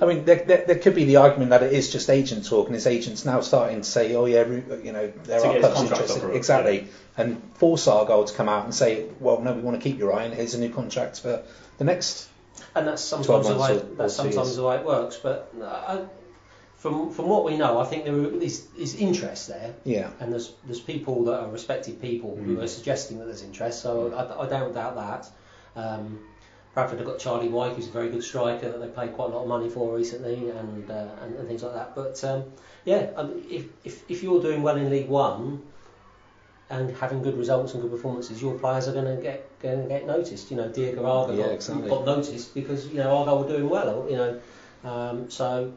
I 0.01 0.05
mean, 0.05 0.25
there, 0.25 0.43
there, 0.45 0.63
there 0.67 0.75
could 0.77 0.95
be 0.95 1.05
the 1.05 1.17
argument 1.17 1.49
that 1.51 1.63
it 1.63 1.73
is 1.73 1.91
just 1.91 2.09
agent 2.09 2.45
talk, 2.45 2.67
and 2.67 2.75
his 2.75 2.87
agents 2.87 3.25
now 3.25 3.41
starting 3.41 3.77
to 3.81 3.87
say, 3.87 4.13
"Oh 4.15 4.25
yeah, 4.25 4.45
you 4.45 4.91
know, 4.91 5.11
there 5.25 5.39
To 5.39 5.47
are 5.47 5.59
clubs 5.59 5.81
interested." 5.81 6.29
exactly, 6.35 6.87
and 7.17 7.41
force 7.55 7.87
Argyle 7.87 8.23
to 8.25 8.33
come 8.33 8.49
out 8.49 8.65
and 8.65 8.73
say, 8.75 9.05
"Well, 9.19 9.41
no, 9.41 9.53
we 9.53 9.61
want 9.61 9.81
to 9.81 9.83
keep 9.83 9.97
you, 9.99 10.09
Ryan. 10.09 10.31
Here's 10.31 10.53
a 10.53 10.59
new 10.59 10.69
contract 10.69 11.19
for 11.19 11.43
the 11.77 11.83
next." 11.83 12.27
and 12.75 12.87
that's 12.87 13.01
sometimes 13.01 13.47
the 13.47 13.55
way 13.55 13.71
or- 13.71 13.79
that's 13.97 14.13
or 14.19 14.23
sometimes 14.23 14.55
the 14.55 14.63
way 14.63 14.75
it 14.75 14.85
works 14.85 15.17
but 15.17 15.51
uh, 15.59 15.65
I, 15.65 16.01
from 16.77 17.11
from 17.11 17.27
what 17.27 17.43
we 17.43 17.57
know 17.57 17.79
I 17.79 17.85
think 17.85 18.05
there 18.05 18.15
is, 18.41 18.67
is 18.77 18.95
interest 18.95 19.47
there 19.47 19.73
Yeah, 19.83 20.09
and 20.19 20.31
there's 20.31 20.53
there's 20.65 20.79
people 20.79 21.25
that 21.25 21.39
are 21.41 21.49
respected 21.49 22.01
people 22.01 22.35
who 22.35 22.57
Mm. 22.57 22.63
are 22.63 22.67
suggesting 22.67 23.17
that 23.19 23.25
there's 23.25 23.41
interest, 23.43 23.81
so 23.81 24.13
I, 24.13 24.43
I 24.43 24.47
don't 24.47 24.73
doubt 24.73 24.95
that. 24.95 25.29
Um, 25.75 26.19
Bradford 26.73 26.99
have 26.99 27.07
got 27.07 27.19
Charlie 27.19 27.49
Wyke, 27.49 27.75
who's 27.75 27.87
a 27.87 27.91
very 27.91 28.09
good 28.09 28.23
striker 28.23 28.71
that 28.71 28.79
they 28.79 28.87
paid 28.87 29.13
quite 29.13 29.25
a 29.25 29.35
lot 29.35 29.41
of 29.43 29.47
money 29.47 29.69
for 29.69 29.95
recently, 29.95 30.49
and 30.49 30.89
uh, 30.89 31.07
and, 31.21 31.35
and 31.35 31.47
things 31.47 31.63
like 31.63 31.73
that. 31.73 31.95
But 31.95 32.23
um, 32.23 32.45
yeah, 32.85 33.09
um, 33.17 33.43
if, 33.49 33.65
if 33.83 34.09
if 34.09 34.23
you're 34.23 34.41
doing 34.41 34.61
well 34.63 34.77
in 34.77 34.89
League 34.89 35.09
One 35.09 35.63
and 36.69 36.95
having 36.95 37.21
good 37.21 37.37
results 37.37 37.73
and 37.73 37.81
good 37.81 37.91
performances, 37.91 38.41
your 38.41 38.57
players 38.57 38.87
are 38.87 38.93
going 38.93 39.17
to 39.17 39.21
get 39.21 39.59
going 39.59 39.83
to 39.83 39.87
get 39.89 40.07
noticed. 40.07 40.49
You 40.49 40.57
know, 40.57 40.69
Diagouraga 40.69 41.37
Yeah, 41.37 41.43
got, 41.43 41.51
exactly. 41.51 41.89
got 41.89 42.05
noticed 42.05 42.53
because 42.53 42.87
you 42.87 42.95
know 42.95 43.17
Argyle 43.17 43.43
were 43.43 43.49
doing 43.49 43.69
well. 43.69 44.07
You 44.09 44.15
know, 44.15 44.41
um, 44.85 45.29
so 45.29 45.73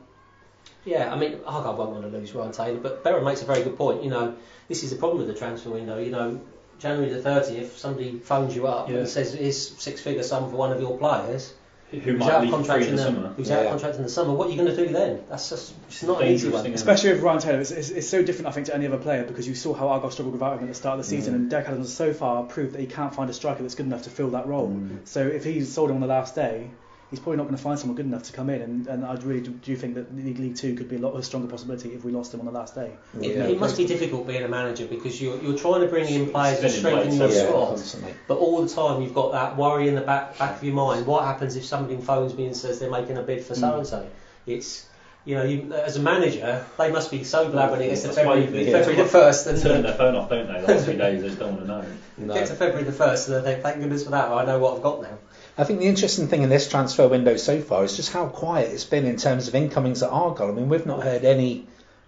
yeah, 0.84 1.12
I 1.12 1.18
mean 1.18 1.40
Argyle 1.44 1.76
won't 1.76 1.90
want 1.90 2.02
to 2.04 2.16
lose 2.16 2.32
Ryan 2.32 2.52
Taylor, 2.52 2.78
but 2.78 3.02
Berra 3.02 3.24
makes 3.24 3.42
a 3.42 3.46
very 3.46 3.64
good 3.64 3.76
point. 3.76 4.04
You 4.04 4.10
know, 4.10 4.36
this 4.68 4.84
is 4.84 4.90
the 4.90 4.96
problem 4.96 5.18
with 5.18 5.26
the 5.26 5.34
transfer 5.34 5.70
window. 5.70 5.98
You 5.98 6.12
know, 6.12 6.40
January 6.78 7.12
the 7.12 7.20
30th, 7.28 7.76
somebody 7.76 8.18
phones 8.18 8.54
you 8.54 8.66
up 8.66 8.88
Yeah. 8.90 8.98
and 8.98 9.08
says 9.08 9.34
it's 9.34 9.58
six 9.82 10.00
figure 10.00 10.22
sum 10.22 10.50
for 10.50 10.56
one 10.56 10.72
of 10.72 10.80
your 10.80 10.98
players 10.98 11.52
Who 11.90 11.98
who's 12.00 12.18
might 12.18 12.30
out 12.32 12.44
of 12.44 12.50
contract 12.50 12.82
in 12.82 12.88
in 12.90 12.96
the 12.96 13.02
the, 13.02 13.08
summer? 13.08 13.28
who's 13.36 13.48
Yeah, 13.48 13.58
out 13.60 13.68
contract 13.70 13.96
in 13.96 14.02
the 14.02 14.08
summer. 14.08 14.32
What 14.34 14.48
are 14.48 14.50
you 14.50 14.56
going 14.56 14.74
to 14.74 14.86
do 14.86 14.92
then? 14.92 15.20
That's 15.28 15.48
just 15.50 15.74
it's 15.88 16.02
not 16.02 16.20
an 16.20 16.28
easy 16.28 16.44
Dangerous 16.44 16.54
one. 16.54 16.62
thing, 16.64 16.72
isn't 16.72 16.88
it? 16.88 16.92
Especially 16.92 17.12
with 17.14 17.22
Ryan 17.22 17.38
Taylor, 17.40 17.60
it's, 17.60 17.70
it's, 17.70 17.90
it's 17.90 18.08
so 18.08 18.22
different, 18.22 18.48
I 18.48 18.50
think, 18.52 18.66
to 18.66 18.74
any 18.74 18.86
other 18.86 18.98
player 18.98 19.24
because 19.24 19.46
you 19.46 19.54
saw 19.54 19.74
how 19.74 19.88
Argyle 19.88 20.10
struggled 20.10 20.32
without 20.34 20.56
him 20.58 20.64
at 20.64 20.68
the 20.68 20.74
start 20.74 20.98
of 20.98 21.04
the 21.04 21.08
season, 21.10 21.34
and 21.34 21.48
Derek 21.50 21.66
Adams 21.68 21.86
has 21.88 21.96
so 21.96 22.12
far 22.12 22.42
proved 22.44 22.72
that 22.74 22.80
he 22.80 22.86
can't 22.86 23.14
find 23.14 23.30
a 23.30 23.32
striker 23.32 23.62
that's 23.62 23.74
good 23.76 23.86
enough 23.86 24.02
to 24.02 24.10
fill 24.10 24.30
that 24.30 24.46
role. 24.46 24.68
Mm. 24.68 25.06
So 25.06 25.26
if 25.26 25.44
he's 25.44 25.72
sold 25.72 25.90
him 25.90 25.96
on 25.96 26.00
the 26.00 26.06
last 26.08 26.34
day, 26.34 26.70
he's 27.14 27.20
probably 27.22 27.36
not 27.36 27.44
going 27.44 27.56
to 27.56 27.62
find 27.62 27.78
someone 27.78 27.94
good 27.96 28.06
enough 28.06 28.24
to 28.24 28.32
come 28.32 28.50
in. 28.50 28.60
And, 28.60 28.86
and 28.88 29.04
I 29.04 29.14
really 29.14 29.40
do, 29.40 29.50
do 29.52 29.76
think 29.76 29.94
that 29.94 30.14
League, 30.16 30.38
League 30.38 30.56
Two 30.56 30.74
could 30.74 30.88
be 30.88 30.96
a 30.96 30.98
lot 30.98 31.10
of 31.12 31.20
a 31.20 31.22
stronger 31.22 31.46
possibility 31.46 31.90
if 31.94 32.04
we 32.04 32.10
lost 32.10 32.34
him 32.34 32.40
on 32.40 32.46
the 32.46 32.52
last 32.52 32.74
day. 32.74 32.92
It, 33.20 33.36
Yeah. 33.36 33.44
it 33.44 33.58
must 33.60 33.76
be 33.76 33.86
difficult 33.86 34.26
being 34.26 34.42
a 34.42 34.48
manager 34.48 34.86
because 34.86 35.20
you're, 35.22 35.40
you're 35.40 35.56
trying 35.56 35.82
to 35.82 35.86
bring 35.86 36.08
in 36.12 36.30
players 36.30 36.58
to 36.60 36.68
Spinning 36.68 37.10
strengthen 37.12 37.18
your 37.18 37.28
yeah, 37.30 37.46
squad, 37.46 37.66
constantly. 37.68 38.14
but 38.26 38.38
all 38.38 38.62
the 38.64 38.74
time 38.74 39.00
you've 39.02 39.14
got 39.14 39.30
that 39.32 39.56
worry 39.56 39.86
in 39.88 39.94
the 39.94 40.00
back 40.00 40.36
back 40.38 40.56
of 40.56 40.64
your 40.64 40.74
mind. 40.74 41.06
What 41.06 41.24
happens 41.24 41.54
if 41.54 41.64
somebody 41.64 42.00
phones 42.00 42.34
me 42.34 42.46
and 42.46 42.56
says 42.56 42.80
they're 42.80 42.90
making 42.90 43.16
a 43.16 43.22
bid 43.22 43.44
for 43.44 43.54
so 43.54 43.78
and 43.78 43.86
so? 43.86 44.06
It's 44.46 44.86
you 45.26 45.36
know, 45.36 45.44
you, 45.44 45.72
as 45.72 45.96
a 45.96 46.00
manager, 46.00 46.66
they 46.76 46.92
must 46.92 47.10
be 47.10 47.24
so 47.24 47.50
glad 47.50 47.70
when 47.70 47.80
it 47.80 47.88
gets 47.88 48.02
to 48.02 48.08
That's 48.08 48.18
why 48.18 48.42
February, 48.42 48.66
you- 48.66 48.72
February 48.72 49.02
the 49.02 49.08
first, 49.08 49.46
They 49.46 49.52
and 49.52 49.62
turn 49.62 49.82
their 49.82 49.94
phone 49.94 50.14
off, 50.16 50.28
don't 50.28 50.46
they? 50.46 50.60
The 50.60 50.74
last 50.74 50.84
few 50.84 50.98
days, 50.98 51.22
they 51.22 51.28
just 51.28 51.38
don't 51.38 51.54
want 51.54 51.62
to 51.62 51.66
know. 51.66 51.84
No. 52.18 52.34
get 52.40 52.46
to 52.48 52.54
February 52.54 52.84
the 52.84 52.92
first, 52.92 53.28
and 53.28 53.36
they 53.42 53.52
think, 53.52 53.62
thank 53.62 53.78
goodness 53.80 54.04
for 54.04 54.10
that. 54.10 54.28
I 54.28 54.44
know 54.44 54.58
what 54.58 54.76
I've 54.76 54.82
got 54.82 55.00
now. 55.00 55.16
I 55.56 55.64
think 55.64 55.78
the 55.78 55.86
interesting 55.86 56.26
thing 56.26 56.42
in 56.42 56.48
this 56.48 56.68
transfer 56.68 57.06
window 57.06 57.36
so 57.36 57.60
far 57.60 57.84
is 57.84 57.96
just 57.96 58.12
how 58.12 58.26
quiet 58.26 58.72
it's 58.72 58.84
been 58.84 59.06
in 59.06 59.16
terms 59.16 59.46
of 59.46 59.54
incomings 59.54 60.02
at 60.02 60.10
Argyle. 60.10 60.48
I 60.48 60.52
mean, 60.52 60.68
we've 60.68 60.86
not 60.86 61.02
heard 61.02 61.24
any 61.24 61.66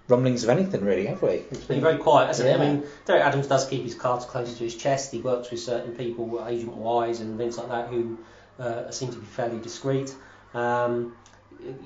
rumblings 0.09 0.45
of 0.45 0.51
anything 0.51 0.85
really, 0.85 1.07
have 1.07 1.23
we? 1.23 1.45
It's 1.51 1.65
been 1.65 1.81
very 1.81 1.99
quiet, 1.99 2.29
hasn't 2.29 2.49
it? 2.49 2.59
I 2.59 2.59
mean, 2.59 2.85
Derek 3.05 3.23
Adams 3.23 3.47
does 3.47 3.69
keep 3.69 3.83
his 3.83 3.95
cards 3.95 4.25
close 4.25 4.57
to 4.57 4.65
his 4.65 4.75
chest. 4.75 5.13
He 5.13 5.21
works 5.21 5.51
with 5.51 5.61
certain 5.61 5.95
people, 5.95 6.45
agent 6.47 6.77
wise 6.77 7.21
and 7.21 7.39
things 7.39 7.57
like 7.57 7.69
that, 7.69 7.89
who 7.89 8.19
uh, 8.59 8.91
seem 8.91 9.11
to 9.13 9.19
be 9.19 9.27
fairly 9.27 9.61
discreet. 9.61 10.15
Um, 10.53 11.17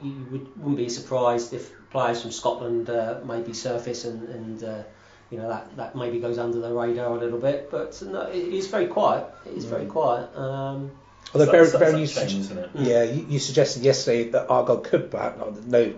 you 0.02 0.26
would, 0.30 0.56
wouldn't 0.56 0.76
be 0.76 0.88
surprised 0.88 1.52
if 1.52 1.70
players 1.90 2.22
from 2.22 2.30
Scotland 2.30 2.88
uh, 2.88 3.20
maybe 3.24 3.52
surface 3.52 4.04
and, 4.04 4.28
and 4.28 4.64
uh, 4.64 4.82
you 5.30 5.38
know 5.38 5.48
that, 5.48 5.76
that 5.76 5.96
maybe 5.96 6.18
goes 6.18 6.38
under 6.38 6.58
the 6.58 6.72
radar 6.72 7.16
a 7.16 7.18
little 7.18 7.38
bit. 7.38 7.70
But 7.70 8.00
no, 8.02 8.22
it 8.22 8.36
is 8.36 8.66
very 8.68 8.86
quiet. 8.86 9.26
It 9.46 9.56
is 9.58 9.64
very 9.66 9.86
quiet. 9.86 10.34
Um, 10.36 10.90
Although 11.32 11.46
So 11.46 11.52
that's- 11.52 11.72
very 11.72 12.04
that's 12.06 12.32
you 12.32 12.44
change, 12.44 12.68
yeah, 12.74 13.02
you, 13.04 13.26
you 13.28 13.38
suggested 13.38 13.82
yesterday 13.82 14.30
that 14.30 14.48
Argyle 14.48 14.78
could 14.78 15.10
perhaps 15.10 15.38
no, 15.66 15.94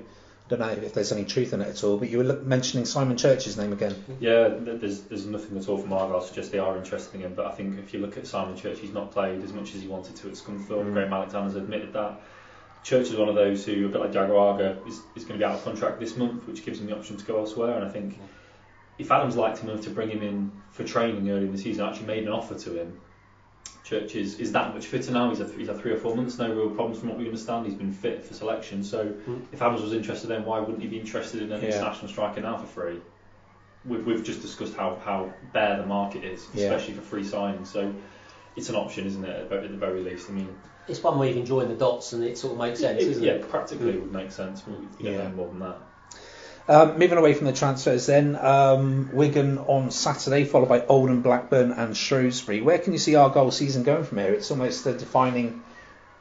don't 0.49 0.61
know 0.61 0.69
if 0.69 0.93
there's 0.93 1.13
any 1.13 1.25
truth 1.25 1.53
in 1.53 1.63
it 1.63 1.69
at 1.69 1.85
all. 1.85 1.97
But 1.97 2.11
you 2.11 2.19
were 2.19 2.41
mentioning 2.43 2.85
Simon 2.85 3.17
Church's 3.17 3.57
name 3.57 3.73
again. 3.73 3.95
Yeah, 4.21 4.49
there's 4.49 5.01
there's 5.03 5.25
nothing 5.27 5.57
at 5.57 5.69
all 5.69 5.79
from 5.79 5.93
Argyle 5.93 6.21
to 6.21 6.27
suggest 6.27 6.53
they 6.53 6.59
are 6.59 6.77
interested 6.77 7.15
in 7.15 7.23
him. 7.23 7.35
But 7.35 7.47
I 7.47 7.53
think 7.53 7.79
if 7.79 7.95
you 7.95 8.01
look 8.01 8.19
at 8.19 8.27
Simon 8.27 8.57
Church, 8.57 8.79
he's 8.81 8.93
not 8.93 9.13
played 9.13 9.43
as 9.43 9.53
much 9.53 9.75
as 9.75 9.81
he 9.81 9.89
wanted 9.89 10.17
to 10.17 10.29
at 10.29 10.35
Scunthorpe. 10.35 10.85
Mm. 10.85 10.93
Graham 10.93 11.13
Alexander's 11.13 11.57
admitted 11.57 11.93
that. 11.95 12.21
Church 12.85 13.09
is 13.09 13.17
one 13.17 13.29
of 13.29 13.37
those 13.37 13.65
who, 13.65 13.87
a 13.87 13.89
bit 13.89 14.01
like 14.01 14.11
Diagouraga, 14.11 14.87
is, 14.89 15.01
is 15.15 15.25
going 15.25 15.39
to 15.39 15.39
be 15.39 15.45
out 15.45 15.55
of 15.55 15.63
contract 15.63 16.01
this 16.01 16.17
month, 16.17 16.49
which 16.49 16.65
gives 16.65 16.81
him 16.81 16.87
the 16.87 16.97
option 16.97 17.17
to 17.17 17.25
go 17.25 17.39
elsewhere. 17.39 17.77
And 17.77 17.85
I 17.85 17.89
think 17.89 18.19
if 18.99 19.11
Adams 19.11 19.37
liked 19.37 19.59
him 19.59 19.71
enough 19.71 19.85
to 19.85 19.91
bring 19.91 20.11
him 20.11 20.23
in 20.23 20.51
for 20.73 20.83
training 20.83 21.31
early 21.31 21.47
in 21.47 21.53
the 21.53 21.59
season, 21.59 21.87
actually 21.87 22.07
made 22.07 22.25
an 22.25 22.31
offer 22.31 22.59
to 22.59 22.75
him. 22.75 23.01
Church 23.85 24.15
is, 24.15 24.39
is 24.39 24.53
that 24.53 24.75
much 24.75 24.87
fitter 24.87 25.11
now. 25.11 25.29
He's 25.29 25.39
had, 25.39 25.51
he's 25.51 25.67
had 25.67 25.81
three 25.81 25.91
or 25.91 25.97
four 25.97 26.15
months, 26.15 26.39
no 26.39 26.53
real 26.53 26.71
problems 26.71 27.01
from 27.01 27.09
what 27.09 27.19
we 27.19 27.25
understand. 27.27 27.67
He's 27.67 27.75
been 27.75 27.93
fit 27.93 28.25
for 28.25 28.33
selection. 28.33 28.85
So 28.85 29.07
hmm. 29.07 29.41
if 29.53 29.61
Adams 29.61 29.83
was 29.83 29.93
interested, 29.93 30.29
then 30.29 30.45
why 30.45 30.61
wouldn't 30.61 30.81
he 30.81 30.89
be 30.89 31.01
interested 31.01 31.43
in 31.43 31.51
an 31.51 31.61
Yeah. 31.61 31.69
international 31.69 32.09
striker 32.09 32.41
now 32.41 32.57
for 32.57 32.67
free? 32.67 33.01
We've, 33.85 34.07
we've 34.07 34.23
just 34.23 34.41
discussed 34.41 34.75
how, 34.75 35.01
how 35.05 35.33
bare 35.53 35.79
the 35.79 35.87
market 35.87 36.23
is, 36.23 36.47
Yeah. 36.55 36.67
especially 36.67 36.95
for 36.95 37.03
free 37.03 37.25
signings. 37.25 37.67
So 37.67 37.93
it's 38.55 38.69
an 38.69 38.77
option, 38.77 39.07
isn't 39.07 39.25
it? 39.25 39.53
At 39.53 39.63
the- 39.63 39.77
very 39.77 40.01
least. 40.01 40.31
I 40.31 40.35
mean, 40.35 40.55
it's 40.87 41.03
one 41.03 41.19
way 41.19 41.29
you 41.29 41.35
can 41.35 41.47
join 41.47 41.69
the 41.69 41.75
dots, 41.75 42.13
and 42.13 42.23
it 42.23 42.39
sort 42.39 42.53
of 42.53 42.59
makes 42.61 42.79
sense, 42.79 43.03
it- 43.03 43.09
isn't 43.09 43.23
yeah, 43.25 43.33
it? 43.33 43.41
Yeah, 43.41 43.47
practically 43.49 43.91
hmm. 43.91 43.99
it 43.99 44.01
would 44.03 44.13
make 44.13 44.31
sense. 44.31 44.65
We 44.65 44.75
we 44.75 45.05
don't 45.05 45.15
Yeah. 45.15 45.29
know 45.29 45.35
more 45.35 45.49
than 45.49 45.59
that. 45.61 45.79
Um, 46.69 46.99
moving 46.99 47.19
away 47.19 47.35
from 47.35 47.47
the 47.47 47.53
transfers, 47.53 48.07
then 48.07 48.37
um, 48.37 49.11
Wigan 49.13 49.59
on 49.59 49.91
Saturday, 49.91 50.45
followed 50.45 50.69
by 50.69 50.87
Oldham, 50.87 51.21
Blackburn, 51.23 51.73
and 51.73 51.97
Shrewsbury. 51.97 52.61
Where 52.61 52.79
can 52.79 52.93
you 52.93 53.01
see 53.01 53.17
Argyle 53.17 53.51
season 53.51 53.83
going 53.83 54.05
from 54.05 54.19
here? 54.19 54.33
It's 54.33 54.51
almost 54.51 54.85
the 54.85 54.93
defining 54.93 55.63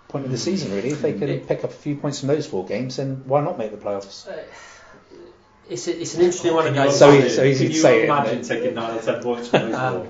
point 0.07 0.25
of 0.25 0.31
the 0.31 0.37
season, 0.39 0.73
really. 0.73 0.89
If 0.89 1.01
they 1.03 1.13
can 1.13 1.29
It- 1.29 1.47
pick 1.47 1.63
up 1.63 1.69
a 1.69 1.73
few 1.73 1.95
points 1.95 2.19
from 2.19 2.27
those 2.29 2.47
four 2.47 2.65
games, 2.65 2.95
then 2.97 3.21
why 3.25 3.41
not 3.41 3.57
make 3.59 3.69
the 3.71 3.77
playoffs? 3.77 4.27
Uh, 4.27 4.31
it's, 5.69 5.87
a, 5.87 6.01
it's 6.01 6.15
an 6.15 6.21
interesting 6.21 6.53
one 6.55 6.65
Can 6.65 6.73
again. 6.73 6.91
So 6.91 7.09
imagine- 7.11 7.29
so 7.29 7.43
easy 7.43 7.65
can 7.65 7.71
to 7.71 7.75
you 7.75 7.81
say 7.81 8.01
it, 8.01 8.05
imagine 8.05 8.39
isn't 8.39 8.57
taking 8.57 8.73
nine 8.75 8.97
or 8.97 9.01
ten 9.01 9.21
points 9.21 9.47
from 9.49 9.71
those 9.71 9.75
Um, 9.79 9.93
four? 9.93 10.07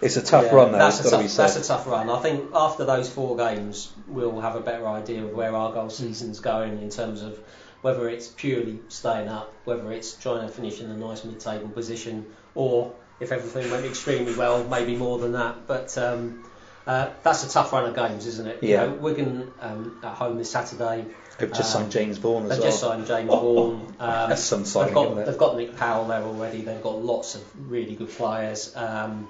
It's 0.00 0.16
a 0.16 0.22
tough 0.22 0.46
Yeah, 0.46 0.54
run, 0.54 0.72
though. 0.72 0.78
That's 0.78 0.98
It's 1.00 1.08
a, 1.08 1.10
got 1.12 1.18
be 1.22 1.28
tough, 1.28 1.36
that's 1.36 1.56
a 1.56 1.62
tough 1.68 1.86
run. 1.86 2.10
I 2.10 2.18
think 2.20 2.50
after 2.54 2.84
those 2.84 3.08
four 3.10 3.36
games, 3.36 3.92
we'll 4.08 4.40
have 4.40 4.56
a 4.56 4.60
better 4.60 4.86
idea 4.88 5.24
of 5.24 5.32
where 5.34 5.54
Argyle 5.54 5.88
season's 5.90 6.40
going 6.40 6.80
in 6.82 6.88
terms 6.90 7.22
of 7.22 7.38
whether 7.84 8.08
it's 8.08 8.28
purely 8.28 8.78
staying 8.88 9.28
up, 9.28 9.52
whether 9.66 9.92
it's 9.92 10.14
trying 10.14 10.40
to 10.40 10.50
finish 10.50 10.80
in 10.80 10.90
a 10.90 10.96
nice 10.96 11.22
mid-table 11.22 11.68
position, 11.68 12.24
or 12.54 12.94
if 13.20 13.30
everything 13.30 13.70
went 13.70 13.84
extremely 13.84 14.34
well, 14.34 14.64
maybe 14.64 14.96
more 14.96 15.18
than 15.18 15.32
that. 15.32 15.66
But 15.66 15.98
um, 15.98 16.48
uh, 16.86 17.10
that's 17.22 17.44
a 17.44 17.50
tough 17.50 17.74
run 17.74 17.84
of 17.84 17.94
games, 17.94 18.26
isn't 18.26 18.46
it? 18.46 18.62
Yeah. 18.62 18.84
You 18.84 18.90
know, 18.90 18.94
Wigan 18.96 19.52
um, 19.60 20.00
at 20.02 20.14
home 20.14 20.38
this 20.38 20.50
Saturday. 20.50 21.04
They've 21.38 21.52
just 21.52 21.76
um, 21.76 21.82
signed 21.82 21.92
James 21.92 22.16
Vaughan 22.16 22.44
as 22.44 22.48
well. 22.48 22.56
They've 22.56 22.68
just 22.70 22.80
signed 22.80 23.06
James 23.06 23.28
Vaughan. 23.28 23.94
Um, 24.00 24.28
That's 24.30 24.42
some 24.42 24.64
signing, 24.64 24.94
they've 24.94 24.94
got? 24.94 25.26
They've 25.26 25.38
got 25.38 25.56
Nick 25.58 25.76
Powell 25.76 26.06
there 26.06 26.22
already. 26.22 26.62
They've 26.62 26.82
got 26.82 27.04
lots 27.04 27.34
of 27.34 27.70
really 27.70 27.96
good 27.96 28.08
players. 28.08 28.74
Um, 28.74 29.28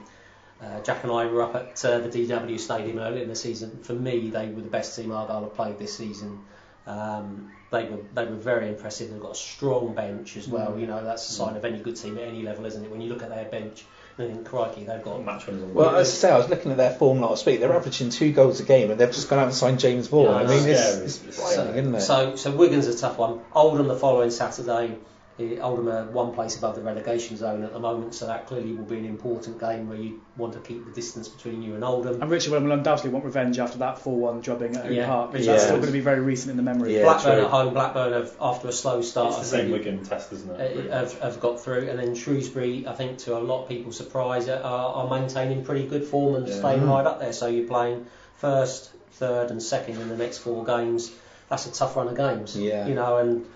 uh, 0.62 0.81
Jack 0.83 1.03
and 1.03 1.11
I 1.11 1.27
were 1.27 1.43
up 1.43 1.57
at 1.57 1.85
uh, 1.85 1.99
the 1.99 2.09
DW 2.09 2.61
Stadium 2.61 3.01
earlier 3.01 3.25
in 3.25 3.29
the 3.29 3.35
season. 3.35 3.83
For 3.83 3.95
me, 3.95 4.31
they 4.31 4.47
were 4.47 4.62
the 4.62 4.71
best 4.71 4.95
team 4.95 5.11
Argyle 5.11 5.43
have 5.43 5.57
played 5.57 5.81
this 5.81 5.97
season. 5.97 6.38
Um, 6.87 7.51
they 7.75 7.85
were 7.85 7.99
they 8.15 8.25
were 8.25 8.37
very 8.37 8.69
impressive. 8.69 9.11
They've 9.11 9.21
got 9.21 9.33
a 9.33 9.35
strong 9.35 9.95
bench 9.95 10.37
as 10.37 10.49
well. 10.49 10.73
Mm. 10.73 10.81
You 10.81 10.87
know 10.87 11.05
that's 11.05 11.29
a 11.29 11.33
sign 11.33 11.55
mm. 11.55 11.57
of 11.57 11.65
any 11.65 11.79
good 11.79 11.97
team 11.97 12.17
at 12.19 12.25
any 12.25 12.43
level, 12.43 12.65
isn't 12.67 12.85
it? 12.85 12.91
When 12.91 13.01
you 13.01 13.09
look 13.09 13.23
at 13.23 13.31
their 13.31 13.45
bench, 13.45 13.85
and 14.19 14.33
think, 14.33 14.47
crikey, 14.47 14.85
they've 14.85 15.03
got 15.03 15.25
match 15.25 15.47
winners 15.47 15.65
on 15.65 15.75
Well, 15.75 15.97
as 15.97 16.09
I 16.09 16.13
say, 16.13 16.31
I 16.31 16.39
was 16.39 16.49
looking 16.49 16.71
at 16.71 16.77
their 16.77 16.93
form 16.93 17.21
last 17.21 17.47
week. 17.47 17.61
They're 17.61 17.75
averaging 17.75 18.11
two 18.11 18.33
goals 18.33 18.61
a 18.61 18.65
game, 18.65 18.91
and 18.91 19.01
they've 19.01 19.11
just 19.11 19.29
gone 19.29 19.41
out 19.41 19.47
and 19.47 19.55
signed 19.55 19.81
James 19.81 20.07
Vaughan. 20.07 20.33
Yeah, 20.33 20.39
I 20.39 20.43
I 20.43 20.47
mean, 20.47 20.65
know. 20.65 20.71
it's, 20.71 20.97
it's 20.99 21.25
It's 21.25 21.41
frightening, 21.41 21.77
isn't 21.77 21.95
it? 21.97 22.01
So, 22.01 22.37
so 22.37 22.53
Wigan's 22.53 22.87
a 22.87 22.97
tough 22.97 23.19
one. 23.19 23.41
Oldham 23.53 23.89
the 23.89 23.97
following 23.97 24.31
Saturday. 24.31 24.97
Eh, 25.37 25.59
Oldham 25.59 25.88
are 25.88 26.05
one 26.05 26.33
place 26.33 26.57
above 26.57 26.77
the 26.77 26.81
relegation 26.81 27.37
zone 27.37 27.64
at 27.64 27.73
the 27.73 27.81
moment, 27.81 28.14
so 28.14 28.27
that 28.29 28.47
clearly 28.47 28.73
will 28.73 28.85
be 28.85 28.99
an 28.99 29.05
important 29.05 29.59
game 29.59 29.88
where 29.88 29.99
you 29.99 30.20
want 30.37 30.53
to 30.53 30.61
keep 30.61 30.85
the 30.85 30.92
distance 30.92 31.27
between 31.29 31.61
you 31.61 31.75
and 31.75 31.83
Oldham. 31.83 32.23
And 32.23 32.31
Richard 32.31 32.53
will 32.53 32.70
undoubtedly 32.70 33.11
want 33.11 33.25
revenge 33.25 33.59
after 33.59 33.79
that 33.79 33.97
4-1 33.99 34.42
drubbing 34.42 34.77
at 34.77 34.87
Oak 34.87 34.92
Yeah. 34.92 35.07
Park. 35.07 35.33
Because 35.33 35.47
Yeah. 35.47 35.53
That's 35.55 35.64
still 35.64 35.77
going 35.79 35.87
to 35.88 35.92
be 35.92 35.99
very 35.99 36.20
recent 36.20 36.53
in 36.53 36.57
the 36.57 36.62
memory. 36.62 36.94
Yeah. 36.97 37.03
Blackburn 37.03 37.37
true. 37.38 37.44
at 37.47 37.51
home. 37.51 37.75
Blackburn 37.75 38.12
have, 38.12 38.33
after 38.40 38.68
a 38.68 38.73
slow 38.73 39.03
start, 39.03 39.31
It's 39.40 39.51
the 39.51 39.57
I 39.57 39.61
same 39.62 39.70
think, 39.73 39.85
Wigan 39.85 40.05
test, 40.05 40.33
isn't 40.33 40.51
uh, 40.53 40.55
it? 40.62 40.90
have, 40.92 41.18
have 41.18 41.40
got 41.40 41.59
through, 41.61 41.88
and 41.88 41.99
then 41.99 42.14
Shrewsbury, 42.14 42.87
I 42.87 42.92
think, 42.94 43.18
to 43.18 43.37
a 43.37 43.40
lot 43.40 43.64
of 43.64 43.68
people's 43.68 43.97
surprise, 43.97 44.49
are, 44.49 44.62
are 44.62 45.09
maintaining 45.11 45.64
pretty 45.64 45.88
good 45.88 46.05
form 46.05 46.37
and 46.37 46.47
Yeah. 46.47 46.55
staying 46.61 46.83
Mm. 46.83 46.90
right 46.90 47.07
up 47.07 47.18
there. 47.18 47.33
So 47.33 47.49
you're 47.49 47.66
playing 47.66 48.07
first, 48.37 48.90
third, 49.14 49.51
and 49.51 49.61
second 49.61 50.01
in 50.01 50.09
the 50.09 50.16
next 50.16 50.38
four 50.38 50.64
games. 50.64 51.11
That's 51.49 51.66
a 51.66 51.73
tough 51.73 51.97
run 51.97 52.07
of 52.07 52.16
games. 52.16 52.57
Yeah. 52.57 52.87
You 52.87 52.94
know, 52.94 53.16
and 53.18 53.47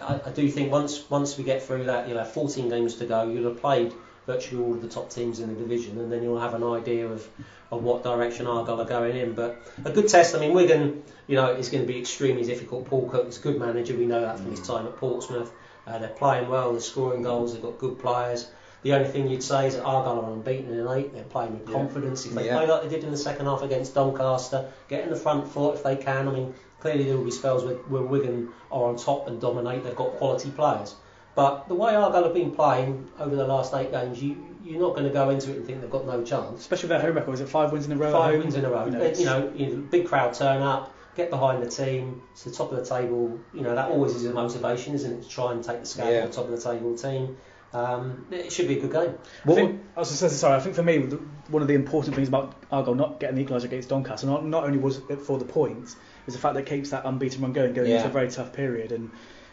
I, 0.00 0.20
I 0.26 0.30
do 0.30 0.48
think 0.48 0.72
once 0.72 1.08
once 1.10 1.36
we 1.36 1.44
get 1.44 1.62
through 1.62 1.84
that, 1.84 2.08
you'll 2.08 2.18
have 2.18 2.32
14 2.32 2.68
games 2.68 2.94
to 2.96 3.06
go. 3.06 3.28
You'll 3.28 3.50
have 3.50 3.60
played 3.60 3.92
virtually 4.26 4.62
all 4.62 4.74
of 4.74 4.82
the 4.82 4.88
top 4.88 5.10
teams 5.10 5.40
in 5.40 5.48
the 5.48 5.60
division, 5.60 5.98
and 5.98 6.10
then 6.10 6.22
you'll 6.22 6.40
have 6.40 6.54
an 6.54 6.64
idea 6.64 7.06
of, 7.06 7.28
of 7.70 7.82
what 7.82 8.02
direction 8.02 8.46
Argyle 8.46 8.80
are 8.80 8.84
going 8.84 9.16
in. 9.16 9.34
But 9.34 9.60
a 9.84 9.90
good 9.90 10.08
test. 10.08 10.34
I 10.34 10.40
mean, 10.40 10.52
Wigan, 10.52 11.02
you 11.26 11.36
know, 11.36 11.52
is 11.52 11.68
going 11.68 11.84
to 11.84 11.86
be 11.86 11.98
extremely 11.98 12.44
difficult. 12.44 12.86
Paul 12.86 13.08
Cook 13.08 13.28
is 13.28 13.38
a 13.38 13.40
good 13.40 13.58
manager. 13.60 13.94
We 13.94 14.06
know 14.06 14.22
that 14.22 14.38
from 14.38 14.50
his 14.50 14.60
time 14.60 14.86
at 14.86 14.96
Portsmouth. 14.96 15.52
Uh, 15.86 15.98
they're 15.98 16.08
playing 16.08 16.48
well. 16.48 16.72
They're 16.72 16.80
scoring 16.80 17.22
goals. 17.22 17.52
They've 17.52 17.62
got 17.62 17.78
good 17.78 17.98
players. 17.98 18.48
The 18.82 18.92
only 18.94 19.08
thing 19.08 19.28
you'd 19.28 19.42
say 19.42 19.68
is 19.68 19.74
that 19.74 19.84
Argyle 19.84 20.24
are 20.24 20.32
unbeaten 20.32 20.72
in 20.76 20.86
eight. 20.88 21.12
They're 21.12 21.22
playing 21.24 21.52
with 21.58 21.72
confidence. 21.72 22.26
If 22.26 22.32
they 22.34 22.46
Yeah. 22.46 22.56
play 22.56 22.66
like 22.66 22.82
they 22.82 22.88
did 22.88 23.04
in 23.04 23.10
the 23.10 23.16
second 23.16 23.46
half 23.46 23.62
against 23.62 23.94
Doncaster, 23.94 24.68
get 24.88 25.04
in 25.04 25.10
the 25.10 25.16
front 25.16 25.48
foot 25.48 25.74
if 25.76 25.82
they 25.82 25.96
can. 25.96 26.28
I 26.28 26.32
mean, 26.32 26.54
clearly 26.80 27.04
there 27.04 27.16
will 27.16 27.24
be 27.24 27.30
spells 27.30 27.64
where, 27.64 27.74
where 27.74 28.02
Wigan 28.02 28.50
are 28.70 28.84
on 28.84 28.96
top 28.96 29.28
and 29.28 29.40
dominate. 29.40 29.84
They've 29.84 29.96
got 29.96 30.12
quality 30.16 30.50
players. 30.50 30.94
But 31.34 31.68
the 31.68 31.74
way 31.74 31.94
Argyle 31.94 32.24
have 32.24 32.34
been 32.34 32.52
playing 32.52 33.08
over 33.18 33.36
the 33.36 33.46
last 33.46 33.74
eight 33.74 33.90
games, 33.90 34.22
you 34.22 34.42
you're 34.64 34.80
not 34.80 34.94
going 34.96 35.06
to 35.06 35.12
go 35.12 35.30
into 35.30 35.52
it 35.52 35.58
and 35.58 35.66
think 35.66 35.80
they've 35.80 35.90
got 35.90 36.06
no 36.06 36.24
chance. 36.24 36.58
Especially 36.60 36.88
with 36.88 36.98
their 36.98 37.06
home 37.06 37.14
record, 37.14 37.34
is 37.34 37.40
it 37.40 37.48
five 37.48 37.70
wins 37.70 37.86
in 37.86 37.92
a 37.92 37.96
row? 37.96 38.06
at 38.08 38.12
Five 38.12 38.30
home? 38.32 38.40
wins 38.40 38.54
in 38.56 38.64
a 38.64 38.70
row. 38.70 38.84
You 38.86 38.90
know, 38.90 39.04
You 39.12 39.24
know, 39.24 39.52
you 39.54 39.66
know, 39.68 39.76
big 39.82 40.06
crowd 40.08 40.34
turn 40.34 40.60
up, 40.60 40.92
get 41.14 41.30
behind 41.30 41.62
the 41.62 41.70
team. 41.70 42.20
It's 42.32 42.42
the 42.42 42.50
top 42.50 42.72
of 42.72 42.78
the 42.78 42.84
table. 42.84 43.38
You 43.54 43.60
know, 43.60 43.76
that 43.76 43.90
always 43.90 44.16
is 44.16 44.24
a 44.24 44.32
motivation, 44.32 44.94
isn't 44.94 45.12
it? 45.20 45.22
To 45.22 45.28
try 45.28 45.52
and 45.52 45.62
take 45.62 45.80
the 45.80 45.86
scalp 45.86 46.10
Yeah. 46.10 46.22
off 46.24 46.30
the 46.30 46.34
top 46.36 46.44
of 46.46 46.50
the 46.50 46.72
table 46.72 46.96
team. 46.96 47.36
Um, 47.72 48.26
it 48.30 48.52
should 48.52 48.68
be 48.68 48.78
a 48.78 48.80
good 48.80 48.92
game. 48.92 49.14
I, 49.44 49.54
think, 49.54 49.82
I 49.96 50.00
was 50.00 50.08
just 50.08 50.20
saying, 50.20 50.32
sorry. 50.32 50.56
I 50.56 50.60
think 50.60 50.76
for 50.76 50.82
me, 50.82 50.98
the, 50.98 51.16
one 51.48 51.62
of 51.62 51.68
the 51.68 51.74
important 51.74 52.14
things 52.14 52.28
about 52.28 52.54
Argyle 52.70 52.94
not 52.94 53.20
getting 53.20 53.36
the 53.36 53.44
equaliser 53.44 53.64
against 53.64 53.88
Doncaster, 53.88 54.26
not, 54.26 54.46
not 54.46 54.64
only 54.64 54.78
was 54.78 55.00
it 55.10 55.20
for 55.20 55.38
the 55.38 55.44
points, 55.44 55.96
was 56.24 56.34
the 56.34 56.40
fact 56.40 56.54
that 56.54 56.60
it 56.60 56.66
keeps 56.66 56.90
that 56.90 57.04
unbeaten 57.04 57.42
run 57.42 57.52
going, 57.52 57.74
going 57.74 57.88
Yeah. 57.90 57.96
into 57.96 58.08
a 58.08 58.12
very 58.12 58.30
tough 58.30 58.52
period. 58.52 58.92
And 58.92 59.10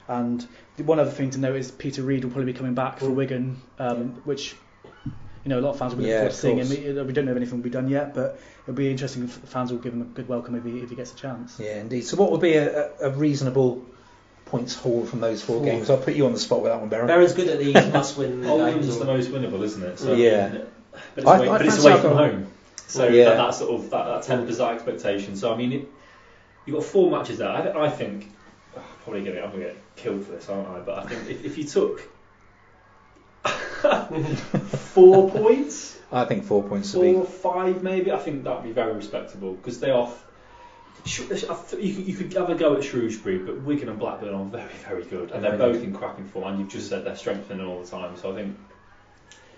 and 0.08 0.46
one 0.78 1.00
other 1.00 1.12
thing 1.12 1.30
to 1.32 1.38
note 1.40 1.56
is 1.56 1.72
Peter 1.72 2.02
Reid 2.02 2.24
will 2.24 2.32
probably 2.32 2.52
be 2.52 2.58
coming 2.58 2.74
back 2.76 3.00
for 3.00 3.10
Wigan, 3.10 3.62
um, 3.80 4.22
which 4.26 4.56
you 4.86 5.50
know 5.50 5.60
a 5.60 5.62
lot 5.62 5.72
of 5.72 5.80
fans 5.80 5.94
will 5.96 6.04
be 6.04 6.10
Yeah, 6.10 6.24
looking 6.24 6.38
forward 6.38 6.62
of 6.62 6.68
to 6.68 6.74
seeing 6.76 6.88
him. 6.88 6.96
We 6.98 7.04
we 7.04 7.14
don't 7.14 7.26
know 7.26 7.32
if 7.32 7.38
anything 7.38 7.58
will 7.58 7.64
be 7.64 7.70
done 7.70 7.88
yet, 7.90 8.14
but 8.14 8.40
it'll 8.64 8.74
be 8.76 8.90
interesting 8.92 9.24
if 9.24 9.32
fans 9.32 9.72
will 9.72 9.80
give 9.80 9.94
him 9.94 10.02
a 10.02 10.06
good 10.06 10.28
welcome 10.28 10.56
if 10.56 10.64
he, 10.66 10.80
if 10.80 10.90
he 10.90 10.96
gets 10.96 11.14
a 11.14 11.16
chance. 11.16 11.60
Yeah, 11.60 11.80
indeed. 11.80 12.02
So 12.06 12.18
what 12.18 12.32
would 12.32 12.42
be 12.42 12.56
a, 12.56 12.90
a 13.02 13.08
a 13.08 13.10
reasonable 13.12 13.86
points 14.54 14.76
haul 14.76 15.04
from 15.04 15.20
those 15.20 15.42
four 15.42 15.62
Ooh. 15.62 15.66
games? 15.66 15.90
I'll 15.90 15.98
put 15.98 16.14
you 16.16 16.28
on 16.28 16.34
the 16.34 16.38
spot 16.40 16.62
with 16.62 16.72
that 16.72 16.80
one, 16.80 16.88
Baron. 16.90 17.08
Baron's 17.08 17.34
good 17.34 17.48
at 17.48 17.58
these 17.58 17.74
must-win 17.94 18.46
Oldham's 18.46 18.86
games. 18.86 19.00
the 19.00 19.06
most 19.06 19.32
winnable, 19.32 19.64
isn't 19.64 19.82
it? 19.82 19.98
So, 19.98 20.14
Yeah. 20.14 20.50
But 20.92 21.02
it's 21.18 21.26
I- 21.28 21.38
away, 21.38 21.50
I 21.50 21.58
but 21.58 21.66
it's 21.66 21.84
away 21.84 22.00
from 22.00 22.16
home. 22.16 22.48
So 22.86 23.08
Yeah. 23.08 23.30
that, 23.30 23.38
that 23.38 23.56
sort 23.56 23.72
of 23.82 23.90
that, 23.90 24.04
that 24.06 24.24
tempers 24.24 24.60
that 24.60 24.74
expectation. 24.76 25.36
So 25.36 25.52
I 25.52 25.58
mean, 25.58 25.72
it, 25.74 25.88
you've 26.68 26.76
got 26.76 26.86
four 26.86 27.10
matches 27.10 27.40
there. 27.40 27.50
I, 27.50 27.86
I 27.86 27.90
think 27.90 28.32
oh, 28.78 28.82
probably 29.04 29.24
gonna 29.24 29.42
I'm 29.42 29.50
gonna 29.52 29.64
get 29.64 29.78
killed 29.96 30.24
for 30.26 30.34
this, 30.34 30.48
aren't 30.50 30.68
I? 30.68 30.80
But 30.82 31.00
I 31.00 31.06
think 31.08 31.30
if, 31.32 31.44
if 31.46 31.58
you 31.58 31.64
took 31.64 32.02
four 34.94 35.32
points, 35.32 35.98
I 36.12 36.26
think 36.26 36.44
four 36.46 36.62
points 36.64 36.94
would 36.94 37.16
four, 37.16 37.24
be. 37.26 37.30
five 37.32 37.84
maybe, 37.84 38.12
I 38.12 38.20
think 38.20 38.44
that'd 38.44 38.64
be 38.64 38.72
very 38.72 38.94
respectable 38.94 39.54
because 39.54 39.80
they 39.80 39.90
are. 39.90 40.08
Sh- 40.08 40.12
I 40.12 40.12
th- 40.12 40.33
Uh, 41.06 41.36
uh, 41.54 41.78
you 41.78 42.14
could, 42.16 42.32
have 42.34 42.50
a 42.50 42.56
go 42.56 42.76
at 42.78 42.84
Shrewsbury, 42.84 43.38
but 43.40 43.62
Wigan 43.62 43.90
and 43.90 44.00
Blackburn 44.00 44.34
are 44.34 44.46
very, 44.46 44.74
very 44.88 45.04
good, 45.04 45.32
and 45.32 45.44
they're 45.44 45.58
both 45.58 45.84
in 45.84 45.94
cracking 45.94 46.28
form. 46.28 46.48
And 46.48 46.60
you've 46.60 46.70
just 46.70 46.88
said 46.90 47.06
they're 47.06 47.16
strengthening 47.16 47.66
all 47.66 47.82
the 47.82 47.88
time. 47.88 48.16
So 48.18 48.32
I 48.32 48.36
think 48.36 48.58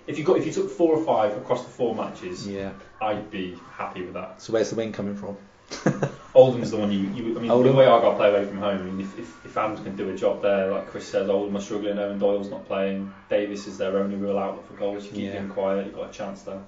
if 0.08 0.18
you 0.18 0.24
got 0.24 0.38
if 0.38 0.46
you 0.46 0.52
took 0.52 0.72
four 0.72 0.96
or 0.96 1.04
five 1.06 1.38
across 1.38 1.64
the 1.64 1.70
four 1.70 1.94
matches, 1.96 2.48
Yeah. 2.48 2.72
I'd 3.02 3.30
be 3.30 3.58
happy 3.72 4.02
with 4.04 4.14
that. 4.14 4.42
So 4.42 4.54
where's 4.54 4.70
the 4.72 4.76
win 4.76 4.92
coming 4.92 5.16
from? 5.16 5.38
Oldham's 6.36 6.72
the 6.72 6.78
one 6.78 6.92
you, 6.92 7.00
you 7.12 7.38
I 7.38 7.42
mean, 7.42 7.52
Oldham. 7.52 7.72
the 7.74 7.78
way 7.80 7.86
Argyle 7.86 8.16
play 8.16 8.30
away 8.30 8.46
from 8.46 8.58
home. 8.58 8.80
I 8.80 8.84
mean, 8.84 9.02
if, 9.02 9.18
if, 9.18 9.46
if 9.46 9.58
Adams 9.58 9.80
can 9.80 9.96
do 9.96 10.10
a 10.10 10.16
job 10.16 10.42
there, 10.42 10.72
like 10.72 10.88
Chris 10.88 11.08
says, 11.08 11.30
Oldham 11.30 11.56
are 11.58 11.62
struggling. 11.62 11.96
Eoin 11.96 12.20
Doyle's 12.20 12.50
not 12.50 12.66
playing. 12.68 13.12
Davis 13.30 13.66
is 13.68 13.78
their 13.78 13.98
only 13.98 14.16
real 14.16 14.38
outlet 14.38 14.68
for 14.68 14.74
goals. 14.74 15.06
You 15.06 15.12
keep 15.12 15.22
Yeah. 15.26 15.32
him 15.34 15.50
quiet, 15.50 15.86
you've 15.88 15.96
got 15.96 16.10
a 16.10 16.14
chance 16.14 16.42
there. 16.44 16.62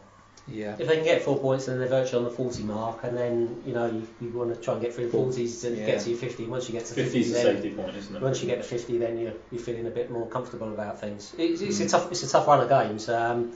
Yeah. 0.48 0.76
If 0.80 0.88
they 0.88 0.96
can 0.96 1.04
get 1.04 1.22
four 1.24 1.38
points, 1.38 1.66
then 1.66 1.78
they're 1.78 1.88
virtually 1.90 2.26
on 2.26 2.30
the 2.30 2.36
40 2.36 2.64
mark, 2.64 3.04
and 3.04 3.18
then 3.18 3.62
you 3.66 3.74
know 3.74 3.88
you, 3.88 4.08
you 4.22 4.30
want 4.30 4.56
to 4.56 4.62
try 4.62 4.74
and 4.74 4.82
get 4.82 4.94
through 4.94 5.10
the 5.10 5.18
40s 5.18 5.62
to 5.62 5.76
Yeah. 5.76 5.86
get 5.86 6.02
to 6.02 6.10
your 6.10 6.20
50. 6.20 6.46
Once 6.48 6.70
you 6.70 6.74
get 6.74 6.86
to 6.86 6.94
50, 6.94 7.04
50 7.04 7.20
is 7.20 7.30
a 7.30 7.34
then, 7.34 7.44
safety 7.56 7.70
point, 7.72 7.96
isn't 7.96 8.16
it? 8.16 8.22
once 8.22 8.42
you 8.42 8.48
get 8.48 8.58
to 8.58 8.64
50, 8.64 8.98
then 8.98 9.18
you're, 9.18 9.34
you're 9.52 9.62
feeling 9.62 9.88
a 9.88 9.92
bit 9.92 10.10
more 10.10 10.28
comfortable 10.28 10.74
about 10.74 11.02
things. 11.02 11.34
It's, 11.38 11.62
it's 11.62 11.80
a 11.82 11.90
tough 11.90 12.12
it's 12.12 12.24
a 12.24 12.30
tough 12.30 12.48
run 12.48 12.62
of 12.62 12.70
games, 12.70 13.10
um, 13.10 13.52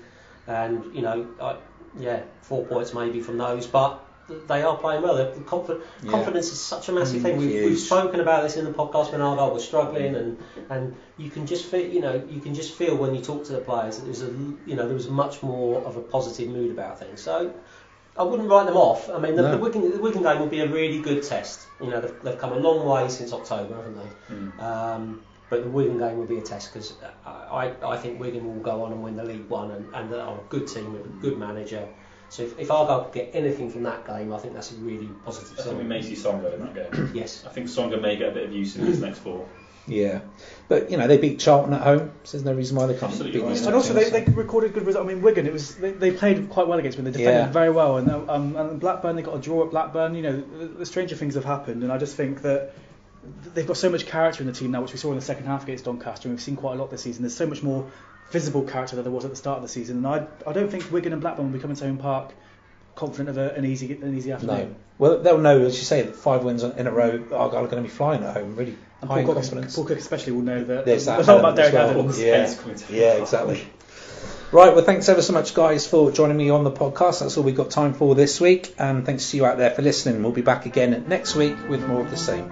and 0.47 0.93
you 0.93 1.01
know, 1.01 1.27
I, 1.41 1.55
yeah, 1.97 2.21
four 2.41 2.65
points 2.65 2.93
maybe 2.93 3.21
from 3.21 3.37
those, 3.37 3.67
but 3.67 4.05
they 4.47 4.61
are 4.61 4.77
playing 4.77 5.01
well. 5.01 5.15
The 5.15 5.25
confi- 5.41 5.81
Yeah. 6.03 6.11
Confidence 6.11 6.51
is 6.51 6.59
such 6.61 6.89
a 6.89 6.91
massive 6.91 7.19
Mm, 7.19 7.23
thing. 7.23 7.37
We've, 7.37 7.65
we've 7.65 7.79
spoken 7.79 8.19
about 8.19 8.43
this 8.43 8.55
in 8.57 8.65
the 8.65 8.71
podcast 8.71 9.11
when 9.11 9.21
Argyle 9.21 9.51
was 9.51 9.63
struggling, 9.65 10.15
and 10.15 10.37
and 10.69 10.95
you 11.17 11.29
can 11.29 11.45
just 11.47 11.65
feel, 11.65 11.85
you 11.87 11.99
know, 12.01 12.23
you 12.29 12.39
can 12.39 12.53
just 12.53 12.73
feel 12.73 12.95
when 12.95 13.13
you 13.15 13.21
talk 13.21 13.43
to 13.45 13.53
the 13.53 13.59
players 13.61 13.97
that 13.97 14.05
there's 14.05 14.21
a, 14.21 14.27
you 14.65 14.75
know, 14.75 14.85
there 14.85 14.93
was 14.95 15.09
much 15.09 15.41
more 15.43 15.81
of 15.81 15.97
a 15.97 16.01
positive 16.01 16.49
mood 16.49 16.71
about 16.71 16.99
things. 16.99 17.21
So. 17.21 17.53
I 18.17 18.23
wouldn't 18.23 18.49
write 18.49 18.65
them 18.65 18.75
off. 18.75 19.09
I 19.09 19.19
mean, 19.19 19.37
the, 19.37 19.41
No. 19.41 19.51
the, 19.51 19.57
Wigan, 19.57 19.89
the 19.89 19.97
Wigan 20.01 20.21
game 20.21 20.39
will 20.41 20.47
be 20.49 20.59
a 20.59 20.67
really 20.67 20.99
good 20.99 21.23
test. 21.23 21.65
You 21.79 21.89
know, 21.91 22.01
they've, 22.01 22.21
they've 22.23 22.37
come 22.37 22.51
a 22.51 22.57
long 22.57 22.85
way 22.85 23.07
since 23.07 23.31
October, 23.31 23.73
haven't 23.73 23.95
they? 23.95 24.35
Mm. 24.35 24.59
Um, 24.61 25.23
but 25.49 25.63
the 25.63 25.69
Wigan 25.69 25.97
game 25.97 26.17
will 26.17 26.25
be 26.25 26.37
a 26.37 26.41
test 26.41 26.73
because 26.73 26.93
I, 27.25 27.71
I 27.81 27.95
think 27.95 28.19
Wigan 28.19 28.45
will 28.45 28.61
go 28.61 28.83
on 28.83 28.91
and 28.91 29.01
win 29.01 29.15
the 29.15 29.23
League 29.23 29.47
One 29.47 29.71
and, 29.71 29.95
and 29.95 30.11
they're 30.11 30.19
a 30.19 30.37
good 30.49 30.67
team 30.67 30.91
with 30.91 31.05
a 31.05 31.09
good 31.21 31.37
manager. 31.37 31.87
So 32.31 32.43
if, 32.43 32.57
if 32.57 32.71
Argyle 32.71 33.03
could 33.03 33.13
get 33.13 33.31
anything 33.33 33.69
from 33.69 33.83
that 33.83 34.07
game, 34.07 34.33
I 34.33 34.37
think 34.39 34.53
that's 34.53 34.71
a 34.71 34.75
really 34.75 35.09
positive 35.25 35.59
I 35.59 35.63
think 35.63 35.75
we 35.75 35.81
sign. 35.81 35.87
may 35.89 36.01
see 36.01 36.13
Songo'o 36.15 36.53
in 36.53 36.61
that 36.61 36.91
game. 36.93 37.11
Yes. 37.13 37.43
I 37.45 37.49
think 37.49 37.67
Songo'o 37.67 38.01
may 38.01 38.15
get 38.15 38.29
a 38.29 38.31
bit 38.31 38.45
of 38.45 38.53
use 38.53 38.75
in 38.77 38.85
these 38.85 39.01
next 39.01 39.19
four. 39.19 39.45
Yeah. 39.85 40.21
But 40.69 40.89
you 40.91 40.95
know 40.97 41.07
they 41.07 41.17
beat 41.17 41.39
Charlton 41.39 41.73
at 41.73 41.81
home, 41.81 42.11
so 42.23 42.37
there's 42.37 42.45
no 42.45 42.53
reason 42.53 42.77
why 42.77 42.85
they 42.85 42.93
can't 42.93 43.11
Absolutely 43.11 43.39
beat 43.39 43.45
right. 43.45 43.49
these 43.49 43.59
And 43.65 43.73
top 43.73 43.75
also, 43.75 43.93
they, 43.93 44.09
teams, 44.09 44.25
they 44.27 44.31
recorded 44.33 44.73
good 44.73 44.85
results. 44.85 45.03
I 45.05 45.13
mean, 45.13 45.21
Wigan, 45.21 45.45
it 45.45 45.51
was 45.51 45.75
they, 45.75 45.91
they 45.91 46.11
played 46.11 46.49
quite 46.49 46.67
well 46.67 46.79
against 46.79 46.97
Wigan. 46.97 47.11
They 47.11 47.17
defended 47.19 47.47
Yeah. 47.47 47.51
very 47.51 47.71
well, 47.71 47.97
and 47.97 48.09
um, 48.29 48.55
and 48.55 48.79
Blackburn 48.79 49.15
they 49.17 49.23
got 49.23 49.35
a 49.35 49.39
draw 49.41 49.65
at 49.65 49.71
Blackburn. 49.71 50.15
You 50.15 50.21
know, 50.21 50.37
the, 50.59 50.65
the 50.67 50.85
stranger 50.85 51.15
things 51.17 51.35
have 51.35 51.43
happened, 51.45 51.83
and 51.83 51.91
I 51.91 51.97
just 51.97 52.15
think 52.15 52.43
that 52.43 52.73
they've 53.53 53.67
got 53.67 53.75
so 53.75 53.89
much 53.89 54.05
character 54.05 54.41
in 54.41 54.47
the 54.47 54.53
team 54.53 54.71
now, 54.71 54.81
which 54.81 54.93
we 54.93 54.99
saw 54.99 55.09
in 55.09 55.15
the 55.17 55.21
second 55.21 55.47
half 55.47 55.63
against 55.63 55.83
Doncaster, 55.85 56.29
and 56.29 56.37
we've 56.37 56.41
seen 56.43 56.55
quite 56.55 56.73
a 56.75 56.77
lot 56.77 56.89
this 56.91 57.01
season. 57.01 57.23
There's 57.23 57.35
so 57.35 57.47
much 57.47 57.61
more 57.61 57.91
visible 58.31 58.63
character 58.63 58.95
that 58.95 59.03
there 59.03 59.11
was 59.11 59.25
at 59.25 59.31
the 59.31 59.37
start 59.37 59.57
of 59.57 59.63
the 59.63 59.69
season, 59.69 59.97
and 59.97 60.07
I 60.07 60.27
I 60.49 60.53
don't 60.53 60.69
think 60.69 60.91
Wigan 60.91 61.13
and 61.13 61.21
Blackburn 61.21 61.45
will 61.45 61.53
be 61.53 61.59
coming 61.59 61.77
to 61.77 61.85
Home 61.85 61.97
Park 61.97 62.33
confident 62.95 63.29
of 63.29 63.37
a, 63.37 63.53
an 63.55 63.65
easy 63.65 63.93
an 63.93 64.15
easy 64.17 64.31
afternoon. 64.31 64.69
No. 64.69 64.75
Well, 64.97 65.17
they'll 65.19 65.39
know, 65.39 65.61
as 65.61 65.77
you 65.77 65.83
say, 65.83 66.03
that 66.03 66.15
five 66.15 66.43
wins 66.43 66.63
in 66.63 66.85
a 66.87 66.91
row, 66.91 67.23
are 67.33 67.49
going 67.49 67.69
to 67.69 67.81
be 67.81 67.87
flying 67.87 68.23
at 68.23 68.35
home, 68.35 68.55
really 68.55 68.77
And 69.01 69.09
high 69.09 69.23
Paul 69.23 69.37
in 69.37 69.43
Cook. 69.43 69.73
Paul 69.73 69.85
Cook 69.85 69.97
especially 69.97 70.33
will 70.33 70.43
know 70.43 70.63
that 70.63 70.85
There's 70.85 71.03
a 71.03 71.11
that 71.11 71.17
lot 71.19 71.23
about 71.23 71.35
element 71.35 71.55
Derek 71.55 71.73
well. 71.73 71.89
Adams. 71.89 72.21
Yeah. 72.21 72.53
Coming 72.53 72.77
Yeah, 72.89 73.13
exactly. 73.13 73.67
Right, 74.51 74.75
well, 74.75 74.83
thanks 74.83 75.07
ever 75.07 75.21
so 75.21 75.31
much, 75.31 75.53
guys, 75.53 75.87
for 75.87 76.11
joining 76.11 76.35
me 76.35 76.49
on 76.49 76.65
the 76.65 76.71
podcast. 76.71 77.21
That's 77.21 77.37
all 77.37 77.43
we've 77.43 77.55
got 77.55 77.71
time 77.71 77.93
for 77.93 78.15
this 78.15 78.41
week, 78.41 78.75
and 78.77 79.05
thanks 79.05 79.31
to 79.31 79.37
you 79.37 79.45
out 79.45 79.57
there 79.57 79.71
for 79.71 79.81
listening. 79.81 80.21
We'll 80.21 80.33
be 80.33 80.41
back 80.41 80.65
again 80.65 81.05
next 81.07 81.35
week 81.35 81.55
with 81.69 81.87
more 81.87 82.01
of 82.01 82.11
the 82.11 82.17
same. 82.17 82.51